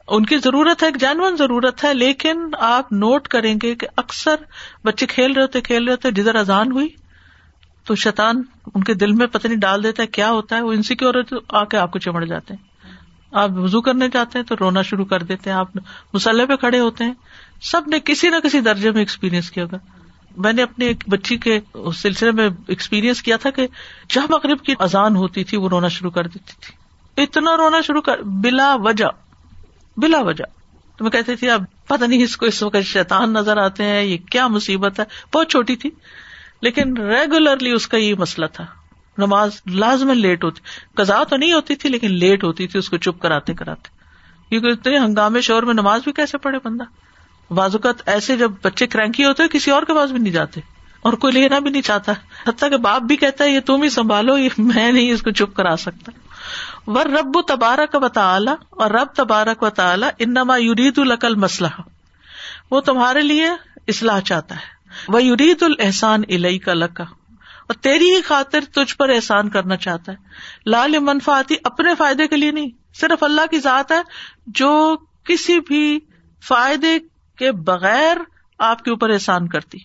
ان 0.07 0.25
کی 0.25 0.37
ضرورت 0.37 0.83
ہے، 0.83 0.87
ایک 0.87 0.97
جانون 0.97 1.35
ضرورت 1.37 1.83
ہے، 1.83 1.93
لیکن 1.93 2.49
آپ 2.59 2.91
نوٹ 2.91 3.27
کریں 3.27 3.55
گے 3.63 3.75
کہ 3.75 3.87
اکثر 3.97 4.35
بچے 4.85 5.05
کھیل 5.05 5.31
رہے 5.31 5.41
ہوتے، 5.41 5.61
کھیل 5.61 5.83
رہے 5.83 5.91
ہوتے، 5.91 6.11
جدھر 6.11 6.35
اذان 6.35 6.71
ہوئی 6.71 6.87
تو 7.83 7.95
شیطان 7.95 8.41
ان 8.75 8.83
کے 8.83 8.93
دل 8.93 9.11
میں 9.11 9.27
پتہ 9.27 9.47
نہیں 9.47 9.59
ڈال 9.59 9.83
دیتا 9.83 10.01
ہے 10.03 10.07
کیا 10.07 10.31
ہوتا 10.31 10.55
ہے، 10.55 10.61
وہ 10.61 10.73
انسیکیور 10.73 11.13
آ 11.49 11.63
کے 11.63 11.77
آپ 11.77 11.91
کو 11.91 11.99
چمڑ 11.99 12.25
جاتے 12.25 12.53
ہیں۔ 12.53 12.73
آپ 13.31 13.49
وضو 13.51 13.81
کرنے 13.81 14.07
جاتے 14.13 14.39
ہیں 14.39 14.45
تو 14.45 14.55
رونا 14.59 14.81
شروع 14.81 15.05
کر 15.05 15.23
دیتے 15.23 15.49
ہیں، 15.49 15.57
آپ 15.57 15.67
مسلح 16.13 16.45
پہ 16.45 16.55
کھڑے 16.55 16.79
ہوتے 16.79 17.03
ہیں۔ 17.03 17.13
سب 17.61 17.81
نے 17.87 17.99
کسی 17.99 18.29
نہ 18.29 18.35
کسی 18.43 18.59
درجے 18.59 18.91
میں 18.91 18.99
ایکسپیرئنس 18.99 19.51
کیا 19.51 19.63
ہوگا۔ 19.63 19.77
میں 20.37 20.53
نے 20.53 20.63
اپنی 20.63 20.85
ایک 20.85 21.03
بچی 21.09 21.37
کے 21.37 21.59
سلسلے 21.95 22.31
میں 22.31 22.49
ایکسپیرئنس 22.67 23.21
کیا 23.21 23.37
تھا 23.37 23.49
کہ 23.49 23.67
جب 24.09 24.21
مغرب 24.29 24.61
کی 24.61 24.73
اذان 24.79 25.15
ہوتی 25.15 25.43
تھی، 25.43 25.57
وہ 25.57 25.69
رونا 25.69 25.87
شروع 25.87 26.11
کر 26.11 26.27
دیتی 26.27 26.53
تھی۔ 26.59 26.73
اتنا 27.23 27.57
رونا 27.57 27.81
شروع 27.81 28.01
کر، 28.01 28.17
بلا 28.17 28.75
وجہ۔ 28.75 29.22
بلا 29.97 30.19
وجہ۔ 30.19 30.43
تو 30.97 31.03
میں 31.03 31.11
کہتی 31.11 31.35
تھی، 31.35 31.49
اب 31.49 31.63
پتہ 31.87 32.05
نہیں 32.05 32.23
اس 32.23 32.37
کو 32.37 32.45
اس 32.45 32.63
وقت 32.63 32.81
شیطان 32.83 33.33
نظر 33.33 33.57
آتے 33.57 33.83
ہیں، 33.83 34.03
یہ 34.03 34.17
کیا 34.17 34.47
مصیبت 34.47 34.99
ہے۔ 34.99 35.05
بہت 35.33 35.49
چھوٹی 35.49 35.75
تھی، 35.75 35.89
لیکن 36.61 36.97
ریگولرلی 36.97 37.71
اس 37.71 37.87
کا 37.87 37.97
یہ 37.97 38.15
مسئلہ 38.15 38.45
تھا۔ 38.45 38.65
نماز 39.17 39.61
لازمن 39.71 40.17
لیٹ 40.17 40.43
ہوتی۔ 40.43 40.61
قزا 40.93 41.23
تو 41.23 41.35
نہیں 41.35 41.53
ہوتی 41.53 41.75
تھی، 41.75 41.89
لیکن 41.89 42.11
لیٹ 42.11 42.43
ہوتی 42.43 42.67
تھی، 42.67 42.79
اس 42.79 42.89
کو 42.89 42.97
چپ 42.97 43.21
کراتے 43.21 43.53
کراتے۔ 43.53 43.89
کیونکہ 44.49 44.67
اتنے 44.67 44.97
ہنگامے 44.97 45.41
شور 45.41 45.63
میں 45.63 45.73
نماز 45.73 46.01
بھی 46.03 46.11
کیسے 46.11 46.37
پڑھے 46.37 46.59
بندہ؟ 46.63 46.83
بازوقت 47.53 48.03
ایسے 48.05 48.37
جب 48.37 48.51
بچے 48.63 48.87
کرینکی 48.87 49.25
ہوتے 49.25 49.43
کسی 49.51 49.71
اور 49.71 49.83
کے 49.83 49.93
پاس 49.93 50.11
بھی 50.11 50.19
نہیں 50.19 50.33
جاتے۔ 50.33 50.61
اور 51.01 51.13
کوئی 51.13 51.33
لینا 51.33 51.59
بھی 51.59 51.69
نہیں 51.69 51.81
چاہتا۔ 51.81 52.11
حتیٰ 52.47 52.69
کہ 52.69 52.77
باپ 52.77 53.01
بھی 53.01 53.15
کہتا 53.15 53.43
ہے، 53.43 53.49
یہ 53.49 53.59
تم 53.59 53.81
ہی 53.81 53.89
سنبھالو، 53.89 54.37
یہ 54.37 54.49
میں 54.57 54.91
نہیں 54.91 55.11
اس 55.11 55.21
کو 55.21 55.31
چپ 55.31 55.55
کرا 55.55 55.75
سکتا۔ 55.77 56.11
ور 56.87 57.05
رب 57.05 57.41
تبارک 57.47 57.95
و 58.03 58.07
تعالی 58.07 58.51
اور 58.69 58.91
رب 58.91 59.07
تبارک 59.15 59.63
و 59.63 59.69
تعالی 59.69 60.05
انما 60.19 60.57
یرید 60.57 60.97
القل 60.97 61.35
مسلح 61.35 61.81
وہ 62.71 62.81
تمہارے 62.81 63.21
لیے 63.21 63.49
اصلاح 63.87 64.19
چاہتا 64.19 64.55
ہے۔ 64.55 64.73
وہ 65.07 65.23
یرید 65.23 65.63
الحسان 65.63 66.21
الئی 66.29 66.59
کا 66.59 66.73
لکا 66.73 67.03
اور 67.67 67.73
تیری 67.73 68.15
ہی 68.15 68.21
خاطر 68.21 68.59
تجھ 68.73 68.97
پر 68.97 69.09
احسان 69.09 69.49
کرنا 69.49 69.75
چاہتا 69.75 70.11
ہے۔ 70.11 70.17
لال 70.65 70.99
منفاتی 70.99 71.55
اپنے 71.63 71.95
فائدے 71.95 72.27
کے 72.27 72.35
لیے 72.35 72.51
نہیں، 72.51 72.69
صرف 72.93 73.23
اللہ 73.23 73.41
کی 73.51 73.59
ذات 73.59 73.91
ہے 73.91 74.01
جو 74.47 74.95
کسی 75.23 75.59
بھی 75.59 75.99
فائدے 76.47 76.99
کے 77.37 77.51
بغیر 77.51 78.17
آپ 78.59 78.83
کے 78.83 78.91
اوپر 78.91 79.09
احسان 79.09 79.47
کرتی۔ 79.47 79.77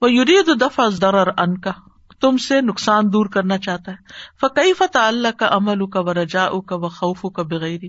وہ 0.00 0.12
یرید 0.12 0.60
دفع 0.60 0.88
درر 1.00 1.28
ان 1.38 1.58
کا 1.58 1.72
تم 2.20 2.36
سے 2.36 2.60
نقصان 2.60 3.12
دور 3.12 3.26
کرنا 3.26 3.58
چاہتا 3.58 3.92
ہے۔ 3.92 3.96
فقی 4.40 4.72
فتح 4.72 4.98
اللہ 4.98 5.28
کا 5.38 5.48
عمل 5.48 5.86
کا 5.86 6.00
و 6.00 6.14
رجا 6.14 6.48
کا 6.66 6.76
و 6.76 6.88
خوف 6.88 7.26
کا 7.34 7.42
بغیری 7.42 7.88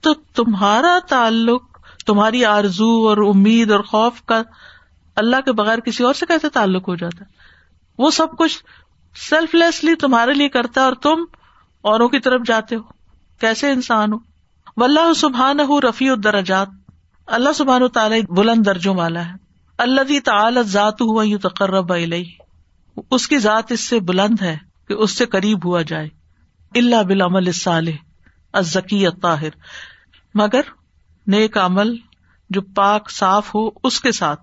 تو 0.00 0.14
تمہارا 0.14 0.98
تعلق، 1.08 1.78
تمہاری 2.06 2.44
آرزو 2.44 3.08
اور 3.08 3.16
امید 3.16 3.70
اور 3.70 3.80
خوف 3.80 4.22
کا 4.22 4.42
اللہ 5.16 5.40
کے 5.44 5.52
بغیر 5.52 5.80
کسی 5.80 6.04
اور 6.04 6.14
سے 6.14 6.26
کیسے 6.26 6.48
تعلق 6.48 6.88
ہو 6.88 6.94
جاتا 6.94 7.24
ہے؟ 7.24 7.30
وہ 7.98 8.10
سب 8.10 8.26
کچھ 8.38 8.64
سیلف 9.30 9.54
لیسلی 9.54 9.94
تمہارے 9.94 10.34
لیے 10.34 10.48
کرتا 10.48 10.80
ہے 10.80 10.84
اور 10.86 10.92
تم 10.92 11.24
اوروں 11.82 12.08
کی 12.08 12.20
طرف 12.20 12.40
جاتے 12.46 12.76
ہو۔ 12.76 12.82
کیسے 13.38 13.70
انسان 13.70 14.12
ہو؟ 14.12 14.18
واللہ 14.76 15.12
سبحان 15.12 15.60
ہو 15.60 15.80
رفیع 15.80 16.12
الدرجات۔ 16.12 16.68
اللہ 17.26 17.52
سبحان 17.52 17.82
و 17.82 17.88
تعالیٰ 17.88 18.18
بلند 18.28 18.66
درجوں 18.66 18.94
والا 18.94 19.26
ہے۔ 19.26 19.32
اللہ 19.78 20.20
تعالی 20.24 20.62
ذات 20.62 21.00
ہوا 21.00 21.24
یو 21.24 21.38
تقرب 21.38 21.92
علیہ 21.92 22.24
اس 23.10 23.28
کی 23.28 23.38
ذات 23.38 23.72
اس 23.72 23.80
سے 23.80 24.00
بلند 24.00 24.42
ہے 24.42 24.56
کہ 24.88 24.92
اس 24.92 25.10
سے 25.10 25.26
قریب 25.26 25.66
ہوا 25.66 25.82
جائے۔ 25.82 26.08
اللہ 26.74 27.02
بالعمل 27.02 27.46
الصالح، 27.46 27.90
الزکی، 28.52 29.06
الطاہر۔ 29.06 29.48
مگر 30.34 30.60
نیک 31.26 31.58
عمل 31.58 31.96
جو 32.50 32.62
پاک 32.62 33.10
صاف 33.10 33.54
ہو 33.54 33.68
اس 33.84 34.00
کے 34.00 34.12
ساتھ۔ 34.12 34.40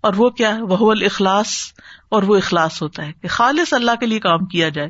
اور 0.00 0.14
وہ 0.16 0.30
کیا 0.30 0.56
ہے؟ 0.56 0.62
وہ 0.62 0.90
الاخلاص۔ 0.90 1.72
اور 2.08 2.22
وہ 2.22 2.36
اخلاص 2.36 2.82
ہوتا 2.82 3.06
ہے 3.06 3.12
کہ 3.12 3.28
خالص 3.28 3.72
اللہ 3.72 3.90
کے 4.00 4.06
لیے 4.06 4.20
کام 4.20 4.46
کیا 4.46 4.68
جائے۔ 4.68 4.88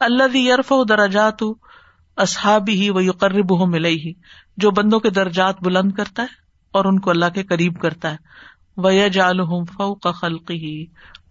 اللہ 0.00 0.36
یرف 0.36 0.72
و 0.72 0.84
درجات 0.84 1.42
اصحابی 2.16 2.82
ہی 2.82 2.90
وہ 2.90 3.04
یقرب 3.04 3.60
ہو 3.60 3.66
ملے 3.66 3.88
ہی 3.88 4.12
جو 4.56 4.70
بندوں 4.70 5.00
کے 5.00 5.10
درجات 5.10 5.56
بلند 5.60 5.92
کرتا 5.92 6.22
ہے 6.22 6.26
اور 6.72 6.84
ان 6.84 7.00
کو 7.00 7.10
اللہ 7.10 7.24
کے 7.34 7.42
قریب 7.42 7.80
کرتا 7.80 8.10
ہے۔ 8.10 8.16
وہ 8.76 8.90
جال 9.12 9.40
ہوں 9.40 9.64
فو 9.64 9.94
کا 9.94 10.12
خلقی 10.12 10.54
ہی 10.54 10.86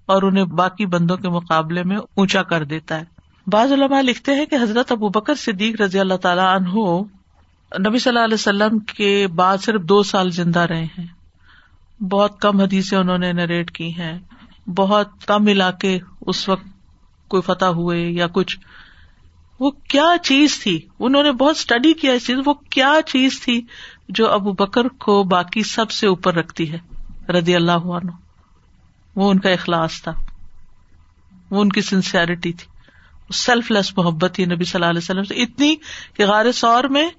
اور 0.05 0.21
انہیں 0.21 0.43
باقی 0.43 0.85
بندوں 0.85 1.17
کے 1.17 1.29
مقابلے 1.29 1.83
میں 1.83 1.97
اونچا 1.97 2.43
کر 2.43 2.63
دیتا 2.63 2.99
ہے۔ 2.99 3.03
بعض 3.47 3.71
علماء 3.71 4.01
لکھتے 4.01 4.35
ہیں 4.35 4.45
کہ 4.45 4.55
حضرت 4.55 4.91
ابو 4.91 5.09
بکر 5.09 5.35
صدیق 5.35 5.81
رضی 5.81 5.99
اللہ 5.99 6.13
تعالیٰ 6.13 6.55
عنہ 6.55 7.01
نبی 7.87 7.97
صلی 7.97 8.09
اللہ 8.09 8.23
علیہ 8.23 8.33
وسلم 8.33 8.79
کے 8.79 9.27
بعد 9.27 9.57
صرف 9.57 9.81
دو 9.81 10.03
سال 10.03 10.31
زندہ 10.31 10.59
رہے 10.59 10.83
ہیں۔ 10.83 11.05
بہت 12.03 12.39
کم 12.39 12.59
حدیثیں 12.61 12.97
انہوں 12.97 13.17
نے 13.17 13.33
نریٹ 13.33 13.71
کی 13.71 13.89
ہیں۔ 13.97 14.19
بہت 14.69 15.07
کم 15.25 15.47
علاقے 15.47 15.99
اس 16.21 16.49
وقت 16.49 16.67
کوئی 17.27 17.41
فتح 17.41 17.65
ہوئے 17.65 18.09
یا 18.09 18.27
کچھ۔ 18.27 18.59
وہ 19.59 19.71
کیا 19.71 20.07
چیز 20.23 20.59
تھی؟ 20.59 20.81
انہوں 20.99 21.23
نے 21.23 21.31
بہت 21.31 21.55
اسٹڈی 21.55 21.93
کیا 21.93 22.13
اس 22.13 22.27
چیز۔ 22.27 22.37
وہ 22.45 22.53
کیا 22.53 22.93
چیز 23.05 23.41
تھی 23.41 23.61
جو 24.09 24.31
ابو 24.31 24.51
بکر 24.51 24.87
کو 24.87 25.23
باقی 25.23 25.63
سب 25.63 25.91
سے 25.91 26.07
اوپر 26.07 26.33
رکھتی 26.33 26.73
ہے؟ 26.73 26.79
رضی 27.31 27.55
اللہ 27.55 27.71
عنہ۔ 27.71 28.11
وہ 29.15 29.31
ان 29.31 29.39
کا 29.39 29.49
اخلاص 29.49 30.01
تھا۔ 30.01 30.11
وہ 31.49 31.61
ان 31.61 31.69
کی 31.69 31.81
سنسیئرٹی 31.81 32.53
تھی۔ 32.53 32.73
سیلف 33.33 33.71
لیس 33.71 33.97
محبت 33.97 34.31
تھی 34.33 34.45
نبی 34.45 34.63
صلی 34.63 34.77
اللہ 34.77 34.89
علیہ 34.89 35.01
وسلم 35.03 35.23
سے 35.23 35.35
اتنی 35.35 35.75
کہ 36.13 36.25
غار 36.25 36.51
سور 36.51 36.83
میں 36.83 37.09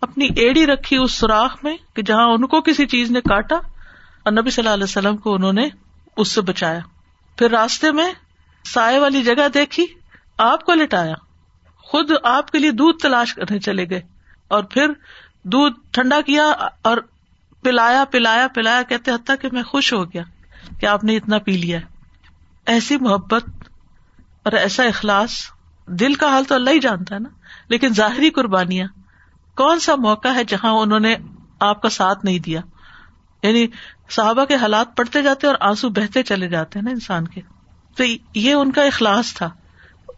اپنی 0.00 0.28
ایڑی 0.36 0.66
رکھی 0.66 0.96
اس 0.96 1.12
سوراخ 1.12 1.64
میں 1.64 1.76
کہ 1.94 2.02
جہاں 2.02 2.24
ان 2.24 2.46
کو 2.46 2.60
کسی 2.60 2.86
چیز 2.86 3.10
نے 3.10 3.20
کاٹا 3.20 3.56
اور 4.22 4.32
نبی 4.32 4.50
صلی 4.50 4.62
اللہ 4.62 4.74
علیہ 4.74 4.84
وسلم 4.84 5.16
کو 5.16 5.34
انہوں 5.34 5.52
نے 5.52 5.68
اس 6.16 6.28
سے 6.28 6.40
بچایا۔ 6.40 6.80
پھر 7.36 7.50
راستے 7.50 7.92
میں 7.92 8.12
سائے 8.64 8.98
والی 8.98 9.22
جگہ 9.22 9.48
دیکھی، 9.54 9.86
آپ 10.38 10.64
کو 10.64 10.74
لٹایا۔ 10.74 11.14
خود 11.76 12.10
آپ 12.24 12.50
کے 12.50 12.58
لیے 12.58 12.70
دودھ 12.70 12.98
تلاش 12.98 13.34
کرنے 13.34 13.58
چلے 13.58 13.90
گئے۔ 13.90 14.00
اور 14.48 14.62
پھر 14.62 14.90
دودھ 15.42 15.78
ٹھنڈا 15.90 16.20
کیا 16.20 16.44
اور 16.82 16.98
پلایا 17.62 18.04
پلایا 18.04 18.48
پلایا، 18.48 18.82
کہتے 18.82 19.10
حتیٰ 19.10 19.34
کہ 19.40 19.48
میں 19.52 19.62
خوش 19.62 19.92
ہو 19.92 20.04
گیا۔ 20.04 20.22
کہ 20.82 20.86
آپ 20.86 21.04
نے 21.04 21.16
اتنا 21.16 21.38
پی 21.38 21.52
لیا 21.52 21.78
ایسی 22.66 22.96
محبت 22.96 23.44
اور 24.42 24.52
ایسا 24.52 24.82
اخلاص، 24.82 25.30
دل 25.86 26.14
کا 26.14 26.28
حال 26.28 26.44
تو 26.44 26.54
اللہ 26.54 26.70
ہی 26.70 26.80
جانتا 26.80 27.14
ہے 27.14 27.20
نا۔ 27.20 27.28
لیکن 27.68 27.88
ظاہری 27.94 28.30
قربانیاں، 28.30 28.86
کون 29.56 29.78
سا 29.78 29.94
موقع 29.94 30.28
ہے 30.28 30.44
جہاں 30.44 30.70
انہوں 30.70 31.00
نے 31.00 31.16
آپ 31.60 31.82
کا 31.82 31.88
ساتھ 31.88 32.24
نہیں 32.24 32.38
دیا؟ 32.38 32.60
یعنی 33.42 33.66
صحابہ 34.10 34.44
کے 34.44 34.54
حالات 34.54 34.96
پڑتے 34.96 35.22
جاتے 35.22 35.46
اور 35.46 35.54
آنسو 35.60 35.88
بہتے 35.88 36.22
چلے 36.22 36.48
جاتے 36.48 36.78
ہیں 36.78 36.84
نا 36.84 36.90
انسان 36.90 37.28
کے۔ 37.28 37.40
تو 37.96 38.04
یہ 38.34 38.52
ان 38.54 38.72
کا 38.72 38.82
اخلاص 38.82 39.34
تھا۔ 39.34 39.50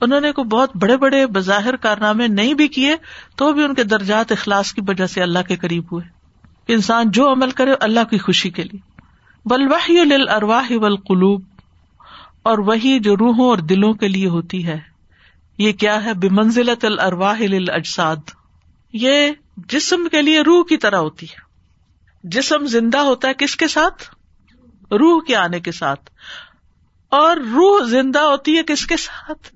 انہوں 0.00 0.20
نے 0.20 0.32
کوئی 0.32 0.46
بہت 0.46 0.70
بڑے 0.76 0.96
بڑے 0.96 1.26
بظاہر 1.26 1.76
کارنامے 1.76 2.28
نہیں 2.28 2.54
بھی 2.54 2.68
کیے 2.68 2.96
تو 3.36 3.52
بھی 3.52 3.64
ان 3.64 3.74
کے 3.74 3.84
درجات 3.84 4.32
اخلاص 4.32 4.72
کی 4.72 4.80
وجہ 4.88 5.06
سے 5.06 5.22
اللہ 5.22 5.42
کے 5.48 5.56
قریب 5.56 5.84
ہوئے۔ 5.92 6.08
انسان 6.68 7.10
جو 7.10 7.32
عمل 7.32 7.50
کرے 7.50 7.74
اللہ 7.80 8.04
کی 8.10 8.18
خوشی 8.18 8.50
کے 8.50 8.62
لیے۔ 8.62 8.93
بلواہی 9.46 10.30
ارواہ 10.30 10.72
والقلوب، 10.72 11.42
اور 12.42 12.58
وہی 12.58 12.98
جو 12.98 13.16
روحوں 13.16 13.48
اور 13.50 13.58
دلوں 13.58 13.92
کے 13.92 14.08
لیے 14.08 14.26
ہوتی 14.26 14.66
ہے۔ 14.66 14.80
یہ 15.58 15.72
کیا 15.72 16.04
ہے؟ 16.04 16.14
بمنزلت 16.14 16.84
الارواح 16.84 17.38
للاجساد۔ 17.38 18.16
یہ 18.92 19.30
جسم 19.56 20.08
کے 20.10 20.22
لیے 20.22 20.40
روح 20.40 20.64
کی 20.64 20.76
طرح 20.76 20.96
ہوتی 20.96 21.26
ہے۔ 21.26 21.36
جسم 22.24 22.66
زندہ 22.66 22.98
ہوتا 22.98 23.28
ہے 23.28 23.32
کس 23.38 23.56
کے 23.56 23.68
ساتھ؟ 23.68 24.14
روح 24.90 25.22
کے 25.26 25.36
آنے 25.36 25.60
کے 25.60 25.72
ساتھ۔ 25.72 26.10
اور 27.08 27.36
روح 27.36 27.86
زندہ 27.86 28.18
ہوتی 28.18 28.58
ہے 28.58 28.62
کس 28.62 28.86
کے 28.86 28.96
ساتھ؟ 28.96 29.54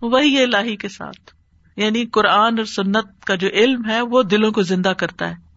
وہی 0.00 0.42
الہی 0.42 0.76
کے 0.76 0.88
ساتھ۔ 0.88 1.34
یعنی 1.76 2.06
قرآن 2.06 2.58
اور 2.58 2.64
سنت 2.64 3.24
کا 3.24 3.34
جو 3.34 3.48
علم 3.48 3.90
ہے 3.90 4.00
وہ 4.00 4.22
دلوں 4.22 4.52
کو 4.52 4.62
زندہ 4.62 4.88
کرتا 4.88 5.30
ہے۔ 5.30 5.47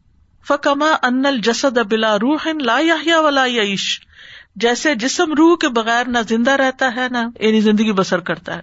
فکما 0.48 0.92
ان 1.04 1.26
الجسد 1.26 1.78
بلا 1.78 2.16
روح 2.16 2.48
لا 2.62 2.80
یا 2.82 3.20
ولا 3.20 3.46
یعیش۔ 3.46 4.02
جیسے 4.56 4.96
جسم 4.96 5.34
روح 5.34 5.58
کے 5.58 5.70
بغیر 5.70 6.08
نہ 6.08 6.18
زندہ 6.30 6.52
رہتا 6.52 6.96
ہے، 6.96 7.08
نہ 7.12 7.18
یعنی 7.40 7.62
زندگی 7.62 7.94
بسر 7.94 8.20
کرتا 8.20 8.56
ہے۔ 8.56 8.62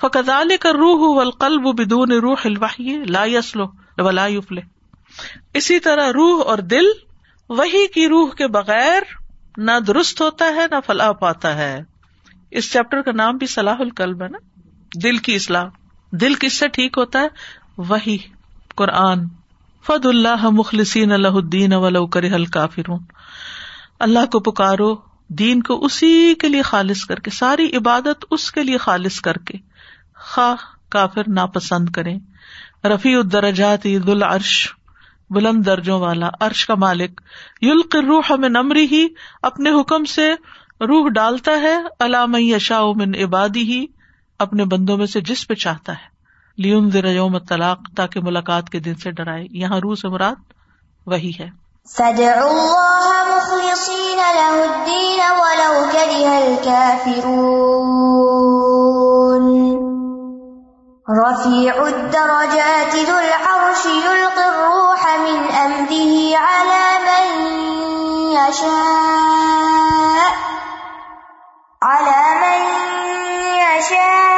فکال 0.00 0.50
کا 0.60 0.72
روح 0.72 1.16
والقلب 1.16 1.62
بدون 1.62 2.12
روح 2.12 2.40
الوحی 2.44 3.04
لا 3.04 3.24
یسلو 3.24 3.64
ولا 3.98 4.26
یفلے 4.26 4.60
اسی 5.54 5.78
طرح 5.78 6.12
روح 6.12 6.44
اور 6.46 6.58
دل 6.58 6.84
وہی 7.48 7.86
کی 7.86 8.08
روح 8.08 8.34
کے 8.34 8.46
بغیر 8.46 9.02
نہ 9.56 9.70
درست 9.86 10.20
ہوتا 10.20 10.44
ہے، 10.44 10.66
نہ 10.70 10.74
فلاح 10.86 11.12
پاتا 11.12 11.54
ہے۔ 11.54 11.82
اس 12.50 12.72
چیپٹر 12.72 13.02
کا 13.02 13.12
نام 13.12 13.36
بھی 13.36 13.46
صلاح 13.46 13.76
القلب 13.78 14.22
ہے 14.22 14.28
نا۔ 14.28 14.38
دل 15.02 15.16
کی 15.16 15.34
اصلاح۔ 15.34 15.64
دل 16.12 16.34
کس 16.34 16.52
سے 16.52 16.68
ٹھیک 16.68 16.98
ہوتا 16.98 17.20
ہے؟ 17.20 17.28
وہی 17.78 18.18
قرآن۔ 18.74 19.24
فد 19.86 20.06
اللہ 20.06 20.48
مخلصین 20.50 21.12
اللہ 21.12 21.28
الدین 21.28 21.72
ولو 21.72 22.06
کرے 22.06 22.28
حل 22.28 22.44
کافر 22.46 22.90
اللہ 24.00 24.26
کو 24.32 24.40
پکارو، 24.40 24.96
دین 25.28 25.62
کو 25.62 25.84
اسی 25.84 26.34
کے 26.34 26.48
لیے 26.48 26.62
خالص 26.62 27.04
کر 27.04 27.20
کے، 27.20 27.30
ساری 27.30 27.76
عبادت 27.76 28.24
اس 28.30 28.52
کے 28.52 28.62
لیے 28.62 28.76
خالص 28.76 29.20
کر 29.20 29.38
کے۔ 29.38 29.58
خواہ 30.16 30.54
کافر 30.88 31.22
ناپسند 31.28 31.88
کرے 31.88 32.14
رفیع 32.88 33.18
الدرجات 33.18 33.86
عید 33.86 34.08
العرش، 34.08 34.68
بلند 35.30 35.66
درجوں 35.66 36.00
والا 36.00 36.30
عرش 36.40 36.66
کا 36.66 36.74
مالک۔ 36.74 37.20
یلق 37.60 37.96
روح 37.96 38.32
میں 38.38 38.48
نمری 38.48 38.84
ہی 38.84 39.06
اپنے 39.42 39.70
حکم 39.70 40.04
سے 40.04 40.32
روح 40.80 41.08
ڈالتا 41.08 41.52
ہے۔ 41.52 41.76
علام 42.00 42.34
یشا 42.36 42.80
من 42.96 43.14
عبادی 43.22 43.62
ہی 43.62 43.86
اپنے 44.38 44.64
بندوں 44.64 44.96
میں 44.96 45.06
سے 45.06 45.20
جس 45.20 45.48
پہ 45.48 45.54
چاہتا 45.54 45.92
ہے۔ 45.92 46.17
لیون 46.58 46.90
ذرا 46.90 47.10
یوم 47.10 47.38
طلاق 47.38 47.78
تاکہ 47.96 48.20
ملاقات 48.20 48.70
کے 48.70 48.78
دن 48.78 48.94
سے 48.94 49.10
ڈرائے۔ 49.10 49.46
یہاں 49.50 49.80
روح 49.80 49.94
سے 49.94 50.08
مراد 50.08 50.34
وہی 51.06 51.30
ہے۔ 51.40 51.68
فادعوا 51.96 52.50
الله 52.50 53.34
مخلصين 53.36 54.18
له 54.18 54.62
الدين 54.62 55.18
رفيع 61.18 61.72
الدرجات 61.76 62.96
ذو 63.06 63.16
العرش 63.16 63.86
يلقي 63.86 64.42
الروح 64.42 65.16
من 65.18 65.44
أمره 65.54 66.28
على 66.34 66.98
من 67.02 67.46
يشاء، 68.32 68.78
على 71.82 72.34
من 72.40 72.66
يشاء. 73.58 74.37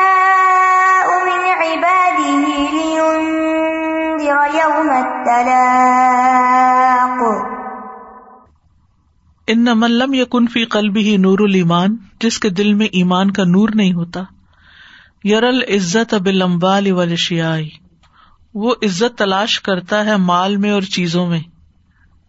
ان 9.52 9.66
ملم 9.74 10.14
یکن 10.14 10.46
فی 10.46 10.64
قلبی 10.64 11.02
ہی 11.02 11.16
نور 11.16 11.38
المان 11.38 11.96
جس 12.20 12.38
کے 12.38 12.50
دل 12.50 12.74
میں 12.74 12.86
ایمان 12.86 13.30
کا 13.30 13.44
نور 13.44 13.68
نہیں 13.74 13.92
ہوتا، 13.92 14.22
یرل 15.24 15.62
عزت 15.68 16.14
اب 16.14 16.26
لمبال 16.26 16.92
والشیائی 16.92 17.68
وہ 18.54 18.74
عزت 18.82 19.18
تلاش 19.18 19.60
کرتا 19.60 20.04
ہے 20.04 20.16
مال 20.16 20.56
میں 20.56 20.70
اور 20.70 20.82
چیزوں 20.82 21.26
میں۔ 21.26 21.40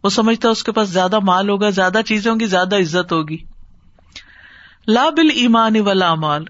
وہ 0.04 0.10
سمجھتا 0.10 0.48
ہے 0.48 0.52
اس 0.52 0.64
کے 0.64 0.72
پاس 0.72 0.90
زیادہ 0.90 1.20
مال 1.20 1.50
ہوگا، 1.50 1.70
زیادہ 1.70 2.02
چیزوں 2.06 2.36
کی 2.36 2.46
زیادہ 2.46 2.76
عزت 2.76 3.12
ہوگی۔ 3.12 3.38
لا 4.88 5.10
بل 5.10 5.30
ایمان 5.36 5.80
ولا 5.80 6.16
مال 6.16 6.46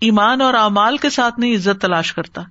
ایمان 0.00 0.40
اور 0.40 0.54
اعمال 0.54 0.96
کے 0.96 1.10
ساتھ 1.10 1.40
نہیں، 1.40 1.54
عزت 1.54 1.80
تلاش 1.80 2.12
کرتا۔ 2.12 2.42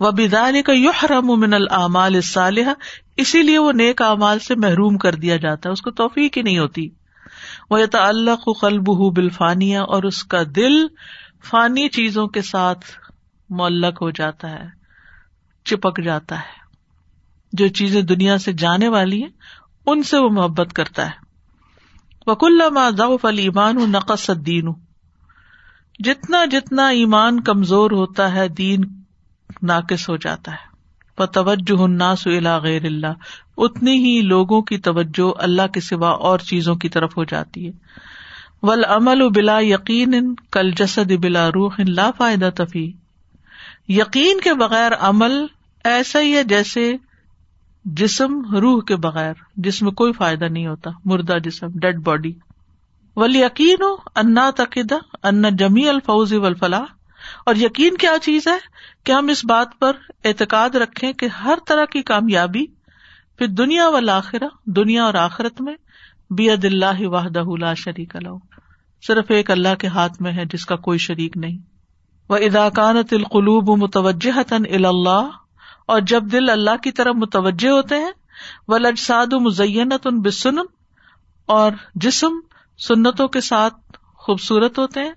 وہ 0.00 0.10
بدال 0.10 0.62
کا 0.62 0.72
یحرم 0.72 1.40
من 1.40 1.54
العمال 1.54 2.20
صالح 2.20 2.72
اسی 3.16 3.42
لیے 3.42 3.58
وہ 3.58 3.72
نیک 3.72 4.02
اعمال 4.02 4.38
سے 4.38 4.54
محروم 4.54 4.98
کر 4.98 5.14
دیا 5.14 5.36
جاتا 5.36 5.68
ہے، 5.68 5.72
اس 5.72 5.82
کو 5.82 5.90
توفیق 5.90 6.36
ہی 6.36 6.42
نہیں 6.42 6.58
ہوتی۔ 6.58 6.88
وہ 7.70 7.78
تعلق 7.92 8.60
قلب 8.60 8.86
بالفانیہ 9.16 9.78
اور 9.78 10.02
اس 10.02 10.24
کا 10.24 10.42
دل 10.56 10.86
فانی 11.44 11.88
چیزوں 11.88 12.26
کے 12.26 12.42
ساتھ 12.42 12.84
معلق 13.50 14.02
ہو 14.02 14.10
جاتا 14.10 14.50
ہے، 14.50 14.66
چپک 15.64 16.02
جاتا 16.04 16.38
ہے۔ 16.38 16.60
جو 17.52 17.68
چیزیں 17.68 18.02
دنیا 18.02 18.38
سے 18.38 18.52
جانے 18.52 18.88
والی 18.88 19.22
ہیں، 19.22 19.30
ان 19.86 20.02
سے 20.02 20.18
وہ 20.18 20.30
محبت 20.30 20.72
کرتا 20.72 21.06
ہے۔ 21.06 21.30
وک 22.26 22.44
اللہ 22.44 22.90
ضعف 22.96 23.24
المان 23.24 23.76
ہوں 23.76 23.86
نقص 23.86 24.30
دین 24.46 24.72
جتنا 25.98 26.44
جتنا 26.44 26.88
ایمان 26.88 27.40
کمزور 27.40 27.90
ہوتا 27.90 28.34
ہے، 28.34 28.48
دین 28.48 28.99
ناقص 29.62 30.08
ہو 30.08 30.16
جاتا 30.16 30.52
ہے۔ 30.52 30.70
توجہ 31.32 31.82
الناس 31.82 32.26
الا 32.26 32.58
غیر 32.58 32.84
اللہ 32.84 33.12
اتنی 33.56 33.92
ہی 33.92 34.20
لوگوں 34.20 34.62
کی 34.62 34.78
توجہ 34.78 35.32
اللہ 35.38 35.66
کے 35.66 35.80
سوا 35.80 36.10
اور 36.10 36.38
چیزوں 36.38 36.74
کی 36.74 36.88
طرف 36.88 37.16
ہو 37.16 37.24
جاتی 37.24 37.66
ہے۔ 37.66 37.72
ول 38.62 38.84
عمل 38.84 39.28
بلا 39.28 39.58
یقین 39.60 40.34
کل 40.52 40.70
جسد 40.70 41.12
بلا 41.12 41.48
روح 41.48 41.74
لا 41.78 42.10
فائدہ 42.18 42.50
تفی 42.54 42.92
یقین 43.88 44.40
کے 44.40 44.54
بغیر 44.54 44.92
عمل 45.00 45.46
ایسا 45.84 46.20
ہی 46.20 46.36
ہے 46.36 46.44
جیسے 46.44 46.96
جسم 47.84 48.54
روح 48.54 48.82
کے 48.82 48.96
بغیر، 48.96 49.34
جس 49.56 49.82
میں 49.82 49.92
کوئی 49.92 50.12
فائدہ 50.12 50.44
نہیں 50.44 50.66
ہوتا، 50.66 50.90
مردہ 51.04 51.38
جسم، 51.44 51.66
ڈیڈ 51.74 51.98
باڈی۔ 51.98 52.32
ول 53.16 53.36
یقین 53.36 53.82
ہو 53.82 53.96
انا 54.16 54.50
تقدہ 54.56 54.96
ان 55.22 55.56
جمی 55.56 55.88
الفوز 55.88 56.34
فلاح 56.58 56.84
اور 57.46 57.54
یقین 57.54 57.96
کیا 57.96 58.12
چیز 58.22 58.46
ہے 58.46 58.58
کہ 59.04 59.12
ہم 59.12 59.28
اس 59.28 59.44
بات 59.44 59.68
پر 59.78 59.92
اعتقاد 60.24 60.70
رکھیں 60.70 61.12
کہ 61.12 61.26
ہر 61.26 61.58
طرح 61.66 61.84
کی 61.84 62.02
کامیابی 62.02 62.66
پھر 63.38 63.46
دنیا 63.46 63.88
و 63.88 64.00
لاخرہ 64.00 64.48
دنیا 64.66 65.04
اور 65.04 65.14
آخرت 65.14 65.60
میں 65.60 65.74
بید 66.30 66.64
اللہ 66.64 67.06
واہدہ 67.06 67.42
لا 67.58 67.74
شریک 67.74 68.16
لو 68.16 68.38
صرف 69.06 69.24
ایک 69.28 69.50
اللہ 69.50 69.74
کے 69.74 69.86
ہاتھ 69.86 70.22
میں 70.22 70.32
ہے 70.32 70.44
جس 70.44 70.66
کا 70.66 70.76
کوئی 70.76 70.98
شریک 70.98 71.36
نہیں۔ 71.36 71.58
وہ 72.28 72.36
اداکانت 72.36 73.12
القلوب 73.12 73.82
متوجہ 73.82 74.52
اللہ 74.86 75.30
اور 75.86 76.00
جب 76.00 76.22
دل 76.32 76.50
اللہ 76.50 76.76
کی 76.82 76.92
طرف 76.92 77.14
متوجہ 77.14 77.68
ہوتے 77.68 77.94
ہیں 77.94 78.10
وہ 78.68 78.78
لجساد 78.78 79.32
مزینت 79.32 80.06
ان 80.06 80.20
بسن 80.22 80.58
اور 81.46 81.72
جسم 81.94 82.28
سنتوں 82.78 83.28
کے 83.28 83.40
ساتھ 83.40 83.74
خوبصورت 84.14 84.78
ہوتے 84.78 85.00
ہیں 85.00 85.12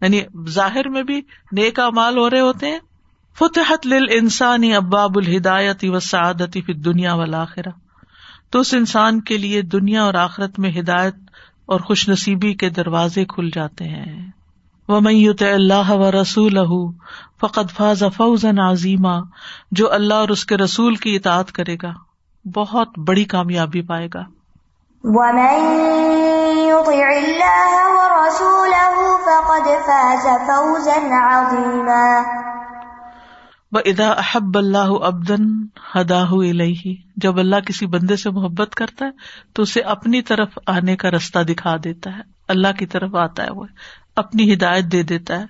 یعنی 0.00 0.20
ظاہر 0.48 0.88
میں 0.88 1.02
بھی 1.02 1.20
نیک 1.52 1.80
مال 1.80 2.18
ہو 2.18 2.30
رہے 2.30 2.40
ہوتے 2.40 2.66
ہیں۔ 2.66 2.78
فتحت 3.38 3.86
لل 3.86 4.06
انسانی 4.10 4.74
اباب 4.74 5.18
الہدایت 5.18 5.84
و 5.84 6.00
سعادتی 6.00 6.60
فی 6.60 6.72
دنیا 6.72 7.14
والآخرہ۔ 7.14 7.68
تو 8.50 8.60
اس 8.60 8.74
انسان 8.74 9.20
کے 9.20 9.38
لیے 9.38 9.62
دنیا 9.62 10.02
اور 10.02 10.14
آخرت 10.14 10.58
میں 10.58 10.70
ہدایت 10.78 11.14
اور 11.66 11.80
خوش 11.80 12.08
نصیبی 12.08 12.54
کے 12.54 12.68
دروازے 12.68 13.24
کھل 13.24 13.50
جاتے 13.54 13.84
ہیں۔ 13.84 14.30
و 14.88 15.00
میت 15.00 15.42
اللہ 15.42 15.90
و 15.90 16.10
رسول 16.12 16.58
فقط 17.40 17.72
فاض 17.76 18.02
فوزن 18.16 18.58
عظیمہ 18.58 19.20
جو 19.70 19.92
اللہ 19.92 20.14
اور 20.14 20.28
اس 20.28 20.46
کے 20.46 20.56
رسول 20.56 20.94
کی 20.94 21.16
اطاعت 21.16 21.52
کرے 21.52 21.76
گا، 21.82 21.92
بہت 22.54 22.98
بڑی 22.98 23.24
کامیابی 23.24 23.82
پائے 23.82 24.08
گا۔ 24.14 24.22
ومن 25.04 25.64
يطع 26.58 27.16
الله 27.16 27.90
ورسوله 27.90 29.13
فقد 29.34 29.68
فاز 29.86 30.26
فوزا 30.46 30.96
عظيما. 31.20 32.02
ادا 33.84 34.08
احب 34.10 34.58
اللہ 34.58 34.90
ابدن 35.02 35.46
ہداہ 35.94 36.32
الہی 36.32 36.94
جب 37.16 37.38
اللہ 37.38 37.60
کسی 37.60 37.86
بندے 37.86 38.16
سے 38.16 38.30
محبت 38.30 38.74
کرتا 38.74 39.04
ہے، 39.04 39.10
تو 39.52 39.62
اسے 39.62 39.80
اپنی 39.80 40.22
طرف 40.22 40.58
آنے 40.66 40.96
کا 40.96 41.10
رستہ 41.10 41.38
دکھا 41.38 41.76
دیتا 41.84 42.10
ہے۔ 42.10 42.20
اللہ 42.48 42.72
کی 42.78 42.86
طرف 42.86 43.14
آتا 43.14 43.42
ہے 43.42 43.50
وہ، 43.50 43.64
اپنی 44.16 44.52
ہدایت 44.54 44.84
دے 44.84 45.02
دیتا 45.02 45.38
ہے۔ 45.40 45.44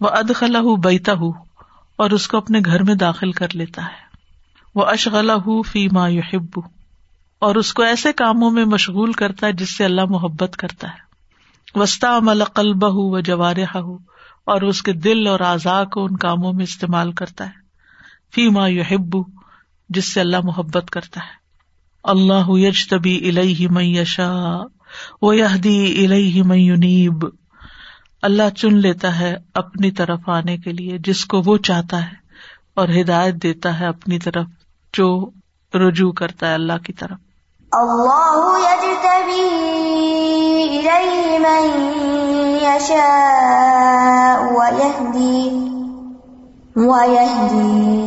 وہ 0.00 0.08
ادخلا 0.08 0.60
بیتا 0.84 1.12
ہوں 1.12 1.32
اور 1.96 2.10
اس 2.10 2.28
کو 2.28 2.36
اپنے 2.36 2.60
گھر 2.64 2.82
میں 2.82 2.94
داخل 2.94 3.32
کر 3.32 3.54
لیتا 3.54 3.82
ہے۔ 3.82 4.00
وہ 4.74 4.84
اشغلا 4.86 5.34
ہوں 5.34 5.62
فی 5.62 5.88
ما 5.92 6.08
یحب، 6.08 6.60
اور 7.42 7.54
اس 7.54 7.72
کو 7.74 7.82
ایسے 7.82 8.12
کاموں 8.12 8.50
میں 8.50 8.64
مشغول 8.64 9.12
کرتا 9.12 9.46
ہے 9.46 9.52
جس 9.52 9.76
سے 9.76 9.84
اللہ 9.84 10.04
محبت 10.08 10.56
کرتا 10.56 10.88
ہے۔ 10.88 11.11
وسطی 11.74 12.16
عمل 12.16 12.44
قلبہ 12.44 12.92
و 12.92 13.20
جوارح 13.20 13.78
ہو 13.78 13.98
اور 14.44 14.62
اس 14.62 14.82
کے 14.82 14.92
دل 14.92 15.26
اور 15.26 15.40
اعضاء 15.40 15.84
کو 15.84 16.04
ان 16.04 16.16
کاموں 16.16 16.52
میں 16.52 16.64
استعمال 16.64 17.12
کرتا 17.12 17.46
ہے۔ 17.46 17.62
فی 18.34 18.48
ما 18.48 18.68
یحب، 18.68 19.16
جس 19.88 20.12
سے 20.12 20.20
اللہ 20.20 20.36
محبت 20.44 20.90
کرتا 20.90 21.20
ہے۔ 21.20 21.42
اللہ 22.04 22.48
یجتبی 22.48 23.28
الیہ 23.28 23.68
من 23.68 23.84
یشا 23.84 24.58
و 25.22 25.34
یہدی 25.34 26.06
الیہ 26.06 26.42
من 26.42 26.58
ینیب۔ 26.58 27.26
اللہ 28.22 28.50
چن 28.56 28.76
لیتا 28.78 29.18
ہے 29.18 29.36
اپنی 29.54 29.90
طرف 29.90 30.28
آنے 30.28 30.56
کے 30.56 30.72
لیے، 30.72 30.98
جس 30.98 31.24
کو 31.24 31.42
وہ 31.42 31.56
چاہتا 31.56 32.06
ہے، 32.06 32.16
اور 32.74 32.88
ہدایت 33.00 33.34
دیتا 33.34 33.80
ہے 33.80 33.86
اپنی 33.86 34.18
طرف 34.18 34.46
جو 34.92 35.30
رجوع 35.74 36.12
کرتا 36.12 36.48
ہے 36.48 36.54
اللہ 36.54 36.78
کی 36.86 36.92
طرف۔ 36.92 37.31
الله 37.72 38.58
يجتبي 38.68 39.48
إليه 40.76 41.38
من 41.40 41.64
يشاء 42.68 44.40
ويهدي 44.58 45.42
ويهدي 46.76 48.02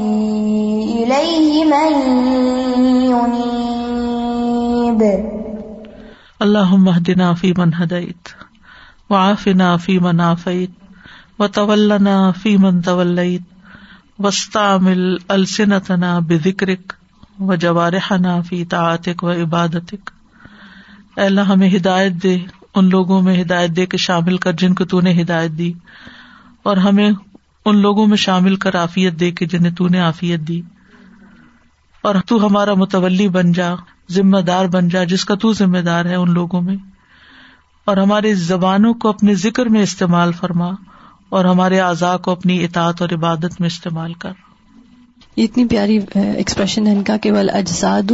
إليه 1.03 1.66
من 1.66 1.93
ينيب 3.11 5.01
اللهم 6.41 6.89
اهدنا 6.89 7.34
فيمن 7.34 7.74
هديت 7.74 8.28
وعافنا 9.09 9.78
فيمن 9.78 10.22
عافيت 10.22 10.72
وتولنا 11.39 12.32
فيمن 12.32 12.82
توليت 12.82 13.43
واستعمل 14.20 15.20
ألسنتنا 15.32 16.20
بذكرك 16.20 17.05
و 17.40 17.56
جوارحنا 17.56 18.42
فی 18.42 18.66
طاعتک 18.66 19.24
و 19.24 19.32
عبادتک۔ 19.32 20.12
اے 21.18 21.26
اللہ، 21.26 21.42
ہمیں 21.42 21.70
ہدایت 21.76 22.14
دے، 22.24 22.38
ان 22.76 22.90
لوگوں 22.90 23.22
میں 23.22 23.42
ہدایت 23.42 23.70
دے 23.70 23.86
کے 23.86 23.98
شامل 23.98 24.38
کر 24.38 24.52
جن 24.52 24.74
کو 24.74 24.86
تو 24.86 25.02
نے 25.02 25.22
ہدایت 25.22 25.52
دی۔ 25.52 25.74
اور 26.64 26.78
ہمیں 26.78 27.12
ان 27.66 27.78
لوگوں 27.78 28.08
میں 28.08 28.18
شامل 28.18 28.56
کر 28.56 28.76
آفیت 28.76 29.20
دے 29.20 29.32
کے 29.32 29.46
جنہیں 29.46 29.76
تو 29.76 29.88
نے 29.88 30.00
آفیت 30.00 30.40
دی۔ 30.40 30.62
اور 32.02 32.16
تو 32.28 32.46
ہمارا 32.48 32.74
متولی 32.74 33.30
بن 33.30 33.52
جا، 33.52 33.74
ذمہ 34.12 34.38
دار 34.38 34.66
بن 34.66 34.90
جا، 34.90 35.04
جس 35.04 35.26
کا 35.26 35.36
تو 35.36 35.54
ذمہ 35.54 35.78
دار 35.78 36.06
ہے 36.06 36.16
ان 36.16 36.34
لوگوں 36.34 36.62
میں۔ 36.62 36.76
اور 37.86 37.98
ہماری 37.98 38.34
زبانوں 38.34 38.94
کو 38.94 39.10
اپنے 39.10 39.36
ذکر 39.36 39.66
میں 39.66 39.82
استعمال 39.82 40.32
فرما، 40.32 40.70
اور 41.30 41.46
ہمارے 41.46 41.80
اعضاء 41.80 42.18
کو 42.18 42.32
اپنی 42.32 42.64
اطاعت 42.64 43.02
اور 43.02 43.10
عبادت 43.10 43.62
میں 43.62 43.68
استعمال 43.68 44.14
کر۔ 44.14 44.32
یہ 45.36 45.44
اتنی 45.44 45.66
پیاری 45.66 46.00
ایکسپریشن 46.14 46.88
ہے 46.88 46.92
ان 46.92 47.04
کا 47.04 47.18
کہ 47.18 47.32
ول 47.32 47.50
اجزاد 47.54 48.12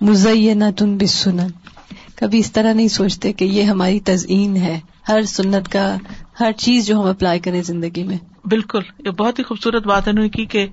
مزینہ 0.00 0.64
تن 0.78 0.98
بسنن 0.98 1.46
کبھی 2.14 2.38
اس 2.38 2.52
طرح 2.52 2.72
نہیں 2.72 2.88
سوچتے 2.88 3.32
کہ 3.32 3.44
یہ 3.44 3.62
ہماری 3.62 4.00
تزئین 4.00 4.56
ہے۔ 4.56 4.80
ہر 5.08 5.22
سنت 5.22 5.72
کا، 5.72 5.96
ہر 6.40 6.52
چیز 6.52 6.86
جو 6.86 7.00
ہم 7.00 7.06
اپلائی 7.06 7.40
کریں 7.40 7.62
زندگی 7.62 8.02
میں۔ 8.02 8.18
بالکل، 8.44 8.80
یہ 9.06 9.10
بہت 9.10 9.38
ہی 9.38 9.44
خوبصورت 9.44 9.86
بات 9.86 10.08
انہوں 10.08 10.22
نے 10.22 10.28
کی 10.28 10.44
کہ 10.44 10.66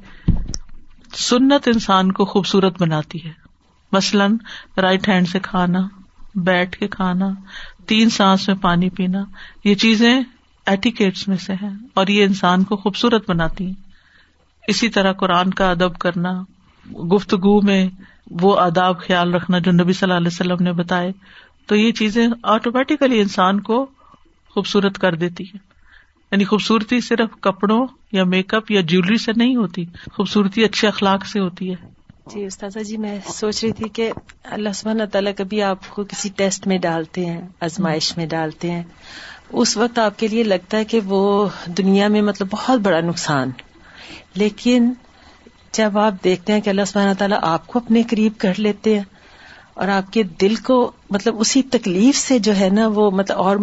سنت 1.14 1.68
انسان 1.68 2.12
کو 2.12 2.26
خوبصورت 2.26 2.82
بناتی 2.82 3.26
ہے۔ 3.26 3.32
مثلاً 3.92 4.38
رائٹ 4.78 5.10
ہینڈ 5.10 5.30
سے 5.30 5.40
کھانا، 5.40 5.88
بیٹھ 6.36 6.80
کے 6.80 6.88
کھانا، 6.88 7.30
تین 7.86 8.10
سانس 8.10 8.48
میں 8.48 8.56
پانی 8.56 8.90
پینا، 8.90 9.24
یہ 9.64 9.76
چیزیں 9.76 10.22
ایٹیکیٹس 10.66 11.28
میں 11.28 11.38
سے 11.38 11.54
ہیں 11.54 11.78
اور 11.94 12.08
یہ 12.08 12.24
انسان 12.24 12.64
کو 12.64 12.76
خوبصورت 12.76 13.30
بناتی 13.30 13.66
ہیں۔ 13.66 13.89
اسی 14.70 14.90
طرح 14.90 15.14
قرآن 15.14 15.50
کا 15.52 15.72
ادب 15.72 15.98
کرنا، 15.98 16.32
گفتگو 17.14 17.62
میں 17.62 17.88
وہ 18.42 18.60
آداب 18.60 19.00
خیال 19.00 19.34
رکھنا 19.34 19.60
جو 19.60 19.72
نبی 19.72 19.94
صلی 19.94 20.12
اللہ 20.12 20.18
علیہ 20.18 20.28
وسلم 20.28 20.64
نے 20.64 20.72
بتائے، 20.72 21.12
تو 21.66 21.76
یہ 21.76 21.92
چیزیں 21.92 22.28
آٹومیٹیکلی 22.44 23.20
انسان 23.22 23.60
کو 23.60 23.86
خوبصورت 24.56 24.98
کر 24.98 25.16
دیتی 25.16 25.44
ہے 25.44 25.58
یعنی 26.32 26.44
خوبصورتی 26.44 27.00
صرف 27.02 27.40
کپڑوں 27.42 27.86
یا 28.12 28.24
میک 28.24 28.54
اپ 28.54 28.72
یا 28.72 28.82
جیولری 28.82 29.18
سے 29.18 29.32
نہیں 29.36 29.56
ہوتی، 29.56 29.86
خوبصورتی 30.14 30.64
اچھے 30.64 30.88
اخلاق 30.88 31.26
سے 31.26 31.40
ہوتی 31.40 31.70
ہے۔ 31.70 31.76
جی 32.34 32.46
استاذہ 32.46 32.80
جی 32.80 32.98
میں 32.98 33.20
سوچ 33.28 33.64
رہی 33.64 33.72
تھی 33.72 33.90
کہ 33.90 34.12
اللہ 34.44 34.74
سبحانہ 34.76 35.04
تعالیٰ 35.12 35.32
کبھی 35.38 35.62
آپ 35.64 35.90
کو 35.90 36.04
کسی 36.04 36.30
ٹیسٹ 36.36 36.68
میں 36.68 36.78
ڈالتے 36.78 37.26
ہیں، 37.26 37.42
آزمائش 37.62 38.18
میں 38.18 38.26
ڈالتے 38.26 38.72
ہیں۔ 38.72 38.84
اس 39.54 39.78
وقت 39.78 40.00
آپ 40.00 40.20
کے 40.20 40.28
لیے 40.28 40.44
لگتا 40.44 40.78
ہے 40.78 40.86
کہ 40.86 41.00
وہ 41.06 41.48
دنیا 41.78 42.08
میں 42.08 42.22
مطلب 42.22 42.48
بہت 42.52 42.80
بڑا 42.80 43.00
نقصان 43.00 43.52
لیکن 44.34 44.94
جب 45.74 46.00
آپ 46.00 46.14
دیکھتے 46.24 46.54
ہیں 46.54 46.62
کہ 46.62 46.70
اللہ 46.70 46.86
سبحانہ 46.88 47.14
تعالیٰ 47.14 47.40
آپ 47.42 47.68
کو 47.68 47.80
اپنے 47.80 48.04
قریب 48.04 48.34
کر 48.38 48.54
لیتے 48.58 48.96
ہیں 48.98 49.04
اور 49.74 49.88
آپ 49.88 50.14
کے 50.14 50.24
دل 50.24 50.56
کو 50.56 50.92
مطلب 51.10 51.40
اسی 51.40 51.62
تکلیف 51.62 52.18
سے 52.18 52.40
جو 52.40 52.56
ہے 52.56 52.70
نا 52.70 52.88
وہ 52.88 53.12
مطلب 53.12 53.38
اور 53.38 53.58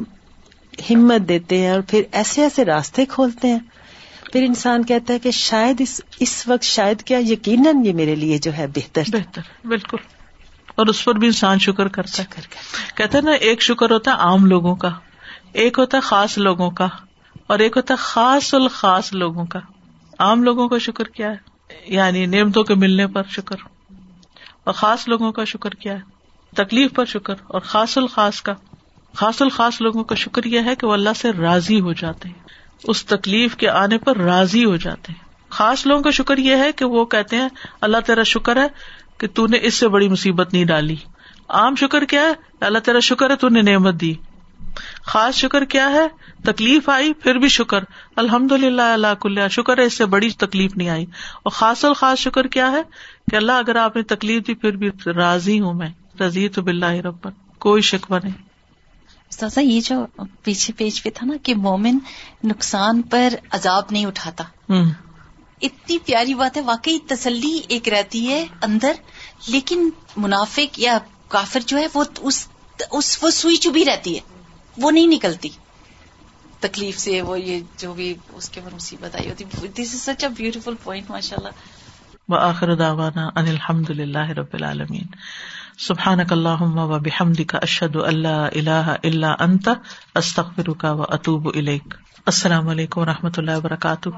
ہمت 0.91 1.29
دیتے 1.29 1.59
ہیں 1.59 1.71
اور 1.71 1.81
پھر 1.89 2.03
ایسے 2.13 2.43
ایسے 2.43 2.65
راستے 2.65 3.05
کھولتے 3.05 3.49
ہیں 3.49 3.59
پھر 4.33 4.43
انسان 4.43 4.85
کہتا 4.85 5.15
ہے 5.15 5.19
کہ 5.19 5.31
شاید 5.31 5.81
اس 5.81 6.01
اس 6.21 6.49
وقت 6.49 6.63
شاید 6.63 7.03
کیا 7.03 7.19
یقیناً 7.19 7.85
یہ 7.85 7.93
میرے 7.93 8.15
لیے 8.15 8.39
جو 8.39 8.53
ہے 8.57 8.67
بہتر۔ 8.67 9.03
بہتر 9.09 9.67
بالکل۔ 9.67 9.97
اور 10.75 10.87
اس 10.87 11.05
پر 11.05 11.15
بھی 11.15 11.27
انسان 11.27 11.59
شکر 11.59 11.89
کرتا 11.89 12.23
ہے۔ 12.23 12.41
کہتے 12.97 13.19
ہیں 13.19 13.25
نا 13.25 13.33
ایک 13.33 13.63
شکر 13.63 13.91
ہوتا 13.91 14.11
ہے 14.11 14.17
عام 14.17 14.47
لوگوں 14.47 14.75
کا 14.77 14.89
ایک 15.53 15.79
ہوتا 15.79 15.97
ہے 15.97 16.03
خاص 16.03 16.39
لوگوں 16.39 16.71
کا 16.71 16.87
اور 17.47 17.59
ایک 17.59 17.77
ہوتا 17.77 17.95
ہے 17.95 18.03
خاص 18.03 18.55
الخاص 18.55 19.13
لوگوں 19.13 19.47
کا۔ 19.47 19.61
عام 20.19 20.43
لوگوں 20.43 20.69
کا 20.69 20.79
شکر 20.79 21.05
کیا 21.05 21.31
ہے؟ 21.31 21.37
یعنی 21.87 22.27
نعمتوں 22.27 22.65
کے 22.65 22.75
ملنے 22.75 23.07
پر 23.07 23.23
شکر، 23.29 23.57
اور 24.65 24.73
خاص 24.73 25.09
لوگوں 25.09 25.33
کا 25.33 25.45
شکر 25.45 25.71
کیا 25.71 25.93
ہے؟ 25.93 26.01
تکلیف 26.57 26.93
پر 26.95 27.05
شکر، 27.05 27.35
اور 27.47 27.61
خاص 27.61 27.99
الخاص 27.99 28.43
کا، 28.43 28.55
خاص 29.15 29.43
الخاص 29.43 29.81
لوگوں 29.81 30.05
کا 30.05 30.15
شکر 30.15 30.45
یہ 30.45 30.61
ہے 30.61 30.75
کہ 30.75 30.87
وہ 30.87 30.93
اللہ 30.93 31.17
سے 31.17 31.33
راضی 31.33 31.81
ہو 31.81 31.93
جاتے 31.93 32.29
ہیں، 32.29 32.43
اس 32.85 33.05
تکلیف 33.07 33.57
کے 33.57 33.69
آنے 33.69 33.99
پر 33.99 34.17
راضی 34.17 34.65
ہو 34.65 34.77
جاتے 34.77 35.13
ہیں۔ 35.13 35.25
خاص 35.51 35.87
لوگوں 35.87 36.03
کا 36.03 36.11
شکر 36.11 36.39
یہ 36.39 36.57
ہے 36.57 36.73
کہ 36.73 36.85
وہ 36.85 37.05
کہتے 37.05 37.37
ہیں، 37.37 37.49
اللہ 37.81 37.97
تیرا 38.07 38.23
شکر 38.23 38.57
ہے 38.57 38.67
کہ 39.19 39.29
تو 39.35 39.47
نے 39.47 39.59
اس 39.63 39.75
سے 39.75 39.89
بڑی 39.89 40.09
مصیبت 40.09 40.53
نہیں 40.53 40.65
ڈالی۔ 40.65 40.97
عام 41.49 41.75
شکر 41.75 42.05
کیا 42.05 42.21
ہے؟ 42.21 42.33
اللہ 42.61 42.79
تیرا 42.79 43.01
شکر 43.01 43.31
ہے، 43.31 43.37
تو 43.37 43.49
نے 43.49 43.63
نعمت 43.63 44.01
دی۔ 44.01 44.15
خاص 45.03 45.35
شکر 45.35 45.65
کیا 45.65 45.91
ہے؟ 45.91 46.09
تکلیف 46.45 46.89
آئی 46.89 47.13
پھر 47.13 47.35
بھی 47.35 47.49
شکر۔ 47.49 47.85
الحمد 48.17 48.53
للہ 48.53 48.83
اللہ 48.83 49.15
کل 49.21 49.49
شکر 49.49 49.79
ہے 49.79 49.85
اس 49.85 49.97
سے 49.97 50.07
بڑی 50.07 50.31
تکلیف 50.31 50.77
نہیں 50.77 50.89
آئی۔ 50.89 51.05
اور 51.05 51.51
خاص 51.51 51.85
الخاص 51.85 52.19
شکر 52.19 52.47
کیا 52.47 52.73
ہے 52.73 52.83
کہ 53.31 53.37
اللہ 53.37 53.53
اگر 53.53 53.77
آپ 53.77 53.97
نے 53.97 54.03
تکلیف 54.03 54.47
دی 54.47 54.55
پھر 54.55 54.71
بھی 54.71 54.91
راضی 55.07 55.61
ہوں 55.61 55.75
میں۔ 55.75 55.89
رضی 56.21 56.49
تو 56.49 56.63
بلّہ 56.63 56.87
ربن 56.87 57.31
کوئی 57.59 57.83
شکوا 57.83 58.19
نہیں۔ 58.23 58.33
سازا 59.31 59.61
یہ 59.61 59.81
جو 59.81 60.07
پیچھے 60.43 60.75
پیج 60.77 61.03
پہ 61.03 61.11
تھا 61.15 61.27
نا 61.27 61.35
کہ 61.43 61.55
مومن 61.55 61.99
نقصان 62.45 63.03
پر 63.03 63.29
عذاب 63.51 63.85
نہیں 63.91 64.07
اٹھاتا۔ 64.07 64.45
اتنی 65.61 65.99
پیاری 65.99 66.35
بات 66.35 66.57
ہے 66.57 66.63
واقعی 66.63 66.99
تسلی 67.09 67.61
ایک 67.69 67.89
رہتی 67.89 68.29
ہے 68.29 68.47
اندر 68.63 68.93
لیکن 69.49 69.91
منافق 70.17 70.79
یا 70.81 70.99
کافر 71.29 71.61
جو 71.67 71.79
ہے 71.79 71.87
وہ 71.95 72.05
اس, 72.21 72.49
اس 72.91 73.19
وہ 73.23 73.31
سوئی 73.31 73.57
چبھی 73.57 73.85
رہتی 73.85 74.15
ہے۔ 74.15 74.36
وہ 74.79 74.91
نہیں 74.91 75.07
نکلتی۔ 75.07 75.49
تکلیف 76.61 76.99
سے 76.99 77.23
وہ 77.23 77.41
یہ 77.41 77.61
جو 77.79 77.95
بھی 77.95 78.15
اس 78.33 78.49
کے 78.49 78.61
اوپر 78.61 78.75
مصیبت 78.75 79.15
آئی 79.15 79.31
ہوتی۔ 79.31 79.45
دس 79.69 79.95
از 79.95 80.01
سچ 80.01 80.25
اے 80.25 80.31
بیوٹیفل 80.37 80.75
پوائنٹ 80.83 81.11
ماشاء 81.11 81.37
اللہ 81.37 81.49
وآخر 82.29 82.75
دعوانا 82.75 83.27
ان 83.27 83.49
الحمد 83.49 83.91
للہ 83.91 84.31
رب 84.31 84.53
العالمین۔ 84.53 85.07
سبحانک 85.79 86.33
اللہم 86.33 86.79
و 86.79 86.99
بحمدک 86.99 87.55
اشہد 87.55 87.97
اللہ 87.97 88.29
الہ 88.29 88.95
الا 89.03 89.35
انت، 89.39 89.69
استغفرک 90.15 90.85
و 90.85 91.03
اتوب 91.03 91.49
الیک۔ 91.55 91.95
السلام 92.27 92.69
علیکم 92.69 93.01
و 93.01 93.05
رحمۃ 93.05 93.31
اللہ 93.37 93.57
وبرکاتہ۔ 93.57 94.09